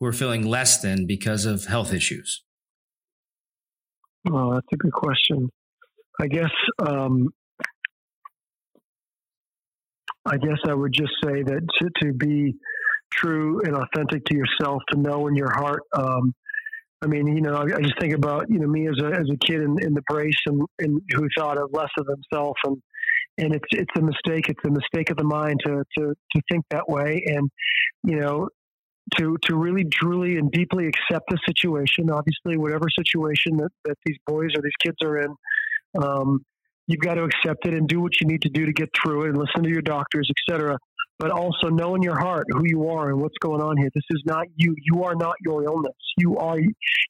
who 0.00 0.06
are 0.06 0.12
feeling 0.12 0.46
less 0.46 0.80
than 0.80 1.06
because 1.06 1.44
of 1.44 1.66
health 1.66 1.92
issues? 1.92 2.42
Oh, 4.28 4.54
that's 4.54 4.66
a 4.72 4.76
good 4.76 4.92
question. 4.92 5.50
I 6.20 6.26
guess 6.26 6.50
um, 6.86 7.28
I 10.26 10.36
guess 10.36 10.58
I 10.66 10.74
would 10.74 10.92
just 10.92 11.12
say 11.24 11.42
that 11.42 11.66
to, 11.78 11.90
to 12.02 12.12
be 12.12 12.54
true 13.12 13.60
and 13.64 13.74
authentic 13.74 14.24
to 14.26 14.36
yourself, 14.36 14.82
to 14.92 14.98
know 14.98 15.26
in 15.26 15.34
your 15.34 15.50
heart. 15.50 15.82
Um, 15.94 16.34
I 17.02 17.06
mean, 17.06 17.26
you 17.26 17.40
know, 17.40 17.54
I, 17.54 17.62
I, 17.62 17.80
just 17.80 17.98
think 17.98 18.14
about 18.14 18.50
you 18.50 18.58
know 18.58 18.68
me 18.68 18.86
as 18.86 19.02
a 19.02 19.06
as 19.06 19.28
a 19.32 19.36
kid 19.46 19.62
in, 19.62 19.76
in 19.82 19.94
the 19.94 20.02
brace 20.02 20.34
and, 20.46 20.62
and 20.78 21.00
who 21.14 21.26
thought 21.36 21.56
of 21.56 21.70
less 21.72 21.88
of 21.98 22.06
himself, 22.06 22.56
and 22.64 22.76
and 23.38 23.54
it's 23.54 23.68
it's 23.70 23.90
a 23.96 24.02
mistake. 24.02 24.50
It's 24.50 24.64
a 24.66 24.70
mistake 24.70 25.08
of 25.10 25.16
the 25.16 25.24
mind 25.24 25.60
to 25.64 25.82
to 25.96 26.14
to 26.32 26.42
think 26.50 26.64
that 26.70 26.88
way, 26.88 27.22
and 27.26 27.50
you 28.04 28.20
know. 28.20 28.48
To, 29.18 29.36
to 29.46 29.56
really 29.56 29.84
truly 29.84 30.36
and 30.36 30.52
deeply 30.52 30.86
accept 30.86 31.24
the 31.30 31.38
situation, 31.44 32.10
obviously, 32.10 32.56
whatever 32.56 32.86
situation 32.96 33.56
that, 33.56 33.70
that 33.84 33.96
these 34.06 34.16
boys 34.24 34.50
or 34.54 34.62
these 34.62 34.76
kids 34.80 34.96
are 35.02 35.18
in, 35.22 35.34
um, 36.00 36.44
you've 36.86 37.00
got 37.00 37.14
to 37.14 37.24
accept 37.24 37.66
it 37.66 37.74
and 37.74 37.88
do 37.88 38.00
what 38.00 38.12
you 38.20 38.28
need 38.28 38.42
to 38.42 38.50
do 38.50 38.66
to 38.66 38.72
get 38.72 38.88
through 38.94 39.24
it 39.24 39.30
and 39.30 39.38
listen 39.38 39.64
to 39.64 39.68
your 39.68 39.82
doctors, 39.82 40.30
etc 40.38 40.76
but 41.20 41.30
also 41.30 41.68
know 41.68 41.94
in 41.94 42.02
your 42.02 42.18
heart 42.18 42.46
who 42.48 42.62
you 42.64 42.88
are 42.88 43.10
and 43.10 43.20
what's 43.20 43.36
going 43.40 43.60
on 43.60 43.76
here. 43.76 43.90
This 43.94 44.04
is 44.10 44.22
not 44.24 44.46
you. 44.56 44.74
You 44.82 45.04
are 45.04 45.14
not 45.14 45.34
your 45.44 45.62
illness. 45.64 45.94
You 46.16 46.38
are 46.38 46.58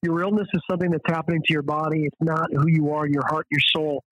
your 0.02 0.20
illness 0.22 0.48
is 0.52 0.60
something 0.68 0.90
that's 0.90 1.04
happening 1.06 1.40
to 1.46 1.52
your 1.52 1.62
body. 1.62 2.02
It's 2.04 2.16
not 2.20 2.48
who 2.52 2.66
you 2.66 2.90
are, 2.92 3.06
your 3.06 3.22
heart, 3.28 3.46
your 3.50 3.60
soul. 3.74 4.02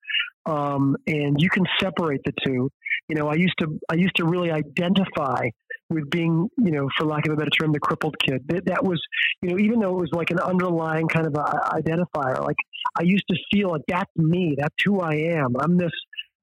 Um, 0.46 0.96
and 1.08 1.36
you 1.38 1.50
can 1.50 1.64
separate 1.82 2.20
the 2.24 2.32
two. 2.46 2.70
You 3.08 3.16
know, 3.16 3.26
I 3.26 3.34
used 3.34 3.56
to 3.58 3.78
I 3.90 3.96
used 3.96 4.14
to 4.16 4.24
really 4.24 4.52
identify 4.52 5.48
with 5.90 6.10
being, 6.10 6.48
you 6.58 6.70
know, 6.70 6.88
for 6.96 7.06
lack 7.06 7.26
of 7.26 7.32
a 7.32 7.36
better 7.36 7.50
term, 7.50 7.72
the 7.72 7.80
crippled 7.80 8.16
kid. 8.26 8.42
That, 8.48 8.66
that 8.66 8.84
was, 8.84 9.00
you 9.42 9.50
know, 9.50 9.58
even 9.58 9.80
though 9.80 9.96
it 9.98 10.00
was 10.00 10.10
like 10.12 10.30
an 10.30 10.38
underlying 10.38 11.08
kind 11.08 11.26
of 11.26 11.32
identifier, 11.32 12.44
like 12.44 12.56
I 12.98 13.04
used 13.04 13.24
to 13.30 13.36
feel 13.52 13.70
like 13.70 13.82
that's 13.88 14.10
me. 14.16 14.56
That's 14.58 14.74
who 14.84 15.00
I 15.00 15.14
am. 15.14 15.54
I'm 15.58 15.76
this 15.76 15.92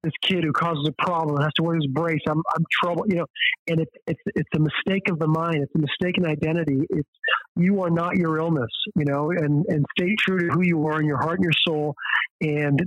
this 0.03 0.13
kid 0.21 0.43
who 0.43 0.53
causes 0.53 0.87
a 0.87 1.03
problem 1.03 1.41
has 1.41 1.51
to 1.55 1.63
wear 1.63 1.75
his 1.75 1.87
brace. 1.87 2.21
I'm, 2.29 2.41
I'm 2.55 2.63
trouble, 2.71 3.05
you 3.07 3.15
know, 3.15 3.25
and 3.67 3.81
it's, 3.81 3.91
it's, 4.05 4.21
it's 4.35 4.49
a 4.55 4.59
mistake 4.59 5.09
of 5.09 5.17
the 5.17 5.27
mind. 5.27 5.63
It's 5.63 5.73
a 5.75 5.79
mistaken 5.79 6.27
identity. 6.27 6.85
It's, 6.91 7.09
you 7.55 7.81
are 7.81 7.89
not 7.89 8.15
your 8.15 8.37
illness, 8.37 8.69
you 8.95 9.05
know, 9.05 9.31
and, 9.31 9.65
and 9.67 9.83
stay 9.97 10.15
true 10.19 10.47
to 10.47 10.53
who 10.53 10.61
you 10.61 10.85
are 10.85 10.99
in 10.99 11.07
your 11.07 11.17
heart 11.17 11.39
and 11.39 11.43
your 11.43 11.53
soul. 11.67 11.95
And 12.39 12.79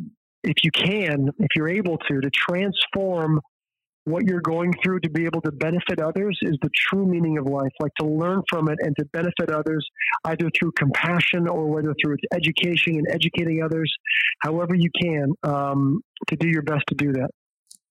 if 0.44 0.62
you 0.62 0.70
can, 0.70 1.30
if 1.40 1.48
you're 1.56 1.68
able 1.68 1.98
to, 1.98 2.20
to 2.20 2.30
transform 2.30 3.40
what 4.08 4.24
you're 4.24 4.40
going 4.40 4.72
through 4.82 5.00
to 5.00 5.10
be 5.10 5.24
able 5.24 5.40
to 5.42 5.52
benefit 5.52 6.00
others 6.00 6.38
is 6.42 6.56
the 6.62 6.70
true 6.74 7.06
meaning 7.06 7.38
of 7.38 7.46
life. 7.46 7.70
Like 7.80 7.92
to 8.00 8.06
learn 8.06 8.42
from 8.48 8.68
it 8.68 8.78
and 8.80 8.94
to 8.96 9.04
benefit 9.12 9.50
others, 9.50 9.86
either 10.24 10.50
through 10.58 10.72
compassion 10.72 11.48
or 11.48 11.66
whether 11.66 11.94
through 12.02 12.16
education 12.32 12.96
and 12.96 13.06
educating 13.10 13.62
others, 13.62 13.92
however 14.40 14.74
you 14.74 14.90
can, 15.00 15.32
um, 15.42 16.00
to 16.28 16.36
do 16.36 16.48
your 16.48 16.62
best 16.62 16.84
to 16.88 16.94
do 16.94 17.12
that. 17.12 17.30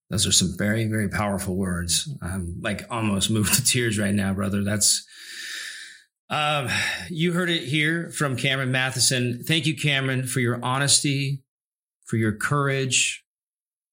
Those 0.09 0.25
are 0.25 0.31
some 0.31 0.55
very, 0.57 0.85
very 0.85 1.09
powerful 1.09 1.55
words. 1.55 2.09
I'm 2.21 2.59
like 2.61 2.85
almost 2.89 3.29
moved 3.29 3.53
to 3.55 3.63
tears 3.63 3.99
right 3.99 4.13
now, 4.13 4.33
brother. 4.33 4.63
That's, 4.63 5.05
um, 6.29 6.69
you 7.09 7.33
heard 7.33 7.49
it 7.49 7.63
here 7.63 8.09
from 8.11 8.37
Cameron 8.37 8.71
Mathison. 8.71 9.45
Thank 9.45 9.65
you, 9.65 9.75
Cameron, 9.75 10.25
for 10.25 10.39
your 10.39 10.63
honesty, 10.63 11.43
for 12.05 12.15
your 12.15 12.31
courage, 12.33 13.25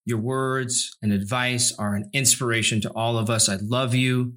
your 0.04 0.18
words 0.18 0.96
and 1.02 1.12
advice 1.12 1.74
are 1.78 1.94
an 1.94 2.10
inspiration 2.12 2.80
to 2.82 2.90
all 2.90 3.16
of 3.18 3.30
us. 3.30 3.48
I 3.48 3.56
love 3.60 3.94
you. 3.94 4.34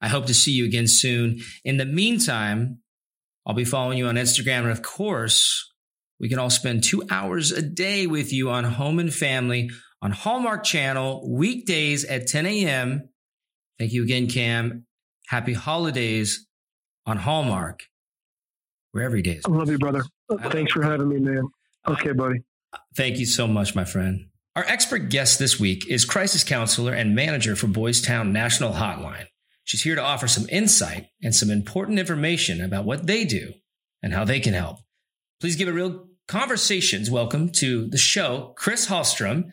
I 0.00 0.08
hope 0.08 0.26
to 0.26 0.34
see 0.34 0.52
you 0.52 0.64
again 0.64 0.86
soon. 0.86 1.38
In 1.64 1.76
the 1.76 1.86
meantime, 1.86 2.78
I'll 3.46 3.54
be 3.54 3.64
following 3.64 3.98
you 3.98 4.06
on 4.06 4.16
Instagram. 4.16 4.60
And 4.60 4.70
of 4.70 4.82
course, 4.82 5.72
we 6.20 6.28
can 6.28 6.38
all 6.38 6.50
spend 6.50 6.84
two 6.84 7.02
hours 7.10 7.52
a 7.52 7.62
day 7.62 8.06
with 8.06 8.32
you 8.32 8.50
on 8.50 8.64
Home 8.64 8.98
and 8.98 9.12
Family 9.12 9.70
on 10.02 10.12
Hallmark 10.12 10.64
Channel, 10.64 11.28
weekdays 11.28 12.04
at 12.04 12.26
10 12.26 12.46
a.m. 12.46 13.08
Thank 13.78 13.92
you 13.92 14.02
again, 14.02 14.28
Cam. 14.28 14.86
Happy 15.26 15.52
holidays 15.52 16.46
on 17.06 17.16
Hallmark, 17.16 17.84
where 18.92 19.04
every 19.04 19.22
day 19.22 19.32
is. 19.32 19.44
I 19.46 19.50
love 19.50 19.70
you, 19.70 19.78
brother. 19.78 20.02
Thanks 20.50 20.72
for 20.72 20.82
having 20.82 21.08
me, 21.08 21.18
man. 21.18 21.48
Okay, 21.86 22.12
buddy. 22.12 22.42
Thank 22.96 23.18
you 23.18 23.26
so 23.26 23.46
much, 23.46 23.74
my 23.74 23.84
friend. 23.84 24.27
Our 24.58 24.64
expert 24.66 25.08
guest 25.08 25.38
this 25.38 25.60
week 25.60 25.86
is 25.86 26.04
crisis 26.04 26.42
counselor 26.42 26.92
and 26.92 27.14
manager 27.14 27.54
for 27.54 27.68
Boys 27.68 28.00
Town 28.00 28.32
National 28.32 28.72
Hotline. 28.72 29.26
She's 29.62 29.84
here 29.84 29.94
to 29.94 30.02
offer 30.02 30.26
some 30.26 30.48
insight 30.50 31.06
and 31.22 31.32
some 31.32 31.48
important 31.48 32.00
information 32.00 32.60
about 32.60 32.84
what 32.84 33.06
they 33.06 33.24
do 33.24 33.52
and 34.02 34.12
how 34.12 34.24
they 34.24 34.40
can 34.40 34.54
help. 34.54 34.78
Please 35.40 35.54
give 35.54 35.68
a 35.68 35.72
real 35.72 36.08
conversations 36.26 37.08
welcome 37.08 37.50
to 37.50 37.86
the 37.86 37.98
show, 37.98 38.52
Chris 38.56 38.88
Hallstrom. 38.88 39.52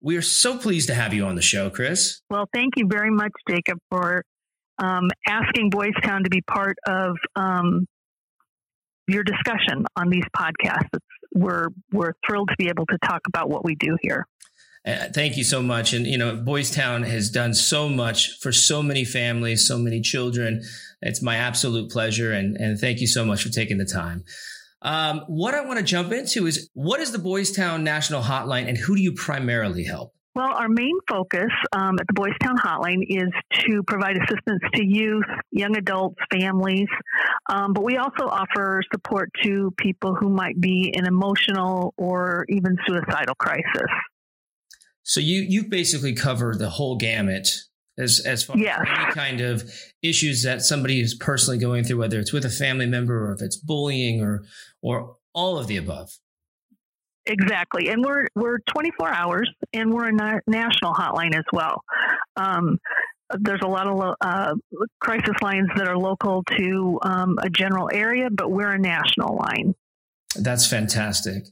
We 0.00 0.16
are 0.16 0.22
so 0.22 0.56
pleased 0.56 0.86
to 0.86 0.94
have 0.94 1.12
you 1.12 1.24
on 1.24 1.34
the 1.34 1.42
show, 1.42 1.68
Chris. 1.68 2.20
Well, 2.30 2.48
thank 2.54 2.74
you 2.76 2.86
very 2.86 3.10
much, 3.10 3.32
Jacob, 3.48 3.78
for 3.90 4.22
um, 4.78 5.10
asking 5.26 5.70
Boys 5.70 5.94
Town 6.04 6.22
to 6.22 6.30
be 6.30 6.42
part 6.42 6.76
of 6.86 7.16
um, 7.34 7.86
your 9.08 9.24
discussion 9.24 9.84
on 9.96 10.10
these 10.10 10.26
podcasts. 10.36 10.86
It's, 10.94 11.04
we're 11.38 11.68
we're 11.92 12.12
thrilled 12.26 12.48
to 12.48 12.56
be 12.58 12.68
able 12.68 12.86
to 12.86 12.98
talk 13.04 13.22
about 13.26 13.48
what 13.48 13.64
we 13.64 13.74
do 13.74 13.96
here. 14.02 14.26
Uh, 14.86 15.06
thank 15.12 15.36
you 15.36 15.44
so 15.44 15.60
much. 15.60 15.92
And, 15.92 16.06
you 16.06 16.16
know, 16.16 16.36
Boys 16.36 16.70
Town 16.70 17.02
has 17.02 17.30
done 17.30 17.52
so 17.52 17.88
much 17.88 18.38
for 18.38 18.52
so 18.52 18.82
many 18.82 19.04
families, 19.04 19.66
so 19.66 19.76
many 19.76 20.00
children. 20.00 20.62
It's 21.02 21.20
my 21.20 21.36
absolute 21.36 21.90
pleasure. 21.90 22.32
And, 22.32 22.56
and 22.56 22.78
thank 22.78 23.00
you 23.00 23.06
so 23.06 23.24
much 23.24 23.42
for 23.42 23.50
taking 23.50 23.76
the 23.76 23.84
time. 23.84 24.24
Um, 24.80 25.24
what 25.26 25.54
I 25.54 25.64
want 25.64 25.78
to 25.78 25.84
jump 25.84 26.12
into 26.12 26.46
is 26.46 26.70
what 26.72 27.00
is 27.00 27.12
the 27.12 27.18
Boys 27.18 27.50
Town 27.52 27.84
National 27.84 28.22
Hotline 28.22 28.68
and 28.68 28.78
who 28.78 28.96
do 28.96 29.02
you 29.02 29.12
primarily 29.12 29.84
help? 29.84 30.14
Well, 30.38 30.54
our 30.54 30.68
main 30.68 30.96
focus 31.08 31.50
um, 31.72 31.96
at 31.98 32.06
the 32.06 32.12
Boys 32.12 32.34
Town 32.40 32.56
Hotline 32.56 33.02
is 33.08 33.28
to 33.66 33.82
provide 33.82 34.16
assistance 34.18 34.62
to 34.72 34.86
youth, 34.86 35.24
young 35.50 35.76
adults, 35.76 36.14
families, 36.30 36.86
um, 37.50 37.72
but 37.72 37.82
we 37.82 37.96
also 37.96 38.28
offer 38.28 38.80
support 38.92 39.30
to 39.42 39.74
people 39.78 40.14
who 40.14 40.28
might 40.28 40.60
be 40.60 40.92
in 40.94 41.06
emotional 41.06 41.92
or 41.96 42.46
even 42.50 42.76
suicidal 42.86 43.34
crisis. 43.34 43.90
So 45.02 45.18
you 45.18 45.40
you 45.40 45.68
basically 45.68 46.14
cover 46.14 46.54
the 46.54 46.70
whole 46.70 46.96
gamut 46.96 47.48
as 47.98 48.20
as 48.24 48.44
far 48.44 48.56
yes. 48.56 48.78
as 48.80 48.86
any 48.96 49.12
kind 49.14 49.40
of 49.40 49.68
issues 50.04 50.44
that 50.44 50.62
somebody 50.62 51.00
is 51.00 51.16
personally 51.16 51.58
going 51.58 51.82
through, 51.82 51.98
whether 51.98 52.20
it's 52.20 52.32
with 52.32 52.44
a 52.44 52.50
family 52.50 52.86
member 52.86 53.28
or 53.28 53.32
if 53.32 53.42
it's 53.42 53.56
bullying 53.56 54.22
or 54.22 54.44
or 54.82 55.16
all 55.34 55.58
of 55.58 55.66
the 55.66 55.78
above. 55.78 56.10
Exactly, 57.28 57.88
and 57.88 58.02
we're 58.02 58.26
we're 58.34 58.58
24 58.70 59.08
hours, 59.10 59.50
and 59.74 59.92
we're 59.92 60.08
a 60.08 60.12
na- 60.12 60.40
national 60.46 60.94
hotline 60.94 61.34
as 61.34 61.44
well. 61.52 61.82
Um, 62.36 62.78
there's 63.38 63.60
a 63.62 63.68
lot 63.68 63.86
of 63.86 64.14
uh, 64.20 64.54
crisis 65.00 65.34
lines 65.42 65.68
that 65.76 65.86
are 65.86 65.98
local 65.98 66.42
to 66.56 66.98
um, 67.02 67.38
a 67.42 67.50
general 67.50 67.90
area, 67.92 68.28
but 68.30 68.50
we're 68.50 68.72
a 68.72 68.78
national 68.78 69.36
line. 69.36 69.74
That's 70.36 70.66
fantastic. 70.66 71.44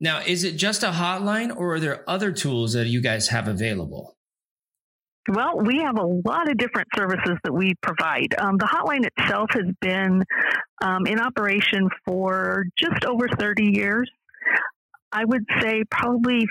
Now, 0.00 0.20
is 0.20 0.42
it 0.44 0.56
just 0.56 0.82
a 0.82 0.90
hotline 0.90 1.54
or 1.56 1.74
are 1.74 1.80
there 1.80 2.08
other 2.10 2.32
tools 2.32 2.72
that 2.72 2.88
you 2.88 3.00
guys 3.00 3.28
have 3.28 3.46
available? 3.46 4.16
Well, 5.28 5.58
we 5.58 5.78
have 5.78 5.96
a 5.96 6.04
lot 6.04 6.50
of 6.50 6.58
different 6.58 6.88
services 6.94 7.38
that 7.44 7.52
we 7.52 7.74
provide. 7.80 8.34
Um, 8.38 8.58
the 8.58 8.66
hotline 8.66 9.06
itself 9.16 9.50
has 9.52 9.72
been 9.80 10.22
um, 10.82 11.06
in 11.06 11.18
operation 11.18 11.88
for 12.04 12.66
just 12.76 13.04
over 13.06 13.28
30 13.28 13.70
years. 13.72 14.10
I 15.14 15.24
would 15.24 15.44
say 15.60 15.84
probably 15.90 16.46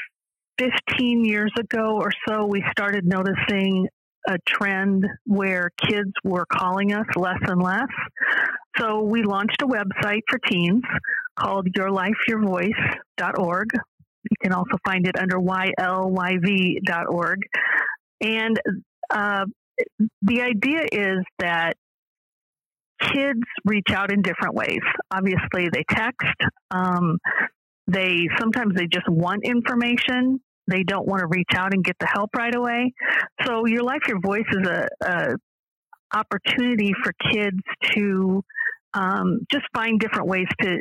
15 0.57 1.25
years 1.25 1.51
ago 1.59 1.99
or 1.99 2.11
so, 2.27 2.45
we 2.45 2.63
started 2.71 3.05
noticing 3.05 3.87
a 4.25 4.37
trend 4.47 5.05
where 5.25 5.69
kids 5.85 6.13
were 6.23 6.45
calling 6.45 6.93
us 6.93 7.05
less 7.17 7.39
and 7.41 7.61
less. 7.61 7.89
So 8.77 9.01
we 9.01 9.23
launched 9.23 9.61
a 9.61 9.67
website 9.67 10.21
for 10.29 10.39
teens 10.49 10.83
called 11.37 11.67
yourlifeyourvoice.org. 11.73 13.67
You 13.73 14.37
can 14.41 14.53
also 14.53 14.77
find 14.85 15.05
it 15.05 15.19
under 15.19 15.37
ylyv.org. 15.37 17.39
And 18.21 18.61
uh, 19.09 19.45
the 20.21 20.41
idea 20.41 20.85
is 20.89 21.17
that 21.39 21.75
kids 23.01 23.41
reach 23.65 23.89
out 23.89 24.13
in 24.13 24.21
different 24.21 24.55
ways. 24.55 24.79
Obviously, 25.11 25.67
they 25.73 25.83
text. 25.89 26.37
Um, 26.71 27.17
they 27.87 28.27
sometimes 28.39 28.75
they 28.75 28.87
just 28.87 29.07
want 29.09 29.43
information. 29.45 30.39
They 30.67 30.83
don't 30.83 31.05
want 31.05 31.19
to 31.19 31.27
reach 31.27 31.49
out 31.55 31.73
and 31.73 31.83
get 31.83 31.97
the 31.99 32.07
help 32.07 32.29
right 32.37 32.55
away. 32.55 32.93
So, 33.45 33.65
your 33.65 33.83
life, 33.83 34.01
your 34.07 34.21
voice 34.21 34.45
is 34.49 34.67
a, 34.67 34.87
a 35.05 35.35
opportunity 36.13 36.93
for 37.03 37.11
kids 37.31 37.57
to 37.95 38.43
um, 38.93 39.39
just 39.51 39.65
find 39.73 39.99
different 39.99 40.27
ways 40.27 40.47
to 40.61 40.77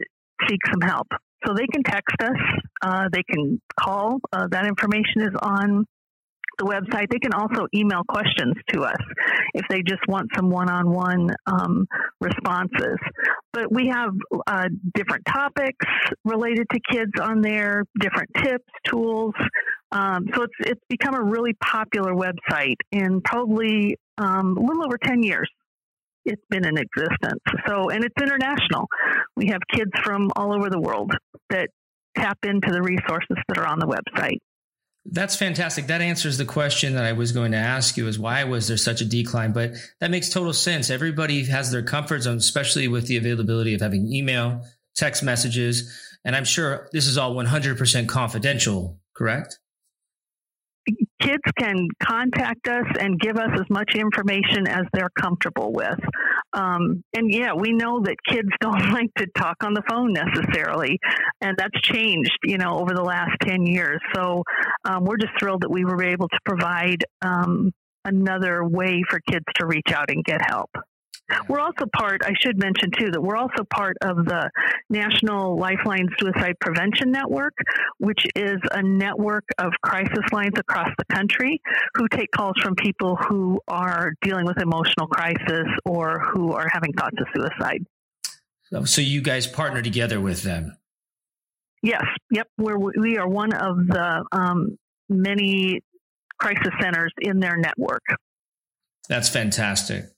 seek 0.49 0.61
some 0.71 0.81
help. 0.89 1.09
So 1.47 1.55
they 1.55 1.67
can 1.67 1.83
text 1.83 2.15
us, 2.23 2.37
uh, 2.83 3.09
they 3.13 3.23
can 3.25 3.61
call. 3.79 4.21
Uh, 4.33 4.47
that 4.51 4.67
information 4.67 5.23
is 5.23 5.35
on 5.43 5.85
the 6.63 6.71
website. 6.71 7.07
They 7.11 7.19
can 7.19 7.33
also 7.33 7.67
email 7.75 8.03
questions 8.09 8.55
to 8.73 8.83
us 8.83 9.01
if 9.55 9.65
they 9.69 9.83
just 9.83 10.03
want 10.09 10.29
some 10.35 10.51
one 10.51 10.71
on 10.71 10.91
one 10.91 11.31
responses. 12.21 12.99
But 13.53 13.73
we 13.73 13.89
have 13.89 14.11
uh, 14.47 14.69
different 14.95 15.25
topics 15.27 15.87
related 16.25 16.67
to 16.73 16.81
kids 16.91 17.13
on 17.21 17.43
there, 17.43 17.85
different 17.99 18.31
tips, 18.43 18.65
tools. 18.87 19.35
Um, 19.91 20.27
so 20.35 20.43
it's 20.43 20.55
it's 20.61 20.81
become 20.89 21.15
a 21.15 21.23
really 21.23 21.53
popular 21.55 22.15
website 22.15 22.77
in 22.93 23.21
probably 23.21 23.97
um, 24.19 24.57
a 24.57 24.61
little 24.61 24.85
over 24.85 24.99
10 25.03 25.23
years 25.23 25.49
it's 26.25 26.43
been 26.51 26.65
in 26.65 26.79
existence. 26.79 27.43
So, 27.67 27.91
and 27.91 28.05
it's 28.05 28.15
international. 28.21 28.87
We 29.37 29.49
have 29.49 29.61
kids 29.75 29.91
from 30.05 30.31
all 30.37 30.55
over 30.55 30.71
the 30.71 30.81
world 30.81 31.11
that 31.51 31.69
tap 32.17 32.39
into 32.45 32.71
the 32.73 32.83
resources 32.83 33.37
that 33.49 33.59
are 33.59 33.67
on 33.67 33.79
the 33.79 33.87
website. 33.87 34.39
That's 35.05 35.35
fantastic. 35.35 35.89
That 35.89 36.01
answers 36.01 36.39
the 36.39 36.45
question 36.45 36.95
that 36.95 37.05
I 37.05 37.13
was 37.13 37.33
going 37.33 37.53
to 37.53 37.59
ask 37.59 37.97
you 37.97 38.07
is 38.07 38.19
why 38.19 38.45
was 38.45 38.69
there 38.69 38.77
such 38.77 39.01
a 39.01 39.05
decline? 39.05 39.53
But 39.53 39.73
that 40.01 40.11
makes 40.11 40.29
total 40.29 40.53
sense. 40.53 40.91
Everybody 40.91 41.45
has 41.45 41.71
their 41.73 41.83
comfort 41.83 42.23
zone, 42.23 42.37
especially 42.37 42.87
with 42.87 43.09
the 43.09 43.17
availability 43.17 43.75
of 43.75 43.81
having 43.81 44.13
email, 44.13 44.65
text 44.95 45.23
messages. 45.23 45.93
And 46.25 46.37
I'm 46.37 46.45
sure 46.45 46.89
this 46.93 47.09
is 47.09 47.19
all 47.19 47.35
100% 47.35 48.09
confidential, 48.09 49.01
correct? 49.15 49.59
Kids 51.23 51.43
can 51.59 51.89
contact 52.03 52.69
us 52.69 52.87
and 53.01 53.19
give 53.19 53.37
us 53.37 53.51
as 53.55 53.67
much 53.71 53.95
information 53.95 54.67
as 54.67 54.83
they're 54.93 55.11
comfortable 55.19 55.73
with. 55.73 55.99
Um, 56.53 57.03
and 57.15 57.33
yeah, 57.33 57.55
we 57.55 57.73
know 57.73 58.03
that 58.03 58.17
kids 58.29 58.49
don't 58.61 58.93
like 58.93 59.11
to 59.19 59.27
talk 59.37 59.57
on 59.63 59.75
the 59.75 59.83
phone 59.89 60.13
necessarily, 60.13 60.99
and 61.41 61.57
that's 61.57 61.81
changed, 61.83 62.39
you 62.45 62.59
know, 62.59 62.79
over 62.79 62.95
the 62.95 63.03
last 63.03 63.33
10 63.43 63.67
years. 63.67 64.01
So 64.15 64.43
um, 64.85 65.05
we're 65.05 65.17
just 65.17 65.33
thrilled 65.39 65.63
that 65.63 65.71
we 65.71 65.85
were 65.85 66.03
able 66.03 66.29
to 66.29 66.39
provide 66.45 67.05
um, 67.23 67.73
another 68.05 68.65
way 68.65 69.03
for 69.09 69.21
kids 69.21 69.45
to 69.57 69.67
reach 69.67 69.93
out 69.95 70.11
and 70.11 70.25
get 70.25 70.41
help. 70.49 70.71
We're 71.49 71.61
also 71.61 71.87
part, 71.97 72.21
I 72.25 72.33
should 72.41 72.59
mention 72.59 72.91
too, 72.99 73.11
that 73.11 73.21
we're 73.21 73.37
also 73.37 73.65
part 73.73 73.97
of 74.03 74.17
the 74.25 74.51
National 74.91 75.57
Lifeline 75.57 76.09
Suicide 76.19 76.55
Prevention 76.61 77.11
Network, 77.11 77.55
which 77.99 78.27
is 78.35 78.59
a 78.73 78.83
network 78.83 79.45
of 79.59 79.73
crisis 79.83 80.25
lines 80.33 80.55
across 80.57 80.89
the 80.99 81.05
country 81.15 81.61
who 81.95 82.07
take 82.09 82.31
calls 82.33 82.55
from 82.63 82.75
people 82.75 83.17
who 83.29 83.61
are 83.69 84.13
dealing 84.23 84.45
with 84.45 84.61
emotional 84.61 85.07
crisis 85.07 85.67
or 85.85 86.21
who 86.21 86.53
are 86.53 86.69
having 86.71 86.93
thoughts 86.93 87.17
of 87.19 87.27
suicide. 87.35 87.85
So 88.87 89.01
you 89.01 89.21
guys 89.21 89.47
partner 89.47 89.83
together 89.83 90.21
with 90.21 90.43
them? 90.43 90.77
Yes. 91.83 92.05
Yep. 92.31 92.49
We're, 92.59 92.79
we 92.79 93.19
are 93.19 93.29
one 93.29 93.53
of 93.53 93.87
the 93.87 94.25
um, 94.33 94.79
many 95.09 95.81
crisis 96.39 96.73
centers 96.81 97.13
in 97.21 97.41
their 97.41 97.57
network. 97.57 98.03
That's 99.09 99.29
fantastic. 99.29 100.12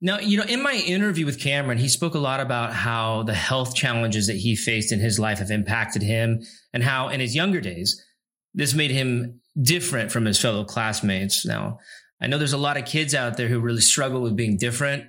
Now, 0.00 0.20
you 0.20 0.38
know, 0.38 0.44
in 0.44 0.62
my 0.62 0.74
interview 0.74 1.26
with 1.26 1.40
Cameron, 1.40 1.78
he 1.78 1.88
spoke 1.88 2.14
a 2.14 2.20
lot 2.20 2.38
about 2.40 2.72
how 2.72 3.24
the 3.24 3.34
health 3.34 3.74
challenges 3.74 4.28
that 4.28 4.36
he 4.36 4.54
faced 4.54 4.92
in 4.92 5.00
his 5.00 5.18
life 5.18 5.38
have 5.38 5.50
impacted 5.50 6.02
him 6.02 6.42
and 6.72 6.84
how 6.84 7.08
in 7.08 7.18
his 7.18 7.34
younger 7.34 7.60
days, 7.60 8.04
this 8.54 8.74
made 8.74 8.92
him 8.92 9.40
different 9.60 10.12
from 10.12 10.24
his 10.24 10.40
fellow 10.40 10.64
classmates. 10.64 11.44
Now, 11.44 11.80
I 12.20 12.28
know 12.28 12.38
there's 12.38 12.52
a 12.52 12.58
lot 12.58 12.76
of 12.76 12.84
kids 12.84 13.14
out 13.14 13.36
there 13.36 13.48
who 13.48 13.58
really 13.58 13.80
struggle 13.80 14.20
with 14.20 14.36
being 14.36 14.56
different. 14.56 15.04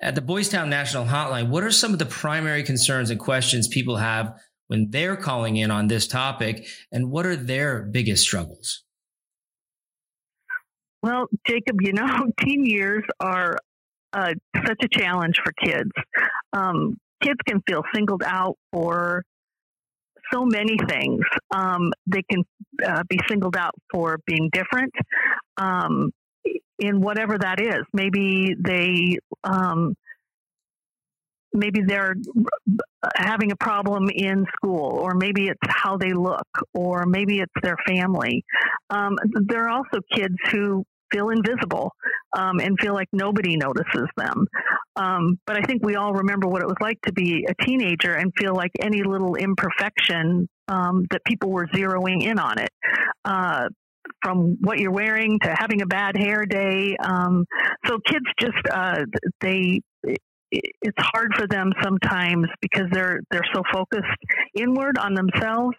At 0.00 0.14
the 0.14 0.20
Boys 0.20 0.50
Town 0.50 0.68
National 0.68 1.06
Hotline, 1.06 1.48
what 1.48 1.64
are 1.64 1.70
some 1.70 1.92
of 1.92 1.98
the 1.98 2.06
primary 2.06 2.62
concerns 2.62 3.10
and 3.10 3.18
questions 3.18 3.66
people 3.66 3.96
have 3.96 4.38
when 4.66 4.90
they're 4.90 5.16
calling 5.16 5.56
in 5.56 5.70
on 5.70 5.88
this 5.88 6.06
topic? 6.06 6.66
And 6.92 7.10
what 7.10 7.24
are 7.24 7.34
their 7.34 7.82
biggest 7.82 8.22
struggles? 8.22 8.84
Well, 11.02 11.26
Jacob, 11.46 11.80
you 11.80 11.92
know, 11.92 12.30
teen 12.40 12.64
years 12.64 13.04
are 13.20 13.58
uh, 14.12 14.32
such 14.66 14.78
a 14.82 14.88
challenge 14.88 15.36
for 15.44 15.52
kids. 15.52 15.90
Um, 16.52 16.96
kids 17.22 17.38
can 17.46 17.62
feel 17.68 17.82
singled 17.94 18.22
out 18.24 18.56
for 18.72 19.22
so 20.32 20.44
many 20.44 20.76
things. 20.88 21.20
Um, 21.54 21.90
they 22.06 22.22
can 22.30 22.44
uh, 22.84 23.02
be 23.08 23.18
singled 23.28 23.56
out 23.56 23.74
for 23.92 24.18
being 24.26 24.50
different 24.52 24.92
um, 25.56 26.10
in 26.78 27.00
whatever 27.00 27.38
that 27.38 27.60
is. 27.60 27.82
Maybe 27.92 28.54
they. 28.58 29.18
Um, 29.44 29.94
maybe 31.54 31.80
they're 31.86 32.14
having 33.16 33.52
a 33.52 33.56
problem 33.56 34.10
in 34.14 34.44
school, 34.54 34.98
or 34.98 35.14
maybe 35.14 35.48
it's 35.48 35.58
how 35.66 35.96
they 35.96 36.12
look, 36.12 36.46
or 36.74 37.06
maybe 37.06 37.40
it's 37.40 37.52
their 37.62 37.76
family. 37.86 38.44
Um, 38.90 39.16
there 39.46 39.64
are 39.64 39.70
also 39.70 40.00
kids 40.14 40.36
who 40.50 40.84
feel 41.12 41.30
invisible 41.30 41.92
um, 42.36 42.60
and 42.60 42.78
feel 42.80 42.94
like 42.94 43.08
nobody 43.12 43.56
notices 43.56 44.08
them. 44.16 44.46
Um, 44.96 45.38
but 45.46 45.56
I 45.56 45.62
think 45.62 45.84
we 45.84 45.96
all 45.96 46.12
remember 46.12 46.48
what 46.48 46.62
it 46.62 46.66
was 46.66 46.76
like 46.80 47.00
to 47.06 47.12
be 47.12 47.46
a 47.48 47.64
teenager 47.64 48.14
and 48.14 48.32
feel 48.38 48.54
like 48.54 48.72
any 48.80 49.02
little 49.02 49.34
imperfection 49.36 50.48
um, 50.68 51.06
that 51.10 51.24
people 51.24 51.50
were 51.50 51.66
zeroing 51.68 52.22
in 52.24 52.38
on 52.38 52.58
it. 52.58 52.70
Uh, 53.24 53.68
from 54.22 54.56
what 54.62 54.78
you're 54.78 54.90
wearing 54.90 55.38
to 55.42 55.54
having 55.56 55.82
a 55.82 55.86
bad 55.86 56.16
hair 56.16 56.46
day. 56.46 56.96
Um, 56.96 57.44
so 57.86 57.98
kids 58.06 58.24
just 58.40 58.56
uh, 58.70 59.04
they 59.40 59.80
it's 60.50 60.96
hard 60.98 61.32
for 61.36 61.46
them 61.46 61.72
sometimes 61.82 62.46
because 62.60 62.86
they're 62.92 63.20
they're 63.30 63.46
so 63.52 63.62
focused 63.72 64.06
inward 64.54 64.98
on 64.98 65.14
themselves, 65.14 65.76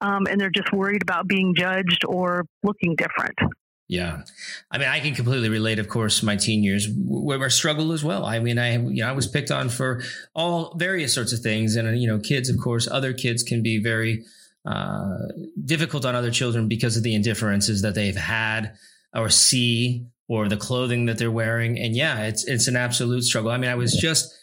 um, 0.00 0.26
and 0.28 0.40
they're 0.40 0.50
just 0.50 0.72
worried 0.72 1.02
about 1.02 1.28
being 1.28 1.54
judged 1.56 2.04
or 2.06 2.44
looking 2.62 2.96
different. 2.96 3.36
Yeah, 3.88 4.22
I 4.70 4.76
mean, 4.76 4.88
I 4.88 5.00
can 5.00 5.14
completely 5.14 5.48
relate. 5.48 5.78
Of 5.78 5.88
course, 5.88 6.22
my 6.22 6.36
teen 6.36 6.62
years 6.62 6.86
were 6.94 7.46
a 7.46 7.50
struggle 7.50 7.92
as 7.92 8.04
well. 8.04 8.26
I 8.26 8.38
mean, 8.38 8.58
I 8.58 8.74
you 8.76 9.02
know 9.02 9.08
I 9.08 9.12
was 9.12 9.26
picked 9.26 9.50
on 9.50 9.70
for 9.70 10.02
all 10.34 10.74
various 10.76 11.14
sorts 11.14 11.32
of 11.32 11.40
things, 11.40 11.74
and 11.74 11.98
you 12.00 12.06
know, 12.06 12.18
kids, 12.18 12.50
of 12.50 12.58
course, 12.58 12.86
other 12.86 13.14
kids 13.14 13.42
can 13.42 13.62
be 13.62 13.82
very 13.82 14.24
uh, 14.66 15.16
difficult 15.64 16.04
on 16.04 16.14
other 16.14 16.30
children 16.30 16.68
because 16.68 16.98
of 16.98 17.02
the 17.02 17.14
indifferences 17.14 17.80
that 17.80 17.94
they've 17.94 18.14
had 18.14 18.74
or 19.14 19.30
see 19.30 20.04
or 20.28 20.48
the 20.48 20.58
clothing 20.58 21.06
that 21.06 21.16
they're 21.16 21.30
wearing. 21.30 21.78
And 21.78 21.96
yeah, 21.96 22.24
it's 22.24 22.44
it's 22.44 22.68
an 22.68 22.76
absolute 22.76 23.22
struggle. 23.22 23.50
I 23.50 23.56
mean, 23.56 23.70
I 23.70 23.74
was 23.76 23.94
just 23.94 24.34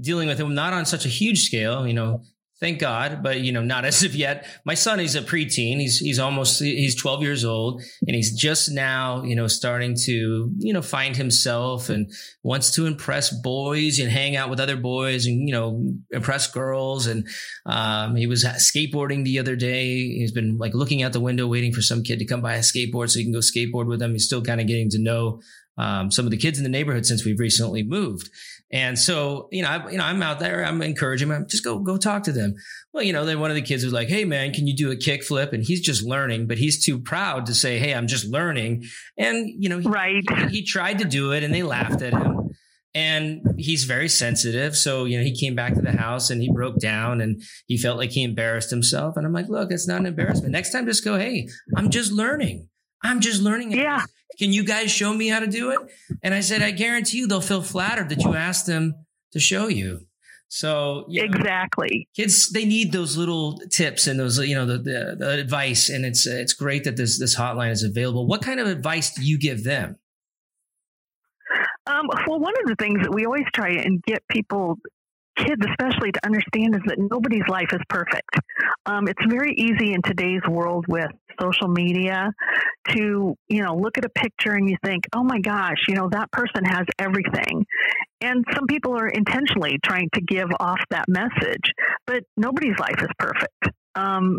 dealing 0.00 0.28
with 0.28 0.38
them 0.38 0.54
not 0.54 0.72
on 0.72 0.86
such 0.86 1.04
a 1.06 1.08
huge 1.08 1.42
scale, 1.44 1.86
you 1.86 1.94
know, 1.94 2.22
Thank 2.58 2.78
God, 2.78 3.22
but 3.22 3.40
you 3.40 3.52
know, 3.52 3.62
not 3.62 3.84
as 3.84 4.02
of 4.02 4.14
yet. 4.14 4.46
My 4.64 4.72
son, 4.72 4.98
he's 4.98 5.14
a 5.14 5.20
preteen. 5.20 5.78
He's 5.78 5.98
he's 5.98 6.18
almost 6.18 6.58
he's 6.58 6.94
12 6.94 7.22
years 7.22 7.44
old, 7.44 7.82
and 8.06 8.16
he's 8.16 8.34
just 8.34 8.70
now, 8.70 9.22
you 9.24 9.36
know, 9.36 9.46
starting 9.46 9.94
to 10.04 10.50
you 10.56 10.72
know 10.72 10.80
find 10.80 11.14
himself 11.14 11.90
and 11.90 12.10
wants 12.42 12.70
to 12.76 12.86
impress 12.86 13.28
boys 13.30 13.98
and 13.98 14.10
hang 14.10 14.36
out 14.36 14.48
with 14.48 14.58
other 14.58 14.78
boys 14.78 15.26
and 15.26 15.46
you 15.46 15.52
know 15.52 15.86
impress 16.10 16.50
girls. 16.50 17.06
And 17.06 17.28
um, 17.66 18.16
he 18.16 18.26
was 18.26 18.42
skateboarding 18.44 19.24
the 19.24 19.38
other 19.38 19.54
day. 19.54 19.94
He's 19.94 20.32
been 20.32 20.56
like 20.56 20.72
looking 20.72 21.02
out 21.02 21.12
the 21.12 21.20
window, 21.20 21.46
waiting 21.46 21.74
for 21.74 21.82
some 21.82 22.02
kid 22.02 22.20
to 22.20 22.24
come 22.24 22.40
by 22.40 22.54
a 22.54 22.60
skateboard 22.60 23.10
so 23.10 23.18
he 23.18 23.24
can 23.24 23.34
go 23.34 23.40
skateboard 23.40 23.86
with 23.86 23.98
them. 23.98 24.12
He's 24.12 24.24
still 24.24 24.40
kind 24.40 24.62
of 24.62 24.66
getting 24.66 24.88
to 24.90 24.98
know 24.98 25.42
um, 25.78 26.10
some 26.10 26.24
of 26.24 26.30
the 26.30 26.38
kids 26.38 26.56
in 26.56 26.64
the 26.64 26.70
neighborhood 26.70 27.04
since 27.04 27.24
we've 27.24 27.38
recently 27.38 27.82
moved. 27.82 28.30
And 28.76 28.98
so, 28.98 29.48
you 29.50 29.62
know, 29.62 29.70
I, 29.70 29.90
you 29.90 29.96
know, 29.96 30.04
I'm 30.04 30.22
out 30.22 30.38
there, 30.38 30.62
I'm 30.62 30.82
encouraging 30.82 31.30
him, 31.30 31.46
just 31.48 31.64
go, 31.64 31.78
go 31.78 31.96
talk 31.96 32.24
to 32.24 32.32
them. 32.32 32.56
Well, 32.92 33.02
you 33.02 33.14
know, 33.14 33.24
then 33.24 33.40
one 33.40 33.50
of 33.50 33.54
the 33.54 33.62
kids 33.62 33.82
was 33.84 33.92
like, 33.94 34.08
Hey 34.08 34.26
man, 34.26 34.52
can 34.52 34.66
you 34.66 34.76
do 34.76 34.90
a 34.90 34.96
kick 34.96 35.24
flip? 35.24 35.54
And 35.54 35.64
he's 35.64 35.80
just 35.80 36.02
learning, 36.02 36.46
but 36.46 36.58
he's 36.58 36.84
too 36.84 36.98
proud 36.98 37.46
to 37.46 37.54
say, 37.54 37.78
Hey, 37.78 37.94
I'm 37.94 38.06
just 38.06 38.26
learning. 38.26 38.84
And, 39.16 39.48
you 39.48 39.70
know, 39.70 39.78
he, 39.78 39.88
right. 39.88 40.22
he, 40.50 40.58
he 40.58 40.62
tried 40.62 40.98
to 40.98 41.06
do 41.06 41.32
it 41.32 41.42
and 41.42 41.54
they 41.54 41.62
laughed 41.62 42.02
at 42.02 42.12
him 42.12 42.50
and 42.94 43.54
he's 43.56 43.84
very 43.84 44.10
sensitive. 44.10 44.76
So, 44.76 45.06
you 45.06 45.16
know, 45.16 45.24
he 45.24 45.34
came 45.34 45.54
back 45.54 45.72
to 45.72 45.80
the 45.80 45.92
house 45.92 46.28
and 46.28 46.42
he 46.42 46.52
broke 46.52 46.78
down 46.78 47.22
and 47.22 47.42
he 47.66 47.78
felt 47.78 47.96
like 47.96 48.10
he 48.10 48.24
embarrassed 48.24 48.68
himself. 48.68 49.16
And 49.16 49.24
I'm 49.24 49.32
like, 49.32 49.48
look, 49.48 49.72
it's 49.72 49.88
not 49.88 50.00
an 50.00 50.06
embarrassment. 50.06 50.52
Next 50.52 50.70
time, 50.70 50.84
just 50.84 51.02
go, 51.02 51.18
Hey, 51.18 51.48
I'm 51.74 51.88
just 51.88 52.12
learning. 52.12 52.68
I'm 53.02 53.20
just 53.20 53.40
learning. 53.40 53.72
Yeah. 53.72 54.04
Can 54.38 54.52
you 54.52 54.64
guys 54.64 54.90
show 54.90 55.12
me 55.12 55.28
how 55.28 55.40
to 55.40 55.46
do 55.46 55.70
it? 55.70 55.78
And 56.22 56.34
I 56.34 56.40
said, 56.40 56.62
I 56.62 56.70
guarantee 56.70 57.18
you 57.18 57.26
they'll 57.26 57.40
feel 57.40 57.62
flattered 57.62 58.08
that 58.10 58.22
you 58.22 58.34
asked 58.34 58.66
them 58.66 59.06
to 59.32 59.40
show 59.40 59.68
you. 59.68 60.00
So 60.48 61.06
you 61.08 61.20
know, 61.20 61.26
exactly, 61.26 62.08
kids 62.14 62.50
they 62.50 62.64
need 62.64 62.92
those 62.92 63.16
little 63.16 63.58
tips 63.70 64.06
and 64.06 64.18
those 64.18 64.38
you 64.38 64.54
know 64.54 64.64
the, 64.64 64.78
the, 64.78 65.16
the 65.18 65.30
advice, 65.40 65.88
and 65.88 66.04
it's 66.04 66.24
it's 66.24 66.52
great 66.52 66.84
that 66.84 66.96
this 66.96 67.18
this 67.18 67.36
hotline 67.36 67.72
is 67.72 67.82
available. 67.82 68.28
What 68.28 68.42
kind 68.42 68.60
of 68.60 68.68
advice 68.68 69.12
do 69.12 69.22
you 69.22 69.40
give 69.40 69.64
them? 69.64 69.96
Um, 71.88 72.06
well, 72.28 72.38
one 72.38 72.54
of 72.62 72.68
the 72.68 72.76
things 72.78 73.02
that 73.02 73.12
we 73.12 73.26
always 73.26 73.46
try 73.54 73.70
and 73.70 74.00
get 74.04 74.22
people 74.30 74.78
kids 75.36 75.62
especially 75.68 76.12
to 76.12 76.20
understand 76.24 76.74
is 76.74 76.80
that 76.86 76.98
nobody's 76.98 77.46
life 77.48 77.68
is 77.72 77.80
perfect. 77.88 78.30
Um, 78.86 79.06
it's 79.08 79.22
very 79.28 79.54
easy 79.54 79.92
in 79.92 80.02
today's 80.02 80.40
world 80.48 80.86
with 80.88 81.10
social 81.40 81.68
media 81.68 82.30
to, 82.90 83.34
you 83.48 83.62
know, 83.62 83.74
look 83.76 83.98
at 83.98 84.04
a 84.04 84.08
picture 84.08 84.52
and 84.52 84.68
you 84.68 84.76
think, 84.84 85.04
oh 85.14 85.22
my 85.22 85.40
gosh, 85.40 85.78
you 85.88 85.94
know, 85.94 86.08
that 86.10 86.30
person 86.32 86.64
has 86.64 86.84
everything. 86.98 87.64
And 88.20 88.44
some 88.54 88.66
people 88.66 88.98
are 88.98 89.08
intentionally 89.08 89.78
trying 89.84 90.08
to 90.14 90.20
give 90.20 90.48
off 90.60 90.80
that 90.90 91.06
message, 91.08 91.72
but 92.06 92.22
nobody's 92.36 92.78
life 92.78 93.00
is 93.00 93.08
perfect. 93.18 93.76
Um, 93.94 94.38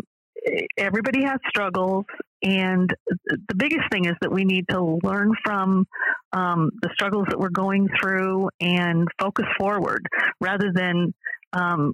everybody 0.76 1.24
has 1.24 1.38
struggles 1.48 2.04
and 2.42 2.92
the 3.26 3.54
biggest 3.56 3.90
thing 3.90 4.04
is 4.04 4.14
that 4.20 4.30
we 4.30 4.44
need 4.44 4.66
to 4.70 4.98
learn 5.02 5.32
from 5.44 5.86
um, 6.32 6.70
the 6.82 6.90
struggles 6.92 7.26
that 7.30 7.38
we're 7.38 7.48
going 7.48 7.88
through 8.00 8.48
and 8.60 9.08
focus 9.20 9.46
forward 9.58 10.06
rather 10.40 10.70
than 10.72 11.12
um, 11.52 11.92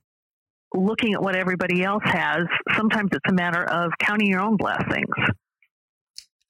looking 0.74 1.14
at 1.14 1.22
what 1.22 1.36
everybody 1.36 1.82
else 1.82 2.02
has. 2.04 2.44
Sometimes 2.76 3.10
it's 3.12 3.28
a 3.28 3.32
matter 3.32 3.64
of 3.64 3.92
counting 4.00 4.28
your 4.28 4.40
own 4.40 4.56
blessings. 4.56 5.14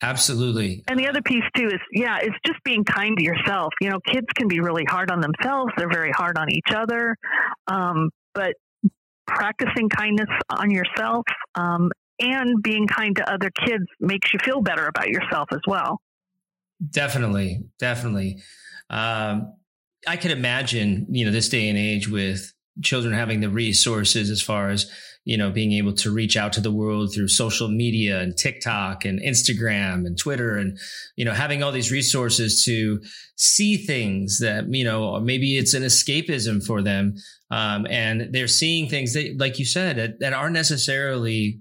Absolutely. 0.03 0.85
And 0.89 0.99
the 0.99 1.09
other 1.09 1.23
piece 1.23 1.45
too 1.57 1.67
is, 1.67 1.81
yeah, 1.93 2.19
it's 2.21 2.37
just 2.47 2.63
being 2.65 2.85
kind 2.85 3.17
to 3.17 3.23
yourself. 3.23 3.73
You 3.81 3.91
know, 3.91 4.01
kids 4.07 4.27
can 4.35 4.49
be 4.49 4.61
really 4.61 4.85
hard 4.89 5.11
on 5.11 5.21
themselves. 5.21 5.73
They're 5.77 5.89
very 5.89 6.11
hard 6.11 6.37
on 6.37 6.51
each 6.51 6.75
other. 6.75 7.17
Um, 7.69 8.11
but 8.35 8.55
practicing 9.27 9.89
kindness 9.89 10.29
on 10.51 10.71
yourself 10.71 11.25
um, 11.55 11.91
and 12.21 12.63
being 12.63 12.87
kind 12.87 13.17
to 13.17 13.33
other 13.33 13.51
kids 13.65 13.85
makes 14.01 14.33
you 14.33 14.39
feel 14.45 14.61
better 14.61 14.87
about 14.87 15.09
yourself 15.09 15.49
as 15.53 15.61
well. 15.67 16.01
Definitely, 16.91 17.65
definitely. 17.79 18.43
Um, 18.91 19.55
I 20.07 20.17
could 20.17 20.33
imagine, 20.33 21.07
you 21.09 21.25
know, 21.25 21.31
this 21.31 21.49
day 21.49 21.69
and 21.69 21.79
age 21.79 22.09
with 22.09 22.53
children 22.83 23.15
having 23.15 23.41
the 23.41 23.49
resources 23.49 24.31
as 24.31 24.43
far 24.43 24.71
as 24.71 24.91
you 25.25 25.37
know 25.37 25.51
being 25.51 25.73
able 25.73 25.93
to 25.93 26.11
reach 26.11 26.37
out 26.37 26.53
to 26.53 26.61
the 26.61 26.73
world 26.73 27.15
through 27.15 27.29
social 27.29 27.69
media 27.69 28.21
and 28.21 28.37
TikTok 28.37 29.05
and 29.05 29.21
Instagram 29.21 30.07
and 30.07 30.19
Twitter 30.19 30.57
and 30.57 30.79
you 31.17 31.25
know 31.25 31.33
having 31.33 31.63
all 31.63 31.73
these 31.73 31.93
resources 31.93 32.65
to 32.65 33.01
see 33.37 33.77
things 33.77 34.39
that 34.41 34.67
you 34.69 34.85
know 34.85 35.21
maybe 35.21 35.57
it's 35.57 35.75
an 35.75 35.83
escapism 35.83 36.65
for 36.65 36.83
them 36.83 37.15
um, 37.51 37.87
and 37.89 38.33
they're 38.33 38.49
seeing 38.49 38.89
things 38.89 39.15
that 39.15 39.37
like 39.39 39.59
you 39.59 39.65
said 39.65 39.97
that, 39.97 40.21
that 40.21 40.33
aren't 40.33 40.55
necessarily 40.55 41.61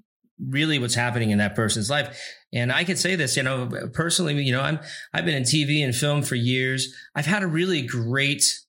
really 0.49 0.79
what's 0.79 0.95
happening 0.95 1.31
in 1.31 1.37
that 1.37 1.55
person's 1.55 1.89
life. 1.89 2.19
And 2.53 2.71
I 2.71 2.83
can 2.83 2.97
say 2.97 3.15
this, 3.15 3.37
you 3.37 3.43
know, 3.43 3.69
personally, 3.93 4.41
you 4.43 4.51
know, 4.51 4.61
I'm, 4.61 4.79
I've 5.13 5.25
been 5.25 5.35
in 5.35 5.43
TV 5.43 5.83
and 5.83 5.95
film 5.95 6.21
for 6.21 6.35
years. 6.35 6.93
I've 7.15 7.25
had 7.25 7.43
a 7.43 7.47
really 7.47 7.81
great, 7.81 8.59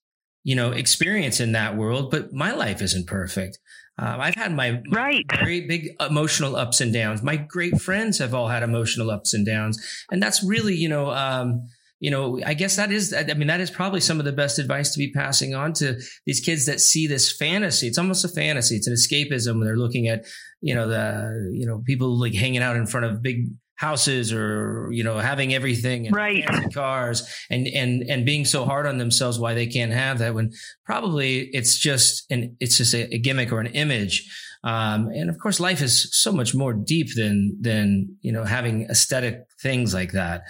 you 0.45 0.55
know, 0.55 0.71
experience 0.71 1.39
in 1.39 1.53
that 1.53 1.75
world, 1.75 2.11
but 2.11 2.31
my 2.31 2.53
life 2.53 2.79
isn't 2.79 3.07
perfect. 3.07 3.57
Um, 3.97 4.21
I've 4.21 4.35
had 4.35 4.53
my, 4.53 4.79
right. 4.91 5.25
very 5.39 5.65
big 5.65 5.89
emotional 5.99 6.55
ups 6.55 6.81
and 6.81 6.93
downs. 6.93 7.23
My 7.23 7.35
great 7.35 7.81
friends 7.81 8.19
have 8.19 8.35
all 8.35 8.47
had 8.47 8.61
emotional 8.61 9.09
ups 9.09 9.33
and 9.33 9.43
downs. 9.43 9.83
And 10.11 10.21
that's 10.21 10.43
really, 10.43 10.75
you 10.75 10.87
know, 10.87 11.09
um, 11.09 11.65
you 11.99 12.11
know, 12.11 12.39
I 12.45 12.53
guess 12.53 12.75
that 12.75 12.91
is, 12.91 13.11
I 13.11 13.23
mean, 13.33 13.47
that 13.47 13.59
is 13.59 13.71
probably 13.71 14.01
some 14.01 14.19
of 14.19 14.25
the 14.25 14.33
best 14.33 14.59
advice 14.59 14.91
to 14.93 14.99
be 14.99 15.11
passing 15.11 15.55
on 15.55 15.73
to 15.73 15.99
these 16.27 16.41
kids 16.41 16.67
that 16.67 16.79
see 16.79 17.07
this 17.07 17.35
fantasy. 17.35 17.87
It's 17.87 17.97
almost 17.97 18.23
a 18.23 18.27
fantasy. 18.27 18.75
It's 18.75 18.87
an 18.87 18.93
escapism 18.93 19.63
they're 19.63 19.77
looking 19.77 20.09
at, 20.09 20.25
you 20.61 20.75
know, 20.75 20.87
the, 20.87 21.51
you 21.53 21.65
know, 21.65 21.81
people 21.87 22.19
like 22.19 22.35
hanging 22.35 22.61
out 22.61 22.75
in 22.75 22.85
front 22.85 23.07
of 23.07 23.23
big 23.23 23.47
houses 23.75 24.31
or, 24.31 24.89
you 24.91 25.03
know, 25.03 25.17
having 25.19 25.53
everything 25.53 26.07
and 26.07 26.15
right. 26.15 26.45
cars 26.73 27.27
and, 27.49 27.67
and, 27.67 28.03
and 28.09 28.25
being 28.25 28.45
so 28.45 28.65
hard 28.65 28.87
on 28.87 28.97
themselves 28.97 29.37
why 29.37 29.53
they 29.53 29.67
can't 29.67 29.91
have 29.91 30.19
that 30.19 30.33
when 30.33 30.51
probably 30.85 31.39
it's 31.53 31.77
just 31.77 32.29
an, 32.31 32.55
it's 32.59 32.77
just 32.77 32.93
a, 32.93 33.13
a 33.13 33.17
gimmick 33.17 33.51
or 33.51 33.59
an 33.59 33.67
image. 33.67 34.29
Um, 34.63 35.09
and 35.09 35.29
of 35.29 35.37
course, 35.39 35.59
life 35.59 35.81
is 35.81 36.09
so 36.15 36.31
much 36.31 36.55
more 36.55 36.73
deep 36.73 37.15
than, 37.15 37.57
than, 37.61 38.15
you 38.21 38.31
know, 38.31 38.45
having 38.45 38.87
aesthetic 38.89 39.43
things 39.61 39.93
like 39.93 40.13
that. 40.13 40.43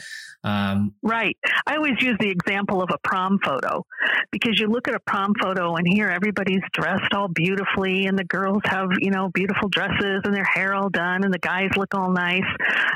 Um, 0.46 0.94
right. 1.02 1.36
I 1.66 1.76
always 1.76 2.00
use 2.00 2.18
the 2.20 2.30
example 2.30 2.84
of 2.84 2.90
a 2.94 3.00
prom 3.04 3.40
photo 3.44 3.84
because 4.32 4.60
you 4.60 4.68
look 4.68 4.88
at 4.88 4.94
a 4.94 5.00
prom 5.00 5.34
photo 5.42 5.76
and 5.76 5.88
here 5.88 6.08
everybody's 6.08 6.62
dressed 6.72 7.16
all 7.16 7.28
beautifully 7.28 8.06
and 8.06 8.18
the 8.18 8.26
girls 8.26 8.62
have, 8.66 8.90
you 9.00 9.10
know, 9.10 9.30
beautiful 9.34 9.70
dresses 9.70 10.22
and 10.24 10.36
their 10.36 10.46
hair 10.46 10.76
all 10.76 10.90
done 10.90 11.24
and 11.24 11.34
the 11.34 11.40
guys 11.40 11.70
look 11.76 11.96
all 11.96 12.12
nice. 12.12 12.46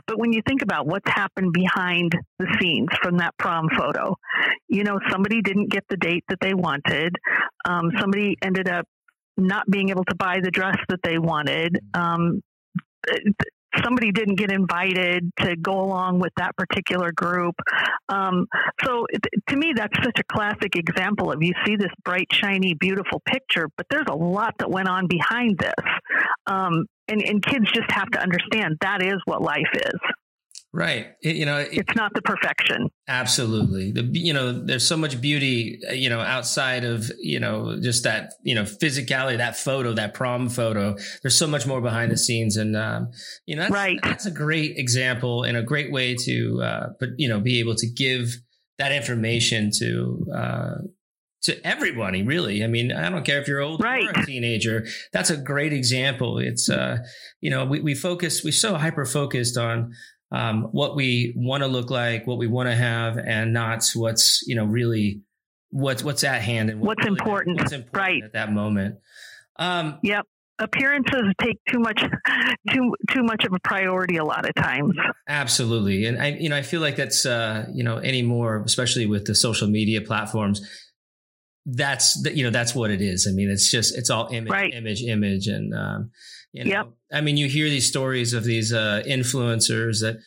But 0.05 0.19
when 0.19 0.31
you 0.31 0.43
think 0.47 0.61
about 0.61 0.85
what's 0.85 1.09
happened 1.09 1.51
behind 1.51 2.13
the 2.37 2.55
scenes 2.61 2.89
from 3.01 3.17
that 3.17 3.35
prom 3.39 3.67
photo, 3.75 4.15
you 4.67 4.83
know, 4.83 4.99
somebody 5.09 5.41
didn't 5.41 5.71
get 5.71 5.85
the 5.89 5.97
date 5.97 6.25
that 6.29 6.37
they 6.41 6.53
wanted. 6.53 7.15
Um, 7.65 7.89
somebody 7.99 8.37
ended 8.43 8.69
up 8.69 8.85
not 9.37 9.67
being 9.67 9.89
able 9.89 10.05
to 10.05 10.15
buy 10.15 10.37
the 10.43 10.51
dress 10.51 10.77
that 10.89 10.99
they 11.01 11.17
wanted. 11.17 11.79
Um, 11.95 12.41
somebody 13.83 14.11
didn't 14.11 14.35
get 14.35 14.51
invited 14.51 15.31
to 15.39 15.55
go 15.55 15.81
along 15.81 16.19
with 16.19 16.33
that 16.37 16.55
particular 16.57 17.11
group. 17.11 17.55
Um, 18.09 18.47
so 18.83 19.05
to 19.49 19.55
me, 19.55 19.73
that's 19.75 19.95
such 20.03 20.19
a 20.19 20.23
classic 20.33 20.75
example 20.75 21.31
of 21.31 21.41
you 21.43 21.53
see 21.65 21.75
this 21.75 21.91
bright, 22.03 22.27
shiny, 22.31 22.73
beautiful 22.73 23.21
picture, 23.25 23.69
but 23.77 23.85
there's 23.89 24.07
a 24.09 24.15
lot 24.15 24.55
that 24.59 24.69
went 24.69 24.87
on 24.87 25.07
behind 25.07 25.57
this. 25.59 25.85
Um, 26.47 26.85
and, 27.07 27.21
and 27.23 27.43
kids 27.43 27.65
just 27.73 27.91
have 27.91 28.09
to 28.11 28.21
understand 28.21 28.77
that 28.81 29.01
is 29.01 29.17
what 29.25 29.41
life 29.41 29.71
is. 29.73 29.99
Right. 30.71 31.07
It, 31.23 31.35
you 31.35 31.45
know, 31.45 31.57
it, 31.57 31.69
it's 31.71 31.95
not 31.95 32.13
the 32.13 32.21
perfection. 32.21 32.89
Absolutely. 33.07 33.91
The, 33.91 34.03
you 34.03 34.33
know, 34.33 34.51
there's 34.51 34.85
so 34.85 34.97
much 34.97 35.19
beauty, 35.19 35.79
uh, 35.89 35.93
you 35.93 36.09
know, 36.09 36.19
outside 36.19 36.83
of, 36.83 37.11
you 37.19 37.39
know, 37.39 37.79
just 37.81 38.03
that, 38.03 38.33
you 38.43 38.53
know, 38.53 38.63
physicality, 38.63 39.37
that 39.37 39.57
photo, 39.57 39.93
that 39.93 40.13
prom 40.13 40.47
photo. 40.47 40.95
There's 41.23 41.37
so 41.37 41.47
much 41.47 41.65
more 41.65 41.81
behind 41.81 42.11
the 42.11 42.17
scenes. 42.17 42.55
And, 42.55 42.77
um, 42.77 43.09
you 43.47 43.55
know, 43.55 43.63
that's, 43.63 43.73
right. 43.73 43.99
that's 44.03 44.25
a 44.27 44.31
great 44.31 44.77
example 44.77 45.43
and 45.43 45.57
a 45.57 45.63
great 45.63 45.91
way 45.91 46.15
to, 46.15 46.61
uh, 46.61 46.87
but, 46.99 47.09
you 47.17 47.27
know, 47.27 47.39
be 47.39 47.59
able 47.59 47.75
to 47.75 47.87
give 47.87 48.35
that 48.77 48.91
information 48.91 49.71
to, 49.79 50.27
uh, 50.35 50.75
to 51.41 51.65
everybody 51.65 52.21
really 52.21 52.65
i 52.65 52.67
mean 52.67 52.91
i 52.91 53.09
don't 53.09 53.25
care 53.25 53.39
if 53.39 53.47
you're 53.47 53.61
old 53.61 53.81
right. 53.81 54.03
or 54.03 54.09
a 54.09 54.25
teenager 54.25 54.85
that's 55.13 55.29
a 55.29 55.37
great 55.37 55.71
example 55.71 56.37
it's 56.37 56.69
uh 56.69 56.97
you 57.39 57.49
know 57.49 57.63
we, 57.63 57.79
we 57.79 57.95
focus 57.95 58.43
we 58.43 58.51
so 58.51 58.75
hyper 58.75 59.05
focused 59.05 59.57
on 59.57 59.93
um, 60.31 60.63
what 60.71 60.95
we 60.95 61.33
want 61.35 61.63
to 61.63 61.67
look 61.67 61.89
like, 61.89 62.27
what 62.27 62.37
we 62.37 62.47
want 62.47 62.69
to 62.69 62.75
have, 62.75 63.17
and 63.17 63.53
not 63.53 63.89
what's 63.95 64.43
you 64.47 64.55
know 64.55 64.65
really 64.65 65.21
what's 65.71 66.03
what's 66.03 66.23
at 66.23 66.41
hand 66.41 66.69
and 66.69 66.79
what 66.79 66.87
what's 66.87 67.05
really 67.05 67.17
important, 67.17 67.57
what's 67.59 67.71
important 67.71 67.97
right 67.97 68.23
at 68.23 68.33
that 68.33 68.51
moment. 68.51 68.99
Um, 69.57 69.99
yep, 70.03 70.25
appearances 70.59 71.23
take 71.41 71.57
too 71.67 71.79
much 71.79 72.01
too 72.71 72.95
too 73.09 73.23
much 73.23 73.45
of 73.45 73.53
a 73.53 73.59
priority 73.63 74.17
a 74.17 74.23
lot 74.23 74.47
of 74.47 74.53
times. 74.55 74.93
Absolutely, 75.27 76.05
and 76.05 76.21
I 76.21 76.27
you 76.29 76.49
know 76.49 76.57
I 76.57 76.61
feel 76.61 76.81
like 76.81 76.95
that's 76.95 77.25
uh, 77.25 77.65
you 77.73 77.83
know 77.83 77.97
anymore, 77.97 78.61
especially 78.65 79.05
with 79.05 79.25
the 79.25 79.35
social 79.35 79.67
media 79.67 80.01
platforms. 80.01 80.61
That's 81.65 82.23
you 82.33 82.43
know 82.43 82.51
that's 82.51 82.75
what 82.75 82.91
it 82.91 83.01
is. 83.01 83.27
I 83.27 83.31
mean, 83.31 83.49
it's 83.49 83.69
just 83.69 83.97
it's 83.97 84.09
all 84.09 84.27
image, 84.31 84.51
right. 84.51 84.73
image, 84.73 85.03
image, 85.03 85.47
and 85.47 85.73
um, 85.73 86.11
you 86.53 86.65
know, 86.65 86.69
yep. 86.71 86.89
I 87.11 87.21
mean, 87.21 87.37
you 87.37 87.47
hear 87.47 87.69
these 87.69 87.87
stories 87.87 88.33
of 88.33 88.43
these 88.43 88.73
uh, 88.73 89.03
influencers 89.05 90.01
that, 90.01 90.17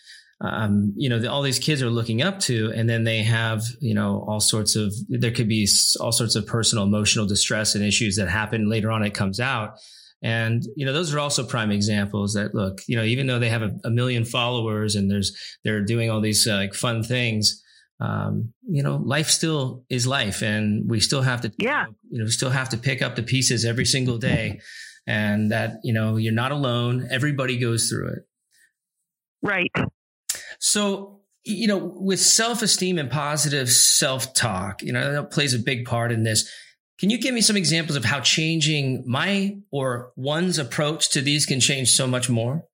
um, 0.40 0.92
you 0.96 1.08
know, 1.08 1.18
the, 1.18 1.30
all 1.30 1.42
these 1.42 1.58
kids 1.58 1.82
are 1.82 1.90
looking 1.90 2.22
up 2.22 2.40
to, 2.40 2.72
and 2.74 2.88
then 2.88 3.04
they 3.04 3.22
have, 3.22 3.62
you 3.80 3.94
know, 3.94 4.24
all 4.26 4.40
sorts 4.40 4.76
of, 4.76 4.92
there 5.08 5.30
could 5.30 5.48
be 5.48 5.68
all 6.00 6.12
sorts 6.12 6.34
of 6.34 6.46
personal, 6.46 6.84
emotional 6.84 7.26
distress 7.26 7.74
and 7.74 7.84
issues 7.84 8.16
that 8.16 8.28
happen 8.28 8.68
later 8.68 8.90
on. 8.90 9.04
It 9.04 9.14
comes 9.14 9.40
out. 9.40 9.78
And, 10.24 10.62
you 10.76 10.86
know, 10.86 10.92
those 10.92 11.12
are 11.12 11.18
also 11.18 11.44
prime 11.44 11.72
examples 11.72 12.34
that 12.34 12.54
look, 12.54 12.80
you 12.86 12.96
know, 12.96 13.02
even 13.02 13.26
though 13.26 13.40
they 13.40 13.48
have 13.48 13.62
a, 13.62 13.72
a 13.84 13.90
million 13.90 14.24
followers 14.24 14.94
and 14.94 15.10
there's, 15.10 15.36
they're 15.64 15.84
doing 15.84 16.10
all 16.10 16.20
these 16.20 16.46
uh, 16.46 16.54
like 16.54 16.74
fun 16.74 17.02
things, 17.02 17.60
um, 18.00 18.52
you 18.68 18.82
know, 18.84 18.96
life 18.96 19.28
still 19.28 19.84
is 19.88 20.06
life 20.06 20.42
and 20.42 20.88
we 20.88 21.00
still 21.00 21.22
have 21.22 21.40
to, 21.40 21.52
yeah. 21.58 21.86
you 22.10 22.20
know, 22.20 22.26
still 22.26 22.50
have 22.50 22.68
to 22.68 22.76
pick 22.76 23.02
up 23.02 23.16
the 23.16 23.22
pieces 23.22 23.64
every 23.64 23.84
single 23.84 24.18
day 24.18 24.60
and 25.06 25.50
that, 25.52 25.80
you 25.82 25.92
know, 25.92 26.16
you're 26.16 26.32
not 26.32 26.52
alone. 26.52 27.08
Everybody 27.10 27.58
goes 27.58 27.88
through 27.88 28.08
it. 28.08 28.18
Right. 29.42 29.72
So, 30.58 31.20
you 31.44 31.66
know, 31.66 31.78
with 31.78 32.20
self 32.20 32.62
esteem 32.62 32.98
and 32.98 33.10
positive 33.10 33.68
self 33.70 34.34
talk, 34.34 34.82
you 34.82 34.92
know, 34.92 35.12
that 35.12 35.30
plays 35.30 35.54
a 35.54 35.58
big 35.58 35.86
part 35.86 36.12
in 36.12 36.22
this. 36.22 36.48
Can 37.00 37.10
you 37.10 37.18
give 37.18 37.34
me 37.34 37.40
some 37.40 37.56
examples 37.56 37.96
of 37.96 38.04
how 38.04 38.20
changing 38.20 39.02
my 39.06 39.56
or 39.72 40.12
one's 40.14 40.58
approach 40.58 41.10
to 41.10 41.20
these 41.20 41.46
can 41.46 41.58
change 41.58 41.90
so 41.90 42.06
much 42.06 42.30
more? 42.30 42.64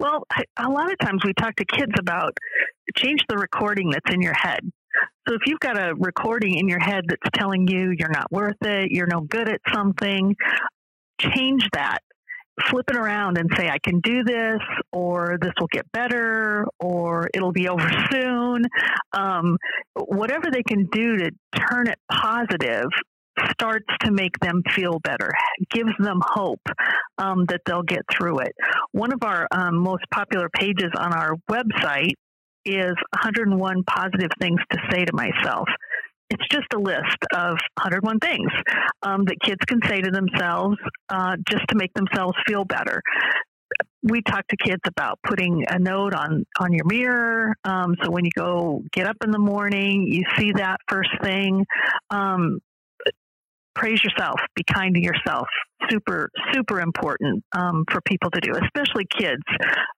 Well, 0.00 0.26
a 0.56 0.68
lot 0.68 0.90
of 0.90 0.98
times 0.98 1.22
we 1.24 1.32
talk 1.34 1.54
to 1.56 1.64
kids 1.64 1.92
about 1.96 2.36
change 2.96 3.20
the 3.28 3.36
recording 3.36 3.90
that's 3.90 4.12
in 4.12 4.20
your 4.20 4.34
head. 4.34 4.60
So 5.28 5.34
if 5.34 5.42
you've 5.46 5.60
got 5.60 5.78
a 5.78 5.94
recording 5.94 6.58
in 6.58 6.66
your 6.66 6.80
head 6.80 7.04
that's 7.08 7.30
telling 7.34 7.68
you 7.68 7.94
you're 7.96 8.10
not 8.10 8.30
worth 8.32 8.56
it, 8.62 8.90
you're 8.90 9.06
no 9.06 9.20
good 9.20 9.48
at 9.48 9.60
something, 9.72 10.34
change 11.20 11.68
that. 11.74 11.98
Flip 12.68 12.84
it 12.90 12.96
around 12.96 13.38
and 13.38 13.48
say, 13.56 13.68
I 13.68 13.78
can 13.78 14.00
do 14.00 14.24
this, 14.24 14.60
or 14.92 15.38
this 15.40 15.52
will 15.58 15.68
get 15.68 15.90
better, 15.92 16.66
or 16.80 17.30
it'll 17.32 17.52
be 17.52 17.68
over 17.68 17.88
soon. 18.10 18.64
Um, 19.12 19.56
whatever 19.94 20.50
they 20.52 20.62
can 20.62 20.86
do 20.92 21.16
to 21.18 21.30
turn 21.70 21.86
it 21.86 21.98
positive 22.10 22.86
starts 23.52 23.86
to 24.02 24.10
make 24.10 24.38
them 24.40 24.62
feel 24.74 24.98
better, 25.00 25.30
gives 25.70 25.92
them 25.98 26.20
hope 26.22 26.60
um, 27.18 27.46
that 27.46 27.60
they'll 27.64 27.82
get 27.82 28.02
through 28.12 28.40
it. 28.40 28.52
One 28.90 29.12
of 29.12 29.22
our 29.22 29.46
um, 29.50 29.78
most 29.78 30.04
popular 30.12 30.48
pages 30.50 30.90
on 30.96 31.14
our 31.14 31.36
website 31.50 32.14
is 32.64 32.94
101 33.22 33.84
positive 33.84 34.30
things 34.40 34.60
to 34.70 34.78
say 34.90 35.04
to 35.04 35.12
myself. 35.12 35.68
It's 36.30 36.46
just 36.50 36.66
a 36.74 36.78
list 36.78 37.18
of 37.34 37.58
101 37.76 38.18
things 38.20 38.50
um, 39.02 39.24
that 39.26 39.36
kids 39.42 39.60
can 39.66 39.80
say 39.86 40.00
to 40.00 40.10
themselves 40.10 40.76
uh, 41.10 41.36
just 41.48 41.64
to 41.68 41.76
make 41.76 41.92
themselves 41.94 42.34
feel 42.46 42.64
better. 42.64 43.02
We 44.02 44.22
talk 44.22 44.46
to 44.48 44.56
kids 44.56 44.80
about 44.86 45.18
putting 45.24 45.64
a 45.68 45.78
note 45.78 46.14
on 46.14 46.44
on 46.58 46.72
your 46.72 46.84
mirror, 46.86 47.54
um, 47.64 47.94
so 48.02 48.10
when 48.10 48.24
you 48.24 48.30
go 48.36 48.82
get 48.92 49.06
up 49.06 49.16
in 49.24 49.30
the 49.30 49.38
morning, 49.38 50.06
you 50.08 50.24
see 50.36 50.52
that 50.52 50.78
first 50.88 51.10
thing. 51.22 51.64
Um, 52.10 52.58
praise 53.74 54.02
yourself, 54.02 54.38
be 54.54 54.64
kind 54.72 54.94
to 54.94 55.00
yourself. 55.00 55.46
Super, 55.90 56.30
super 56.52 56.80
important 56.80 57.42
um, 57.56 57.84
for 57.90 58.00
people 58.02 58.30
to 58.30 58.40
do, 58.40 58.52
especially 58.52 59.06
kids 59.18 59.42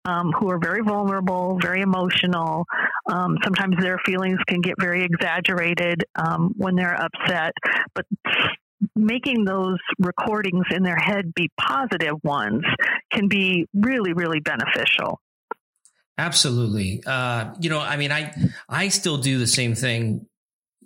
um, 0.05 0.33
who 0.33 0.51
are 0.51 0.59
very 0.59 0.81
vulnerable, 0.83 1.59
very 1.61 1.83
emotional. 1.83 2.65
Um, 3.07 3.37
sometimes 3.45 3.77
their 3.81 3.99
feelings 4.07 4.39
can 4.49 4.61
get 4.61 4.75
very 4.81 5.05
exaggerated 5.05 6.05
um, 6.17 6.55
when 6.57 6.75
they're 6.75 6.99
upset, 6.99 7.53
but 7.95 8.07
making 8.97 9.45
those 9.45 9.79
recordings 9.99 10.65
in 10.71 10.83
their 10.83 10.97
head 10.97 11.33
be 11.35 11.51
positive 11.61 12.15
ones 12.23 12.63
can 13.13 13.29
be 13.29 13.67
really, 13.75 14.13
really 14.13 14.41
beneficial. 14.41 15.21
Absolutely. 16.17 17.03
Uh, 17.05 17.53
you 17.61 17.71
know, 17.71 17.81
I 17.81 17.97
mean, 17.97 18.13
I 18.13 18.33
I 18.69 18.89
still 18.89 19.19
do 19.19 19.39
the 19.39 19.47
same 19.49 19.75
thing 19.75 20.27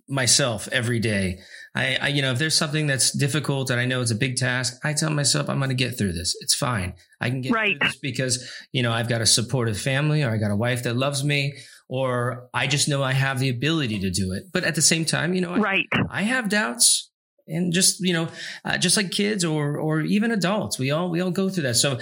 myself 0.08 0.68
every 0.72 0.98
day. 0.98 1.38
I, 1.74 1.98
I, 2.00 2.08
you 2.08 2.22
know, 2.22 2.32
if 2.32 2.38
there's 2.38 2.56
something 2.56 2.86
that's 2.86 3.16
difficult 3.16 3.70
and 3.70 3.78
I 3.78 3.84
know 3.84 4.00
it's 4.00 4.10
a 4.10 4.16
big 4.16 4.36
task, 4.36 4.80
I 4.82 4.94
tell 4.94 5.10
myself 5.10 5.48
I'm 5.48 5.58
going 5.58 5.68
to 5.68 5.74
get 5.74 5.98
through 5.98 6.12
this. 6.12 6.36
It's 6.40 6.54
fine. 6.54 6.94
I 7.20 7.30
can 7.30 7.42
get 7.42 7.52
right. 7.52 7.78
through 7.78 7.88
this 7.88 7.98
because, 7.98 8.50
you 8.72 8.82
know, 8.82 8.92
I've 8.92 9.08
got 9.08 9.20
a 9.20 9.26
supportive 9.26 9.78
family 9.78 10.22
or 10.22 10.30
I 10.30 10.38
got 10.38 10.50
a 10.50 10.56
wife 10.56 10.82
that 10.84 10.96
loves 10.96 11.22
me 11.22 11.54
or 11.88 12.48
I 12.52 12.66
just 12.66 12.88
know 12.88 13.02
I 13.02 13.12
have 13.12 13.38
the 13.38 13.48
ability 13.50 14.00
to 14.00 14.10
do 14.10 14.32
it. 14.32 14.44
But 14.52 14.64
at 14.64 14.74
the 14.74 14.82
same 14.82 15.04
time, 15.04 15.34
you 15.34 15.40
know, 15.40 15.56
right. 15.56 15.86
I, 15.92 16.20
I 16.20 16.22
have 16.22 16.48
doubts 16.48 17.10
and 17.46 17.72
just, 17.72 18.00
you 18.00 18.12
know, 18.12 18.28
uh, 18.64 18.78
just 18.78 18.96
like 18.96 19.10
kids 19.10 19.44
or, 19.44 19.78
or 19.78 20.00
even 20.00 20.30
adults, 20.30 20.78
we 20.78 20.90
all, 20.90 21.10
we 21.10 21.20
all 21.20 21.30
go 21.30 21.48
through 21.48 21.64
that. 21.64 21.76
So 21.76 21.98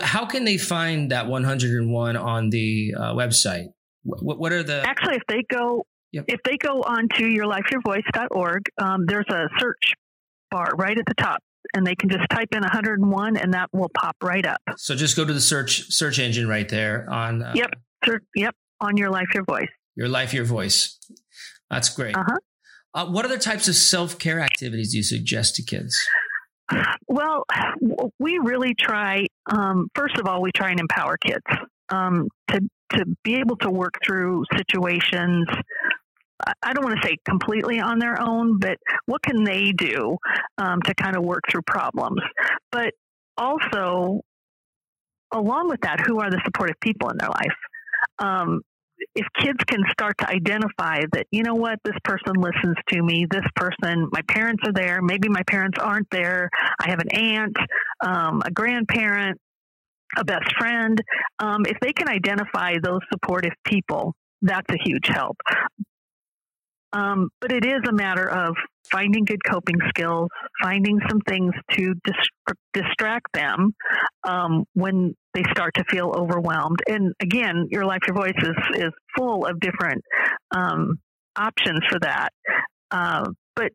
how 0.00 0.26
can 0.26 0.44
they 0.44 0.58
find 0.58 1.10
that 1.12 1.28
101 1.28 2.16
on 2.16 2.50
the 2.50 2.94
uh, 2.96 3.14
website? 3.14 3.68
What, 4.04 4.38
what 4.38 4.52
are 4.52 4.62
the 4.62 4.82
actually 4.84 5.16
if 5.16 5.22
they 5.28 5.44
go 5.48 5.86
Yep. 6.12 6.24
If 6.28 6.40
they 6.44 6.56
go 6.58 6.82
on 6.82 7.08
to 7.16 7.24
yourlifeyourvoice.org, 7.24 8.62
um, 8.78 9.06
there's 9.06 9.28
a 9.30 9.48
search 9.58 9.94
bar 10.50 10.72
right 10.76 10.96
at 10.96 11.04
the 11.06 11.14
top, 11.14 11.38
and 11.74 11.86
they 11.86 11.94
can 11.94 12.10
just 12.10 12.28
type 12.30 12.48
in 12.52 12.60
101, 12.60 13.36
and 13.36 13.54
that 13.54 13.68
will 13.72 13.90
pop 13.94 14.16
right 14.22 14.44
up. 14.44 14.60
So 14.76 14.94
just 14.94 15.16
go 15.16 15.24
to 15.24 15.32
the 15.32 15.40
search 15.40 15.90
search 15.90 16.18
engine 16.18 16.46
right 16.46 16.68
there 16.68 17.08
on. 17.10 17.42
Uh, 17.42 17.52
yep. 17.54 17.70
yep. 18.36 18.54
On 18.80 18.96
your 18.96 19.10
life, 19.10 19.28
your 19.32 19.44
voice. 19.44 19.68
Your 19.94 20.08
life, 20.08 20.34
your 20.34 20.44
voice. 20.44 20.98
That's 21.70 21.88
great. 21.88 22.16
Uh-huh. 22.16 22.36
Uh, 22.94 23.06
what 23.06 23.24
other 23.24 23.38
types 23.38 23.68
of 23.68 23.74
self 23.74 24.18
care 24.18 24.40
activities 24.40 24.90
do 24.90 24.98
you 24.98 25.02
suggest 25.02 25.56
to 25.56 25.62
kids? 25.62 25.96
Well, 27.08 27.44
we 28.18 28.38
really 28.38 28.74
try. 28.78 29.26
Um, 29.50 29.88
first 29.94 30.18
of 30.18 30.26
all, 30.26 30.42
we 30.42 30.50
try 30.54 30.70
and 30.70 30.80
empower 30.80 31.16
kids 31.16 31.44
um, 31.90 32.28
to 32.50 32.60
to 32.92 33.04
be 33.24 33.36
able 33.36 33.56
to 33.56 33.70
work 33.70 33.94
through 34.04 34.44
situations 34.56 35.48
I 36.62 36.72
don't 36.72 36.84
want 36.84 37.00
to 37.00 37.06
say 37.06 37.16
completely 37.28 37.80
on 37.80 37.98
their 37.98 38.20
own, 38.20 38.58
but 38.58 38.78
what 39.06 39.22
can 39.22 39.44
they 39.44 39.72
do 39.72 40.16
um, 40.58 40.80
to 40.82 40.94
kind 40.94 41.16
of 41.16 41.22
work 41.22 41.42
through 41.50 41.62
problems? 41.66 42.20
But 42.70 42.92
also, 43.36 44.20
along 45.32 45.68
with 45.68 45.80
that, 45.82 46.00
who 46.06 46.20
are 46.20 46.30
the 46.30 46.40
supportive 46.44 46.76
people 46.80 47.10
in 47.10 47.16
their 47.18 47.28
life? 47.28 47.56
Um, 48.18 48.60
if 49.14 49.26
kids 49.40 49.58
can 49.66 49.82
start 49.90 50.16
to 50.18 50.28
identify 50.28 51.00
that, 51.12 51.26
you 51.30 51.42
know 51.42 51.54
what, 51.54 51.78
this 51.84 51.96
person 52.04 52.34
listens 52.36 52.76
to 52.88 53.02
me, 53.02 53.26
this 53.30 53.44
person, 53.56 54.08
my 54.12 54.20
parents 54.28 54.62
are 54.66 54.72
there, 54.72 55.02
maybe 55.02 55.28
my 55.28 55.42
parents 55.48 55.78
aren't 55.80 56.08
there, 56.10 56.48
I 56.80 56.88
have 56.88 57.00
an 57.00 57.10
aunt, 57.10 57.56
um, 58.04 58.42
a 58.44 58.50
grandparent, 58.50 59.38
a 60.16 60.24
best 60.24 60.54
friend. 60.58 61.00
Um, 61.38 61.64
if 61.66 61.78
they 61.80 61.92
can 61.92 62.08
identify 62.08 62.74
those 62.82 63.00
supportive 63.12 63.54
people, 63.64 64.14
that's 64.42 64.70
a 64.70 64.78
huge 64.84 65.06
help. 65.06 65.36
Um, 66.92 67.30
but 67.40 67.52
it 67.52 67.64
is 67.64 67.80
a 67.88 67.92
matter 67.92 68.28
of 68.28 68.54
finding 68.90 69.24
good 69.24 69.40
coping 69.50 69.76
skills, 69.88 70.28
finding 70.62 70.98
some 71.08 71.20
things 71.28 71.52
to 71.72 71.94
dist- 72.04 72.56
distract 72.74 73.26
them 73.34 73.74
um, 74.24 74.64
when 74.74 75.14
they 75.34 75.42
start 75.52 75.72
to 75.76 75.84
feel 75.90 76.12
overwhelmed. 76.16 76.80
And 76.86 77.14
again, 77.20 77.68
your 77.70 77.86
life, 77.86 78.00
your 78.06 78.16
voice 78.16 78.34
is 78.42 78.56
is 78.76 78.90
full 79.16 79.46
of 79.46 79.58
different 79.60 80.02
um, 80.54 80.96
options 81.36 81.80
for 81.90 81.98
that. 82.00 82.30
Uh, 82.90 83.24
but 83.56 83.70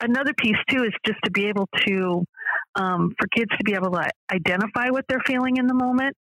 another 0.00 0.32
piece 0.38 0.56
too 0.70 0.84
is 0.84 0.92
just 1.06 1.18
to 1.24 1.30
be 1.32 1.46
able 1.46 1.68
to, 1.86 2.24
um, 2.76 3.12
for 3.18 3.26
kids 3.34 3.50
to 3.58 3.64
be 3.64 3.74
able 3.74 3.90
to 3.92 4.08
identify 4.32 4.90
what 4.90 5.04
they're 5.08 5.22
feeling 5.26 5.56
in 5.56 5.66
the 5.66 5.74
moment. 5.74 6.14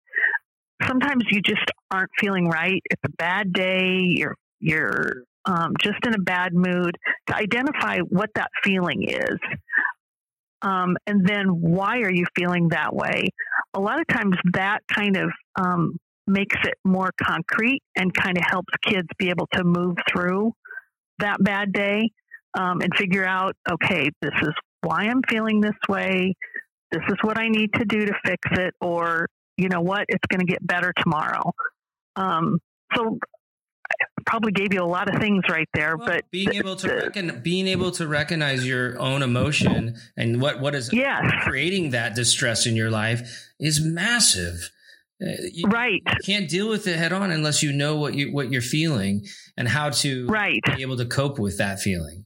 sometimes 0.87 1.25
you 1.31 1.41
just 1.43 1.71
aren't 1.91 2.11
feeling 2.21 2.49
right. 2.49 2.81
It's 2.91 3.03
a 3.05 3.11
bad 3.19 3.53
day. 3.53 4.03
You're 4.05 4.35
you're 4.61 5.25
um, 5.49 5.73
just 5.83 5.99
in 6.07 6.15
a 6.15 6.19
bad 6.19 6.55
mood. 6.55 6.97
To 7.29 7.37
identify 7.37 7.99
what 8.09 8.31
that 8.37 8.51
feeling 8.63 9.09
is, 9.09 9.39
um, 10.63 10.97
and 11.07 11.27
then 11.27 11.47
why 11.49 11.99
are 11.99 12.13
you 12.13 12.25
feeling 12.37 12.69
that 12.69 12.95
way? 12.95 13.25
A 13.75 13.81
lot 13.81 14.01
of 14.01 14.07
times 14.09 14.37
that 14.53 14.81
kind 14.93 15.17
of 15.17 15.31
um, 15.57 15.97
makes 16.27 16.57
it 16.65 16.75
more 16.85 17.11
concrete 17.21 17.81
and 17.97 18.13
kind 18.13 18.37
of 18.37 18.45
helps 18.47 18.73
kids 18.87 19.09
be 19.19 19.31
able 19.31 19.49
to 19.55 19.65
move 19.65 19.97
through 20.13 20.53
that 21.19 21.43
bad 21.43 21.73
day 21.73 22.11
um, 22.59 22.81
and 22.81 22.95
figure 22.97 23.25
out, 23.25 23.55
okay, 23.71 24.11
this 24.21 24.35
is 24.43 24.53
why 24.83 25.05
I'm 25.05 25.23
feeling 25.29 25.61
this 25.61 25.73
way. 25.89 26.35
This 26.91 27.03
is 27.09 27.17
what 27.23 27.39
I 27.39 27.49
need 27.49 27.73
to 27.75 27.85
do 27.85 28.07
to 28.07 28.15
fix 28.25 28.49
it, 28.53 28.75
or 28.81 29.27
you 29.57 29.69
know 29.69 29.81
what, 29.81 30.05
it's 30.09 30.25
going 30.31 30.41
to 30.41 30.47
get 30.47 30.65
better 30.67 30.93
tomorrow. 31.03 31.53
Um, 32.17 32.59
so 32.95 33.19
probably 34.27 34.53
gave 34.53 34.73
you 34.73 34.83
a 34.83 34.85
lot 34.85 35.13
of 35.13 35.21
things 35.21 35.43
right 35.49 35.69
there, 35.75 35.97
well, 35.97 36.07
but 36.07 36.31
being 36.31 36.53
able 36.55 36.77
to 36.77 36.89
recon- 36.89 37.41
being 37.43 37.67
able 37.67 37.91
to 37.93 38.07
recognize 38.07 38.67
your 38.67 38.99
own 38.99 39.23
emotion 39.23 39.97
and 40.17 40.41
what 40.41 40.61
what 40.61 40.75
is 40.75 40.93
yes. 40.93 41.23
creating 41.43 41.91
that 41.91 42.15
distress 42.15 42.67
in 42.67 42.77
your 42.77 42.91
life 42.91 43.51
is 43.59 43.83
massive. 43.83 44.71
Uh, 45.21 45.31
you, 45.53 45.67
right. 45.69 46.03
You 46.07 46.19
can't 46.25 46.49
deal 46.49 46.69
with 46.69 46.87
it 46.87 46.97
head 46.97 47.13
on 47.13 47.31
unless 47.31 47.63
you 47.63 47.73
know 47.73 47.97
what 47.97 48.15
you 48.15 48.33
what 48.33 48.53
you're 48.53 48.63
feeling 48.63 49.27
and 49.57 49.67
how 49.67 49.91
to 49.91 50.27
right. 50.27 50.61
be 50.77 50.83
able 50.83 50.97
to 50.99 51.07
cope 51.07 51.39
with 51.39 51.59
that 51.59 51.81
feeling. 51.81 52.25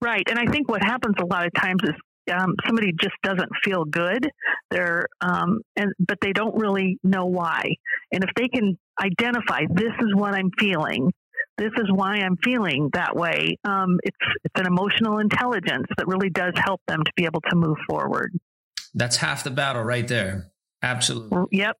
Right. 0.00 0.22
And 0.28 0.38
I 0.38 0.46
think 0.46 0.68
what 0.68 0.82
happens 0.82 1.16
a 1.20 1.26
lot 1.26 1.46
of 1.46 1.52
times 1.54 1.80
is 1.82 1.94
um, 2.32 2.54
somebody 2.66 2.92
just 3.00 3.14
doesn't 3.22 3.50
feel 3.64 3.84
good. 3.84 4.28
They're 4.70 5.06
um, 5.20 5.60
and 5.76 5.92
but 5.98 6.18
they 6.20 6.32
don't 6.32 6.54
really 6.56 6.98
know 7.02 7.26
why. 7.26 7.74
And 8.12 8.24
if 8.24 8.30
they 8.36 8.48
can 8.48 8.78
identify 9.00 9.62
this 9.70 9.92
is 10.00 10.14
what 10.14 10.34
I'm 10.34 10.50
feeling, 10.58 11.12
this 11.58 11.72
is 11.76 11.90
why 11.90 12.16
I'm 12.16 12.36
feeling 12.42 12.88
that 12.92 13.14
way. 13.16 13.56
Um, 13.64 13.98
it's 14.04 14.16
it's 14.44 14.60
an 14.60 14.66
emotional 14.66 15.18
intelligence 15.18 15.86
that 15.96 16.06
really 16.06 16.30
does 16.30 16.54
help 16.56 16.80
them 16.86 17.02
to 17.02 17.12
be 17.16 17.24
able 17.24 17.40
to 17.50 17.56
move 17.56 17.76
forward. 17.88 18.32
That's 18.94 19.16
half 19.16 19.44
the 19.44 19.50
battle 19.50 19.82
right 19.82 20.06
there. 20.06 20.50
Absolutely. 20.82 21.58
Yep. 21.58 21.76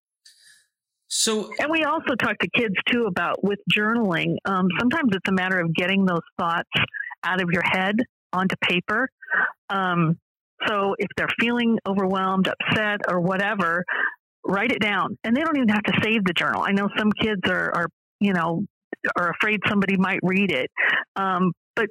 So, 1.06 1.50
and 1.58 1.70
we 1.70 1.84
also 1.84 2.14
talk 2.16 2.38
to 2.38 2.48
kids 2.54 2.74
too 2.90 3.06
about 3.06 3.42
with 3.42 3.58
journaling. 3.72 4.36
Um, 4.44 4.68
sometimes 4.78 5.10
it's 5.12 5.28
a 5.28 5.32
matter 5.32 5.58
of 5.58 5.72
getting 5.74 6.04
those 6.04 6.20
thoughts 6.38 6.68
out 7.24 7.40
of 7.40 7.48
your 7.50 7.62
head 7.62 7.96
onto 8.32 8.56
paper. 8.62 9.08
Um, 9.70 10.18
so 10.66 10.94
if 10.98 11.08
they're 11.16 11.28
feeling 11.40 11.78
overwhelmed, 11.86 12.48
upset, 12.48 13.00
or 13.08 13.20
whatever, 13.20 13.84
write 14.44 14.72
it 14.72 14.80
down. 14.80 15.16
And 15.24 15.36
they 15.36 15.40
don't 15.40 15.56
even 15.56 15.68
have 15.68 15.82
to 15.84 16.00
save 16.02 16.24
the 16.24 16.32
journal. 16.32 16.62
I 16.62 16.72
know 16.72 16.88
some 16.96 17.12
kids 17.12 17.42
are, 17.46 17.74
are 17.74 17.88
you 18.20 18.32
know, 18.32 18.64
are 19.16 19.30
afraid 19.30 19.60
somebody 19.68 19.96
might 19.96 20.20
read 20.22 20.50
it. 20.50 20.70
Um, 21.16 21.52
but 21.76 21.86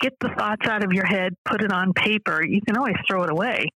get 0.00 0.12
the 0.20 0.30
thoughts 0.36 0.66
out 0.66 0.84
of 0.84 0.92
your 0.92 1.06
head, 1.06 1.34
put 1.44 1.62
it 1.62 1.72
on 1.72 1.92
paper. 1.92 2.44
You 2.44 2.60
can 2.66 2.76
always 2.76 2.96
throw 3.08 3.24
it 3.24 3.30
away. 3.30 3.68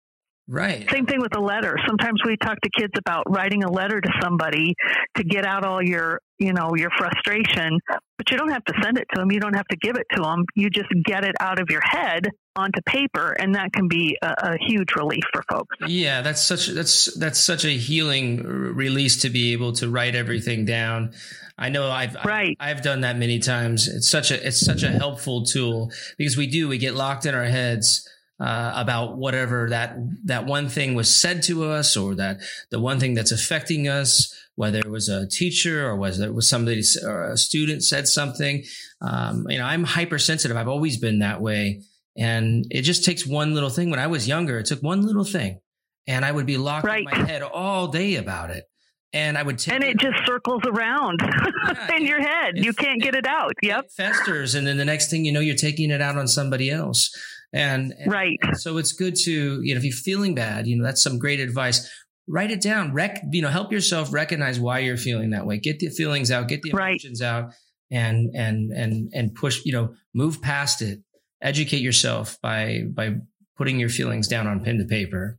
Right. 0.48 0.88
Same 0.90 1.06
thing 1.06 1.20
with 1.20 1.36
a 1.36 1.40
letter. 1.40 1.76
Sometimes 1.86 2.20
we 2.24 2.36
talk 2.36 2.60
to 2.60 2.70
kids 2.70 2.92
about 2.96 3.24
writing 3.28 3.64
a 3.64 3.70
letter 3.70 4.00
to 4.00 4.10
somebody 4.22 4.74
to 5.16 5.24
get 5.24 5.44
out 5.44 5.64
all 5.64 5.82
your, 5.82 6.20
you 6.38 6.52
know, 6.52 6.70
your 6.76 6.90
frustration, 6.96 7.80
but 7.88 8.30
you 8.30 8.36
don't 8.36 8.50
have 8.50 8.64
to 8.66 8.74
send 8.80 8.96
it 8.96 9.06
to 9.12 9.20
them. 9.20 9.32
You 9.32 9.40
don't 9.40 9.56
have 9.56 9.66
to 9.68 9.76
give 9.76 9.96
it 9.96 10.06
to 10.14 10.22
them. 10.22 10.44
You 10.54 10.70
just 10.70 10.88
get 11.04 11.24
it 11.24 11.34
out 11.40 11.60
of 11.60 11.68
your 11.68 11.80
head 11.82 12.28
onto 12.54 12.80
paper 12.86 13.32
and 13.32 13.56
that 13.56 13.72
can 13.72 13.88
be 13.88 14.16
a, 14.22 14.34
a 14.52 14.56
huge 14.68 14.94
relief 14.94 15.24
for 15.32 15.42
folks. 15.50 15.76
Yeah, 15.88 16.22
that's 16.22 16.42
such 16.42 16.68
that's 16.68 17.12
that's 17.18 17.40
such 17.40 17.64
a 17.64 17.76
healing 17.76 18.44
release 18.44 19.20
to 19.22 19.30
be 19.30 19.52
able 19.52 19.72
to 19.72 19.90
write 19.90 20.14
everything 20.14 20.64
down. 20.64 21.12
I 21.58 21.70
know 21.70 21.90
I've 21.90 22.14
right. 22.24 22.56
I've, 22.60 22.76
I've 22.76 22.82
done 22.84 23.00
that 23.00 23.18
many 23.18 23.40
times. 23.40 23.88
It's 23.88 24.08
such 24.08 24.30
a 24.30 24.46
it's 24.46 24.60
such 24.60 24.84
a 24.84 24.90
helpful 24.90 25.44
tool 25.44 25.90
because 26.16 26.36
we 26.36 26.46
do 26.46 26.68
we 26.68 26.78
get 26.78 26.94
locked 26.94 27.26
in 27.26 27.34
our 27.34 27.44
heads 27.44 28.08
uh, 28.38 28.72
about 28.74 29.16
whatever 29.16 29.68
that 29.70 29.96
that 30.24 30.44
one 30.44 30.68
thing 30.68 30.94
was 30.94 31.14
said 31.14 31.42
to 31.42 31.64
us 31.64 31.96
or 31.96 32.14
that 32.14 32.38
the 32.70 32.78
one 32.78 33.00
thing 33.00 33.14
that's 33.14 33.32
affecting 33.32 33.88
us 33.88 34.34
whether 34.56 34.78
it 34.78 34.90
was 34.90 35.08
a 35.08 35.26
teacher 35.28 35.86
or 35.86 35.96
whether 35.96 36.24
it 36.24 36.34
was 36.34 36.48
somebody 36.48 36.82
or 37.04 37.30
a 37.30 37.36
student 37.36 37.82
said 37.82 38.06
something 38.06 38.62
um, 39.00 39.46
you 39.48 39.58
know 39.58 39.64
i'm 39.64 39.84
hypersensitive 39.84 40.56
i've 40.56 40.68
always 40.68 40.98
been 40.98 41.20
that 41.20 41.40
way 41.40 41.80
and 42.16 42.66
it 42.70 42.82
just 42.82 43.04
takes 43.04 43.26
one 43.26 43.54
little 43.54 43.70
thing 43.70 43.90
when 43.90 44.00
i 44.00 44.06
was 44.06 44.28
younger 44.28 44.58
it 44.58 44.66
took 44.66 44.82
one 44.82 45.00
little 45.00 45.24
thing 45.24 45.58
and 46.06 46.22
i 46.22 46.30
would 46.30 46.46
be 46.46 46.58
locked 46.58 46.86
right. 46.86 46.98
in 46.98 47.04
my 47.04 47.26
head 47.26 47.42
all 47.42 47.88
day 47.88 48.16
about 48.16 48.50
it 48.50 48.64
and 49.12 49.38
I 49.38 49.42
would 49.42 49.58
take 49.58 49.74
and 49.74 49.82
it, 49.82 49.90
it 49.90 49.98
just 49.98 50.26
circles 50.26 50.62
around 50.66 51.20
yeah, 51.22 51.96
in 51.96 52.04
your 52.04 52.20
head. 52.20 52.58
It, 52.58 52.64
you 52.64 52.72
can't 52.74 53.00
get 53.00 53.14
it 53.14 53.26
out. 53.26 53.52
Yep, 53.62 53.90
festers, 53.96 54.54
and 54.54 54.66
then 54.66 54.76
the 54.76 54.84
next 54.84 55.10
thing 55.10 55.24
you 55.24 55.32
know, 55.32 55.40
you're 55.40 55.56
taking 55.56 55.90
it 55.90 56.02
out 56.02 56.18
on 56.18 56.28
somebody 56.28 56.70
else. 56.70 57.10
And, 57.56 57.94
and 57.98 58.12
right. 58.12 58.38
so 58.54 58.76
it's 58.76 58.92
good 58.92 59.16
to, 59.24 59.62
you 59.62 59.74
know, 59.74 59.78
if 59.78 59.84
you're 59.84 59.92
feeling 59.92 60.34
bad, 60.34 60.66
you 60.66 60.76
know, 60.76 60.84
that's 60.84 61.02
some 61.02 61.18
great 61.18 61.40
advice. 61.40 61.90
Write 62.28 62.50
it 62.50 62.60
down. 62.60 62.92
Rec, 62.92 63.22
you 63.32 63.40
know, 63.40 63.48
help 63.48 63.72
yourself 63.72 64.12
recognize 64.12 64.60
why 64.60 64.80
you're 64.80 64.96
feeling 64.96 65.30
that 65.30 65.46
way. 65.46 65.58
Get 65.58 65.78
the 65.78 65.88
feelings 65.88 66.30
out, 66.30 66.48
get 66.48 66.60
the 66.60 66.70
emotions 66.70 67.22
right. 67.22 67.28
out 67.28 67.52
and, 67.90 68.34
and, 68.34 68.72
and, 68.72 69.10
and 69.14 69.34
push, 69.34 69.64
you 69.64 69.72
know, 69.72 69.94
move 70.12 70.42
past 70.42 70.82
it. 70.82 71.00
Educate 71.40 71.80
yourself 71.80 72.36
by, 72.42 72.82
by 72.92 73.16
putting 73.56 73.80
your 73.80 73.88
feelings 73.88 74.28
down 74.28 74.46
on 74.46 74.62
pen 74.62 74.78
to 74.78 74.84
paper. 74.84 75.38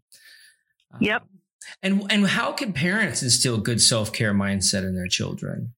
Yep. 1.00 1.22
Um, 1.22 1.28
and, 1.84 2.12
and 2.12 2.28
how 2.28 2.52
can 2.54 2.74
parents 2.74 3.22
instill 3.22 3.60
good 3.60 3.82
self-care 3.82 4.34
mindset 4.34 4.84
in 4.84 4.96
their 4.96 5.08
children? 5.08 5.74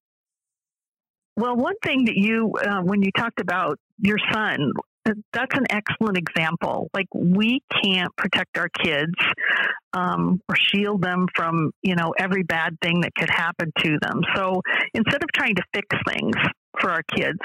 Well, 1.35 1.55
one 1.55 1.75
thing 1.83 2.05
that 2.05 2.15
you, 2.15 2.53
uh, 2.63 2.81
when 2.81 3.01
you 3.01 3.11
talked 3.17 3.39
about 3.39 3.79
your 3.97 4.17
son, 4.31 4.71
that's 5.34 5.57
an 5.57 5.66
excellent 5.70 6.18
example. 6.18 6.89
Like 6.93 7.07
we 7.14 7.62
can't 7.84 8.16
protect 8.18 8.57
our 8.57 8.70
kids 8.70 9.14
um, 9.93 10.41
or 10.47 10.55
shield 10.55 11.01
them 11.01 11.28
from 11.36 11.72
you 11.82 11.95
know 11.95 12.14
every 12.18 12.43
bad 12.43 12.78
thing 12.82 13.01
that 13.01 13.14
could 13.16 13.30
happen 13.30 13.72
to 13.80 13.97
them. 14.01 14.22
So 14.36 14.62
instead 14.93 15.24
of 15.24 15.30
trying 15.34 15.55
to 15.55 15.64
fix 15.74 15.88
things 16.07 16.36
for 16.80 16.91
our 16.91 17.03
kids, 17.16 17.39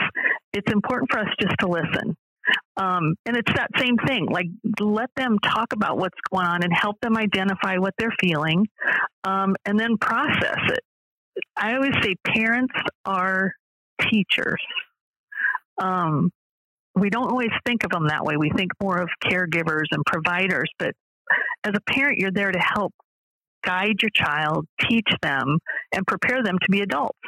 it's 0.52 0.70
important 0.72 1.10
for 1.10 1.20
us 1.20 1.28
just 1.40 1.54
to 1.60 1.68
listen. 1.68 2.16
Um, 2.76 3.14
and 3.24 3.36
it's 3.36 3.52
that 3.54 3.70
same 3.78 3.96
thing. 4.06 4.26
Like 4.30 4.46
let 4.80 5.08
them 5.16 5.38
talk 5.38 5.72
about 5.72 5.96
what's 5.96 6.18
going 6.30 6.46
on 6.46 6.62
and 6.62 6.72
help 6.72 6.96
them 7.00 7.16
identify 7.16 7.78
what 7.78 7.94
they're 7.98 8.14
feeling, 8.20 8.66
um, 9.24 9.54
and 9.64 9.78
then 9.78 9.96
process 9.98 10.58
it. 10.68 10.80
I 11.56 11.74
always 11.74 11.94
say 12.02 12.14
parents 12.26 12.74
are 13.04 13.52
teachers. 14.10 14.60
Um, 15.78 16.30
we 16.94 17.10
don't 17.10 17.30
always 17.30 17.50
think 17.66 17.84
of 17.84 17.90
them 17.90 18.08
that 18.08 18.24
way. 18.24 18.36
We 18.36 18.50
think 18.50 18.72
more 18.82 18.98
of 18.98 19.08
caregivers 19.22 19.86
and 19.90 20.04
providers, 20.06 20.70
but 20.78 20.94
as 21.64 21.72
a 21.74 21.92
parent, 21.92 22.18
you're 22.18 22.30
there 22.30 22.52
to 22.52 22.58
help 22.58 22.92
guide 23.64 23.96
your 24.02 24.10
child, 24.14 24.66
teach 24.80 25.08
them, 25.22 25.58
and 25.92 26.06
prepare 26.06 26.42
them 26.42 26.58
to 26.58 26.70
be 26.70 26.80
adults. 26.80 27.18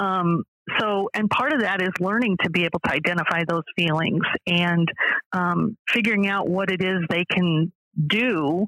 Um, 0.00 0.44
so, 0.78 1.08
and 1.14 1.30
part 1.30 1.52
of 1.52 1.60
that 1.60 1.80
is 1.80 1.90
learning 2.00 2.36
to 2.42 2.50
be 2.50 2.64
able 2.64 2.80
to 2.80 2.92
identify 2.92 3.44
those 3.46 3.62
feelings 3.76 4.22
and 4.46 4.88
um, 5.32 5.76
figuring 5.88 6.28
out 6.28 6.48
what 6.48 6.70
it 6.70 6.82
is 6.82 6.98
they 7.08 7.24
can 7.24 7.72
do 8.06 8.66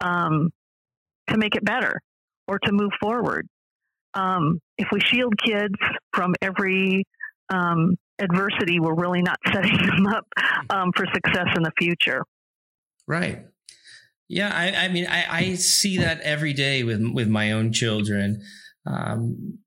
um, 0.00 0.50
to 1.28 1.36
make 1.36 1.56
it 1.56 1.64
better 1.64 2.00
or 2.46 2.58
to 2.60 2.72
move 2.72 2.92
forward. 3.00 3.46
Um, 4.14 4.60
if 4.78 4.88
we 4.92 5.00
shield 5.00 5.34
kids 5.38 5.74
from 6.12 6.34
every 6.42 7.04
um, 7.48 7.96
adversity, 8.20 8.80
we're 8.80 8.94
really 8.94 9.22
not 9.22 9.38
setting 9.52 9.76
them 9.76 10.06
up 10.06 10.26
um, 10.70 10.92
for 10.94 11.06
success 11.12 11.46
in 11.56 11.62
the 11.62 11.72
future. 11.78 12.24
Right. 13.06 13.46
Yeah, 14.28 14.52
I, 14.54 14.84
I 14.84 14.88
mean, 14.88 15.06
I, 15.08 15.24
I, 15.28 15.54
see 15.54 15.98
that 15.98 16.20
every 16.20 16.52
day 16.52 16.84
with 16.84 17.02
with 17.12 17.26
my 17.26 17.50
own 17.50 17.72
children. 17.72 18.42
Um, 18.86 19.58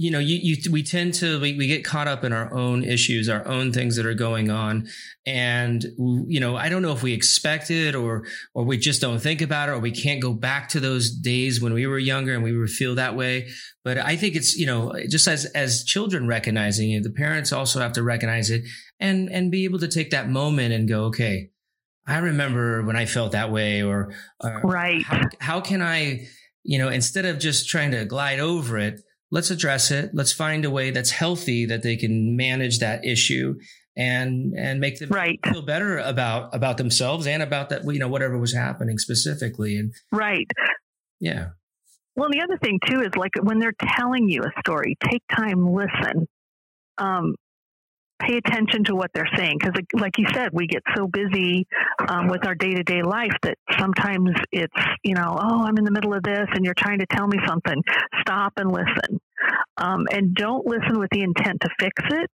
you 0.00 0.12
know, 0.12 0.20
you, 0.20 0.38
you, 0.40 0.70
we 0.70 0.84
tend 0.84 1.12
to, 1.12 1.40
we, 1.40 1.56
we 1.56 1.66
get 1.66 1.84
caught 1.84 2.06
up 2.06 2.22
in 2.22 2.32
our 2.32 2.54
own 2.54 2.84
issues, 2.84 3.28
our 3.28 3.44
own 3.48 3.72
things 3.72 3.96
that 3.96 4.06
are 4.06 4.14
going 4.14 4.48
on. 4.48 4.86
And, 5.26 5.84
you 5.98 6.38
know, 6.38 6.54
I 6.54 6.68
don't 6.68 6.82
know 6.82 6.92
if 6.92 7.02
we 7.02 7.12
expect 7.12 7.68
it 7.72 7.96
or, 7.96 8.24
or 8.54 8.62
we 8.62 8.78
just 8.78 9.00
don't 9.00 9.18
think 9.18 9.40
about 9.40 9.68
it 9.68 9.72
or 9.72 9.80
we 9.80 9.90
can't 9.90 10.22
go 10.22 10.32
back 10.32 10.68
to 10.68 10.78
those 10.78 11.10
days 11.10 11.60
when 11.60 11.74
we 11.74 11.84
were 11.88 11.98
younger 11.98 12.32
and 12.32 12.44
we 12.44 12.56
would 12.56 12.70
feel 12.70 12.94
that 12.94 13.16
way. 13.16 13.48
But 13.82 13.98
I 13.98 14.14
think 14.14 14.36
it's, 14.36 14.56
you 14.56 14.66
know, 14.66 14.94
just 15.08 15.26
as, 15.26 15.46
as 15.46 15.82
children 15.82 16.28
recognizing 16.28 16.92
it, 16.92 17.02
the 17.02 17.10
parents 17.10 17.52
also 17.52 17.80
have 17.80 17.94
to 17.94 18.04
recognize 18.04 18.50
it 18.50 18.62
and, 19.00 19.28
and 19.30 19.50
be 19.50 19.64
able 19.64 19.80
to 19.80 19.88
take 19.88 20.10
that 20.10 20.28
moment 20.28 20.72
and 20.72 20.88
go, 20.88 21.06
okay, 21.06 21.50
I 22.06 22.18
remember 22.18 22.84
when 22.84 22.94
I 22.94 23.06
felt 23.06 23.32
that 23.32 23.50
way 23.50 23.82
or, 23.82 24.14
or 24.38 24.60
right. 24.62 25.02
How, 25.02 25.22
how 25.40 25.60
can 25.60 25.82
I, 25.82 26.28
you 26.62 26.78
know, 26.78 26.88
instead 26.88 27.24
of 27.24 27.40
just 27.40 27.68
trying 27.68 27.90
to 27.90 28.04
glide 28.04 28.38
over 28.38 28.78
it, 28.78 29.00
let's 29.30 29.50
address 29.50 29.90
it. 29.90 30.10
Let's 30.14 30.32
find 30.32 30.64
a 30.64 30.70
way 30.70 30.90
that's 30.90 31.10
healthy 31.10 31.66
that 31.66 31.82
they 31.82 31.96
can 31.96 32.36
manage 32.36 32.78
that 32.78 33.04
issue 33.04 33.56
and 33.96 34.54
and 34.56 34.80
make 34.80 34.98
them 34.98 35.10
right. 35.10 35.40
feel 35.44 35.62
better 35.62 35.98
about 35.98 36.54
about 36.54 36.76
themselves 36.76 37.26
and 37.26 37.42
about 37.42 37.70
that 37.70 37.82
you 37.84 37.98
know 37.98 38.08
whatever 38.08 38.38
was 38.38 38.54
happening 38.54 38.96
specifically 38.96 39.76
and 39.76 39.92
right 40.12 40.46
yeah 41.18 41.48
Well, 42.18 42.30
the 42.30 42.40
other 42.40 42.58
thing 42.58 42.80
too 42.84 43.00
is 43.02 43.14
like 43.16 43.32
when 43.40 43.60
they're 43.60 43.74
telling 43.96 44.28
you 44.28 44.42
a 44.42 44.50
story, 44.60 44.96
take 45.08 45.22
time, 45.34 45.72
listen. 45.72 46.26
Um, 46.98 47.36
pay 48.20 48.36
attention 48.36 48.84
to 48.84 48.94
what 48.94 49.10
they're 49.14 49.28
saying 49.36 49.58
because 49.60 49.74
like 49.94 50.18
you 50.18 50.26
said 50.34 50.50
we 50.52 50.66
get 50.66 50.82
so 50.96 51.06
busy 51.06 51.66
um, 52.08 52.28
with 52.28 52.44
our 52.46 52.54
day-to-day 52.54 53.02
life 53.02 53.32
that 53.42 53.56
sometimes 53.78 54.30
it's 54.50 54.72
you 55.04 55.14
know 55.14 55.36
oh 55.40 55.64
i'm 55.64 55.76
in 55.78 55.84
the 55.84 55.90
middle 55.90 56.14
of 56.14 56.22
this 56.22 56.46
and 56.52 56.64
you're 56.64 56.74
trying 56.74 56.98
to 56.98 57.06
tell 57.06 57.26
me 57.26 57.38
something. 57.46 57.82
Stop 58.20 58.54
and 58.56 58.70
listen. 58.70 59.20
Um, 59.76 60.06
and 60.10 60.34
don't 60.34 60.66
listen 60.66 60.98
with 60.98 61.10
the 61.10 61.22
intent 61.22 61.60
to 61.62 61.68
fix 61.78 62.02
it 62.10 62.30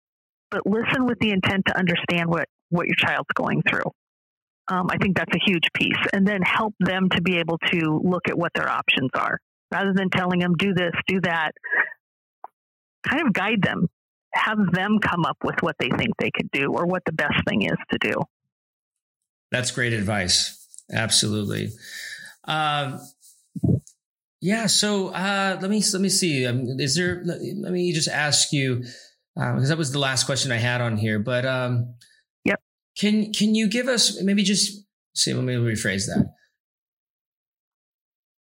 but 0.50 0.62
listen 0.66 1.06
with 1.06 1.18
the 1.20 1.30
intent 1.30 1.64
to 1.66 1.78
understand 1.78 2.28
what 2.28 2.48
what 2.70 2.86
your 2.86 2.96
child's 2.96 3.28
going 3.34 3.62
through. 3.68 3.90
Um, 4.70 4.88
i 4.90 4.98
think 4.98 5.16
that's 5.16 5.34
a 5.34 5.40
huge 5.50 5.68
piece 5.74 5.96
and 6.12 6.26
then 6.26 6.42
help 6.42 6.74
them 6.80 7.08
to 7.10 7.22
be 7.22 7.38
able 7.38 7.58
to 7.72 8.00
look 8.04 8.28
at 8.28 8.36
what 8.36 8.52
their 8.54 8.68
options 8.68 9.10
are 9.14 9.38
rather 9.70 9.92
than 9.94 10.10
telling 10.10 10.40
them 10.40 10.54
do 10.58 10.74
this 10.74 10.92
do 11.06 11.20
that. 11.20 11.52
Kind 13.06 13.26
of 13.26 13.32
guide 13.32 13.62
them 13.62 13.88
have 14.38 14.58
them 14.72 14.98
come 15.00 15.24
up 15.24 15.36
with 15.44 15.56
what 15.60 15.76
they 15.78 15.90
think 15.90 16.16
they 16.18 16.30
could 16.30 16.50
do 16.50 16.72
or 16.72 16.86
what 16.86 17.04
the 17.04 17.12
best 17.12 17.36
thing 17.46 17.62
is 17.62 17.76
to 17.90 17.98
do. 18.00 18.22
That's 19.50 19.70
great 19.70 19.92
advice. 19.92 20.66
Absolutely. 20.92 21.70
Um, 22.44 23.00
yeah. 24.40 24.66
So 24.66 25.08
uh, 25.08 25.58
let 25.60 25.70
me 25.70 25.82
let 25.92 26.00
me 26.00 26.08
see. 26.08 26.46
Um, 26.46 26.66
is 26.78 26.94
there? 26.94 27.22
Let, 27.24 27.40
let, 27.56 27.72
me 27.72 27.92
just 27.92 28.08
ask 28.08 28.52
you 28.52 28.84
because 29.34 29.64
uh, 29.64 29.68
that 29.68 29.78
was 29.78 29.92
the 29.92 29.98
last 29.98 30.24
question 30.24 30.52
I 30.52 30.56
had 30.56 30.80
on 30.80 30.96
here. 30.96 31.18
But 31.18 31.44
um, 31.44 31.94
yep. 32.44 32.60
Can 32.96 33.32
can 33.32 33.54
you 33.54 33.68
give 33.68 33.88
us 33.88 34.22
maybe 34.22 34.42
just 34.42 34.84
see? 35.14 35.34
Let 35.34 35.44
me 35.44 35.54
rephrase 35.54 36.06
that. 36.06 36.34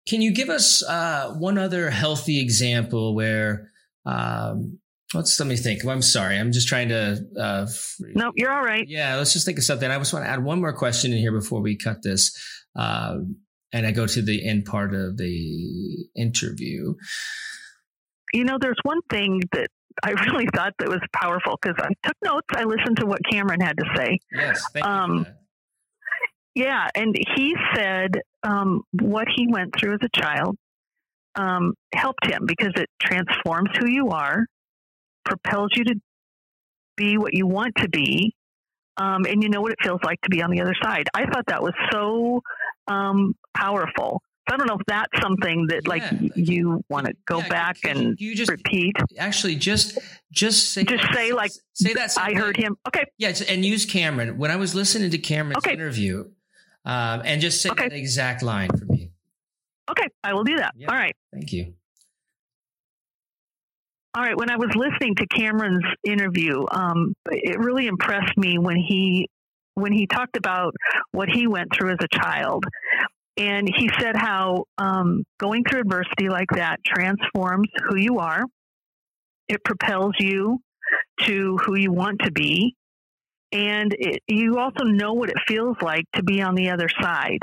Can 0.09 0.22
you 0.22 0.32
give 0.32 0.51
us 0.51 0.84
uh, 0.84 1.34
one 1.38 1.59
other 1.59 1.90
healthy 1.90 2.40
example 2.40 3.14
where 3.14 3.72
um, 4.05 4.78
Let's 5.14 5.38
let 5.38 5.48
me 5.48 5.57
think. 5.57 5.84
I'm 5.84 6.02
sorry. 6.02 6.36
I'm 6.36 6.50
just 6.50 6.66
trying 6.66 6.88
to. 6.88 7.24
Uh, 7.38 7.66
no, 8.00 8.32
you're 8.34 8.52
all 8.52 8.64
right. 8.64 8.86
Yeah, 8.88 9.16
let's 9.16 9.32
just 9.32 9.46
think 9.46 9.59
of 9.59 9.64
something. 9.64 9.88
I 9.88 9.96
just 9.98 10.12
want 10.12 10.24
to 10.24 10.30
add 10.30 10.42
one 10.42 10.61
more 10.61 10.72
question 10.72 11.12
in 11.12 11.18
here 11.18 11.32
before 11.32 11.61
we 11.61 11.76
cut 11.76 12.02
this, 12.02 12.36
uh, 12.74 13.18
and 13.72 13.86
I 13.86 13.92
go 13.92 14.07
to 14.07 14.22
the 14.22 14.48
end 14.48 14.64
part 14.64 14.94
of 14.94 15.16
the 15.16 16.09
interview. 16.16 16.94
You 18.32 18.44
know, 18.44 18.59
there's 18.61 18.78
one 18.82 19.00
thing 19.09 19.42
that 19.52 19.68
I 20.02 20.11
really 20.26 20.46
thought 20.52 20.72
that 20.80 20.88
was 20.88 21.00
powerful 21.14 21.57
because 21.62 21.76
I 21.78 21.88
took 22.02 22.16
notes. 22.24 22.46
I 22.50 22.64
listened 22.64 22.96
to 22.98 23.07
what 23.07 23.20
Cameron 23.30 23.61
had 23.61 23.76
to 23.76 23.84
say. 23.96 24.18
Yes, 24.32 24.64
thank 24.72 24.84
um. 24.84 25.26
Yeah, 26.57 26.88
and 26.94 27.14
he 27.36 27.54
said 27.74 28.12
um, 28.42 28.80
what 29.00 29.28
he 29.36 29.46
went 29.46 29.74
through 29.78 29.92
as 29.92 29.98
a 30.02 30.20
child 30.20 30.57
um, 31.34 31.74
helped 31.94 32.24
him 32.26 32.46
because 32.46 32.72
it 32.76 32.88
transforms 32.98 33.68
who 33.78 33.86
you 33.90 34.09
are 34.09 34.46
propels 35.26 35.70
you 35.74 35.84
to 35.84 35.94
be 36.96 37.18
what 37.18 37.34
you 37.34 37.46
want 37.46 37.74
to 37.76 37.88
be, 37.88 38.34
um, 38.96 39.24
and 39.26 39.42
you 39.42 39.48
know 39.48 39.60
what 39.60 39.72
it 39.72 39.78
feels 39.82 40.00
like 40.04 40.20
to 40.22 40.30
be 40.30 40.42
on 40.42 40.50
the 40.50 40.60
other 40.60 40.74
side. 40.82 41.08
I 41.14 41.26
thought 41.26 41.44
that 41.48 41.62
was 41.62 41.74
so 41.92 42.40
um, 42.88 43.34
powerful. 43.54 44.22
I 44.48 44.56
don't 44.56 44.68
know 44.68 44.76
if 44.78 44.86
that's 44.86 45.20
something 45.20 45.66
that 45.70 45.88
like 45.88 46.04
you 46.36 46.84
want 46.88 47.06
to 47.06 47.14
go 47.26 47.38
yeah, 47.38 47.48
back 47.48 47.78
and 47.84 48.18
you 48.20 48.34
just 48.36 48.50
repeat. 48.50 48.94
Actually, 49.18 49.56
just 49.56 49.98
just 50.30 50.72
say 50.72 50.84
just 50.84 51.04
say 51.12 51.32
like 51.32 51.50
say 51.72 51.94
that. 51.94 52.16
I 52.16 52.32
heard 52.32 52.56
him. 52.56 52.76
Okay. 52.86 53.04
Yeah, 53.18 53.34
and 53.48 53.64
use 53.64 53.84
Cameron. 53.84 54.38
When 54.38 54.52
I 54.52 54.56
was 54.56 54.74
listening 54.74 55.10
to 55.10 55.18
Cameron's 55.18 55.58
okay. 55.58 55.72
interview, 55.72 56.30
um, 56.84 57.22
and 57.24 57.40
just 57.40 57.60
say 57.60 57.70
okay. 57.70 57.88
that 57.88 57.96
exact 57.96 58.42
line 58.42 58.70
for 58.70 58.84
me. 58.84 59.10
Okay, 59.90 60.08
I 60.22 60.32
will 60.32 60.44
do 60.44 60.56
that. 60.56 60.74
Yeah. 60.76 60.90
All 60.90 60.96
right. 60.96 61.14
Thank 61.32 61.52
you. 61.52 61.74
All 64.16 64.22
right. 64.22 64.36
When 64.36 64.48
I 64.48 64.56
was 64.56 64.70
listening 64.74 65.14
to 65.16 65.26
Cameron's 65.26 65.84
interview, 66.02 66.64
um, 66.70 67.12
it 67.30 67.58
really 67.58 67.86
impressed 67.86 68.34
me 68.38 68.56
when 68.56 68.76
he 68.76 69.28
when 69.74 69.92
he 69.92 70.06
talked 70.06 70.38
about 70.38 70.72
what 71.12 71.28
he 71.28 71.46
went 71.46 71.68
through 71.76 71.90
as 71.90 71.98
a 72.00 72.08
child, 72.18 72.64
and 73.36 73.68
he 73.76 73.90
said 74.00 74.16
how 74.16 74.64
um, 74.78 75.22
going 75.38 75.64
through 75.64 75.80
adversity 75.80 76.30
like 76.30 76.48
that 76.54 76.78
transforms 76.82 77.68
who 77.86 77.98
you 77.98 78.18
are. 78.18 78.42
It 79.48 79.62
propels 79.62 80.14
you 80.18 80.60
to 81.24 81.58
who 81.66 81.76
you 81.76 81.92
want 81.92 82.22
to 82.22 82.32
be, 82.32 82.74
and 83.52 83.94
it, 83.98 84.22
you 84.28 84.56
also 84.56 84.84
know 84.84 85.12
what 85.12 85.28
it 85.28 85.36
feels 85.46 85.76
like 85.82 86.06
to 86.14 86.22
be 86.22 86.40
on 86.40 86.54
the 86.54 86.70
other 86.70 86.88
side. 87.02 87.40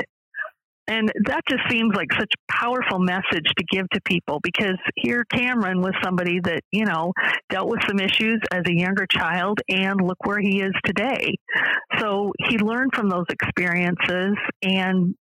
And 0.86 1.10
that 1.26 1.40
just 1.48 1.62
seems 1.70 1.94
like 1.94 2.12
such 2.12 2.32
a 2.32 2.52
powerful 2.52 2.98
message 2.98 3.46
to 3.56 3.64
give 3.70 3.88
to 3.90 4.00
people 4.04 4.38
because 4.42 4.76
here 4.96 5.24
Cameron 5.32 5.80
was 5.80 5.94
somebody 6.02 6.40
that, 6.40 6.60
you 6.72 6.84
know, 6.84 7.12
dealt 7.48 7.68
with 7.68 7.80
some 7.88 7.98
issues 7.98 8.40
as 8.52 8.62
a 8.66 8.74
younger 8.74 9.06
child 9.10 9.60
and 9.68 10.00
look 10.00 10.18
where 10.24 10.40
he 10.40 10.60
is 10.60 10.72
today. 10.84 11.36
So 11.98 12.32
he 12.48 12.58
learned 12.58 12.92
from 12.94 13.08
those 13.08 13.26
experiences 13.30 14.36
and 14.62 15.14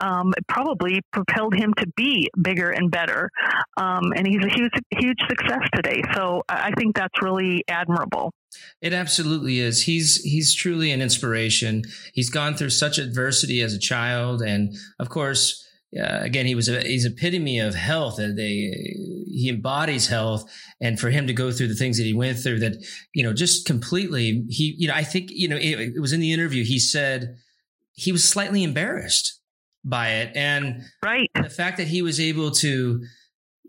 um, 0.00 0.32
probably 0.48 1.00
propelled 1.12 1.54
him 1.54 1.74
to 1.78 1.86
be 1.96 2.28
bigger 2.40 2.70
and 2.70 2.90
better. 2.90 3.30
Um, 3.76 4.12
and 4.16 4.26
he's 4.26 4.44
a 4.44 4.54
huge, 4.54 4.72
huge 4.90 5.18
success 5.28 5.60
today. 5.74 6.02
So 6.14 6.42
I 6.48 6.72
think 6.76 6.96
that's 6.96 7.22
really 7.22 7.64
admirable. 7.68 8.32
It 8.80 8.92
absolutely 8.92 9.60
is. 9.60 9.82
He's 9.82 10.22
he's 10.22 10.54
truly 10.54 10.90
an 10.90 11.02
inspiration. 11.02 11.84
He's 12.14 12.30
gone 12.30 12.54
through 12.54 12.70
such 12.70 12.98
adversity 12.98 13.60
as 13.60 13.74
a 13.74 13.78
child, 13.78 14.40
and 14.40 14.74
of 14.98 15.10
course, 15.10 15.64
uh, 15.96 16.20
again, 16.22 16.46
he 16.46 16.54
was 16.54 16.68
a 16.68 16.80
he's 16.80 17.04
epitome 17.04 17.58
of 17.58 17.74
health. 17.74 18.16
They 18.16 18.72
he 19.26 19.48
embodies 19.50 20.06
health, 20.08 20.50
and 20.80 20.98
for 20.98 21.10
him 21.10 21.26
to 21.26 21.32
go 21.32 21.52
through 21.52 21.68
the 21.68 21.74
things 21.74 21.98
that 21.98 22.04
he 22.04 22.14
went 22.14 22.38
through, 22.38 22.60
that 22.60 22.84
you 23.14 23.22
know, 23.22 23.32
just 23.32 23.66
completely. 23.66 24.44
He, 24.48 24.74
you 24.78 24.88
know, 24.88 24.94
I 24.94 25.04
think 25.04 25.30
you 25.30 25.48
know, 25.48 25.56
it, 25.56 25.94
it 25.96 26.00
was 26.00 26.12
in 26.12 26.20
the 26.20 26.32
interview. 26.32 26.64
He 26.64 26.78
said 26.78 27.36
he 27.92 28.12
was 28.12 28.24
slightly 28.24 28.62
embarrassed 28.62 29.37
by 29.84 30.08
it, 30.08 30.36
and 30.36 30.82
right. 31.04 31.30
the 31.34 31.50
fact 31.50 31.78
that 31.78 31.86
he 31.86 32.02
was 32.02 32.20
able 32.20 32.50
to 32.50 33.02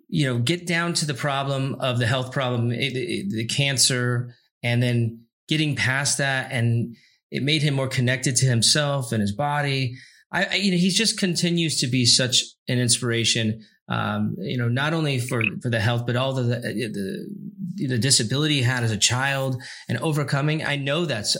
you 0.07 0.25
know 0.25 0.39
get 0.39 0.65
down 0.65 0.93
to 0.93 1.05
the 1.05 1.13
problem 1.13 1.75
of 1.75 1.99
the 1.99 2.07
health 2.07 2.31
problem 2.31 2.69
the 2.69 3.47
cancer 3.49 4.33
and 4.63 4.81
then 4.81 5.21
getting 5.47 5.75
past 5.75 6.17
that 6.17 6.51
and 6.51 6.95
it 7.31 7.43
made 7.43 7.61
him 7.61 7.75
more 7.75 7.87
connected 7.87 8.35
to 8.37 8.45
himself 8.45 9.11
and 9.11 9.21
his 9.21 9.31
body. 9.31 9.95
I, 10.31 10.45
I 10.45 10.55
you 10.55 10.71
know 10.71 10.77
he 10.77 10.89
just 10.89 11.17
continues 11.17 11.79
to 11.81 11.87
be 11.87 12.05
such 12.05 12.43
an 12.67 12.79
inspiration 12.79 13.61
um, 13.87 14.35
you 14.39 14.57
know 14.57 14.67
not 14.67 14.93
only 14.93 15.19
for 15.19 15.43
for 15.61 15.69
the 15.69 15.79
health 15.79 16.05
but 16.05 16.15
all 16.15 16.33
the, 16.33 16.43
the 16.43 17.87
the 17.87 17.97
disability 17.97 18.55
he 18.55 18.61
had 18.61 18.83
as 18.83 18.91
a 18.91 18.97
child 18.97 19.61
and 19.87 19.97
overcoming. 19.99 20.65
I 20.65 20.75
know 20.75 21.05
that's 21.05 21.37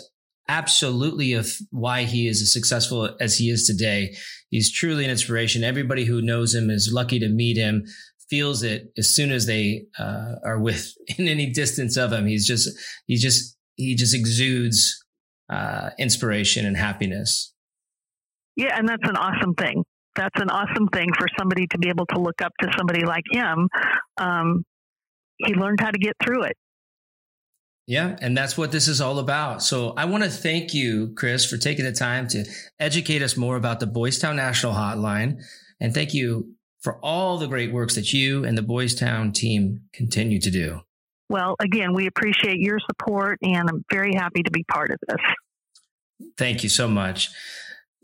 absolutely 0.49 1.31
of 1.31 1.49
why 1.69 2.03
he 2.03 2.27
is 2.27 2.41
as 2.41 2.51
successful 2.51 3.15
as 3.21 3.37
he 3.37 3.49
is 3.49 3.65
today 3.65 4.13
he's 4.49 4.71
truly 4.71 5.05
an 5.05 5.11
inspiration 5.11 5.63
everybody 5.63 6.03
who 6.03 6.21
knows 6.21 6.53
him 6.53 6.69
is 6.69 6.91
lucky 6.91 7.19
to 7.19 7.29
meet 7.29 7.55
him 7.55 7.85
feels 8.29 8.63
it 8.63 8.91
as 8.97 9.09
soon 9.13 9.31
as 9.31 9.45
they 9.45 9.85
uh, 9.97 10.35
are 10.45 10.59
within 10.59 10.95
any 11.27 11.49
distance 11.51 11.97
of 11.97 12.13
him. 12.13 12.25
He's 12.25 12.45
just 12.45 12.69
he 13.07 13.15
just 13.15 13.57
he 13.75 13.95
just 13.95 14.13
exudes 14.13 15.03
uh, 15.49 15.89
inspiration 15.97 16.65
and 16.65 16.77
happiness. 16.77 17.53
Yeah, 18.55 18.77
and 18.77 18.87
that's 18.87 19.07
an 19.07 19.15
awesome 19.15 19.53
thing. 19.55 19.83
That's 20.15 20.39
an 20.41 20.49
awesome 20.49 20.87
thing 20.89 21.07
for 21.17 21.27
somebody 21.37 21.65
to 21.67 21.77
be 21.77 21.89
able 21.89 22.05
to 22.07 22.19
look 22.19 22.41
up 22.41 22.51
to 22.61 22.69
somebody 22.77 23.05
like 23.05 23.23
him. 23.31 23.67
Um, 24.17 24.63
he 25.37 25.53
learned 25.53 25.79
how 25.79 25.91
to 25.91 25.97
get 25.97 26.13
through 26.23 26.43
it. 26.43 26.57
Yeah, 27.89 28.15
and 28.21 28.37
that's 28.37 28.55
what 28.55 28.71
this 28.71 28.87
is 28.87 29.01
all 29.01 29.17
about. 29.17 29.63
So 29.63 29.95
I 29.97 30.05
want 30.05 30.23
to 30.23 30.29
thank 30.29 30.75
you, 30.75 31.11
Chris, 31.15 31.43
for 31.43 31.57
taking 31.57 31.85
the 31.85 31.91
time 31.91 32.27
to 32.27 32.45
educate 32.79 33.23
us 33.23 33.35
more 33.35 33.55
about 33.55 33.79
the 33.79 33.87
Boys 33.87 34.19
Town 34.19 34.35
National 34.35 34.73
Hotline. 34.73 35.41
And 35.79 35.91
thank 35.91 36.13
you 36.13 36.53
for 36.81 37.03
all 37.03 37.39
the 37.39 37.47
great 37.47 37.73
works 37.73 37.95
that 37.95 38.13
you 38.13 38.45
and 38.45 38.55
the 38.55 38.61
Boys 38.61 38.93
Town 38.93 39.31
team 39.31 39.81
continue 39.91 40.39
to 40.39 40.51
do. 40.51 40.81
Well, 41.29 41.55
again, 41.59 41.95
we 41.95 42.05
appreciate 42.05 42.59
your 42.59 42.77
support 42.79 43.39
and 43.41 43.67
I'm 43.67 43.83
very 43.91 44.13
happy 44.13 44.43
to 44.43 44.51
be 44.51 44.63
part 44.65 44.91
of 44.91 44.99
this. 45.07 46.29
Thank 46.37 46.61
you 46.61 46.69
so 46.69 46.87
much. 46.87 47.29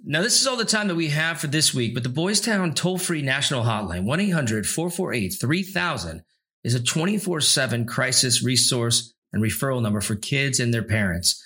Now, 0.03 0.23
this 0.23 0.41
is 0.41 0.47
all 0.47 0.57
the 0.57 0.65
time 0.65 0.87
that 0.87 0.95
we 0.95 1.09
have 1.09 1.39
for 1.39 1.45
this 1.45 1.75
week, 1.75 1.93
but 1.93 2.01
the 2.01 2.09
Boys 2.09 2.41
Town 2.41 2.73
toll 2.73 2.97
free 2.97 3.21
national 3.21 3.63
hotline, 3.63 4.05
1 4.05 4.19
800 4.19 4.65
448 4.65 5.29
3000, 5.39 6.23
is 6.63 6.73
a 6.73 6.81
24 6.81 7.41
7 7.41 7.85
crisis 7.85 8.43
resource 8.43 9.11
and 9.35 9.43
referral 9.43 9.81
number 9.81 10.01
for 10.01 10.15
kids 10.15 10.59
and 10.59 10.73
their 10.73 10.81
parents. 10.81 11.43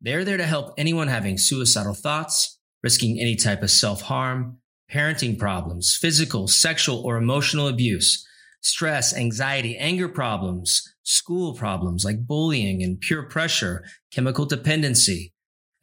They're 0.00 0.24
there 0.24 0.36
to 0.36 0.46
help 0.46 0.74
anyone 0.76 1.08
having 1.08 1.38
suicidal 1.38 1.94
thoughts, 1.94 2.58
risking 2.82 3.18
any 3.18 3.36
type 3.36 3.62
of 3.62 3.70
self 3.70 4.02
harm, 4.02 4.58
parenting 4.92 5.38
problems, 5.38 5.96
physical, 5.96 6.48
sexual, 6.48 7.00
or 7.06 7.16
emotional 7.16 7.68
abuse, 7.68 8.26
stress, 8.60 9.16
anxiety, 9.16 9.76
anger 9.78 10.08
problems, 10.08 10.94
school 11.04 11.54
problems 11.54 12.04
like 12.04 12.26
bullying 12.26 12.82
and 12.82 13.00
peer 13.00 13.22
pressure, 13.22 13.84
chemical 14.12 14.44
dependency. 14.44 15.32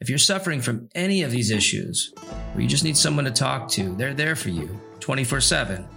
If 0.00 0.10
you're 0.10 0.18
suffering 0.18 0.60
from 0.60 0.90
any 0.94 1.22
of 1.22 1.30
these 1.30 1.50
issues, 1.50 2.12
or 2.54 2.60
you 2.60 2.68
just 2.68 2.84
need 2.84 2.98
someone 2.98 3.24
to 3.24 3.30
talk 3.30 3.68
to, 3.70 3.94
they're 3.96 4.12
there 4.12 4.36
for 4.36 4.50
you 4.50 4.78
24 5.00 5.40
7. 5.40 5.88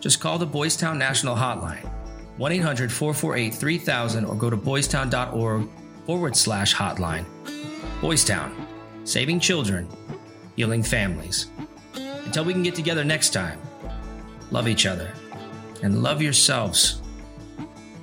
just 0.00 0.20
call 0.20 0.38
the 0.38 0.46
Boys 0.46 0.76
Town 0.76 0.98
National 0.98 1.34
Hotline, 1.34 1.90
1 2.38 2.52
800 2.52 2.92
448 2.92 3.54
3000, 3.54 4.24
or 4.24 4.34
go 4.36 4.48
to 4.48 4.56
boystown.org 4.56 5.68
forward 6.06 6.36
slash 6.36 6.74
hotline. 6.74 7.24
Boystown, 8.00 8.54
saving 9.04 9.40
children, 9.40 9.88
healing 10.56 10.82
families. 10.82 11.50
Until 11.94 12.44
we 12.44 12.52
can 12.52 12.62
get 12.62 12.74
together 12.74 13.04
next 13.04 13.30
time, 13.30 13.60
love 14.50 14.68
each 14.68 14.86
other 14.86 15.10
and 15.82 16.02
love 16.02 16.22
yourselves. 16.22 17.02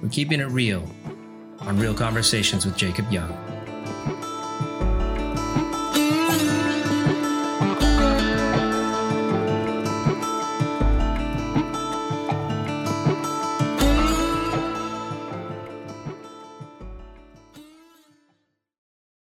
We're 0.01 0.09
keeping 0.09 0.41
it 0.41 0.49
real 0.49 0.85
on 1.59 1.79
Real 1.79 1.93
Conversations 1.93 2.65
with 2.65 2.75
Jacob 2.75 3.09
Young. 3.11 3.54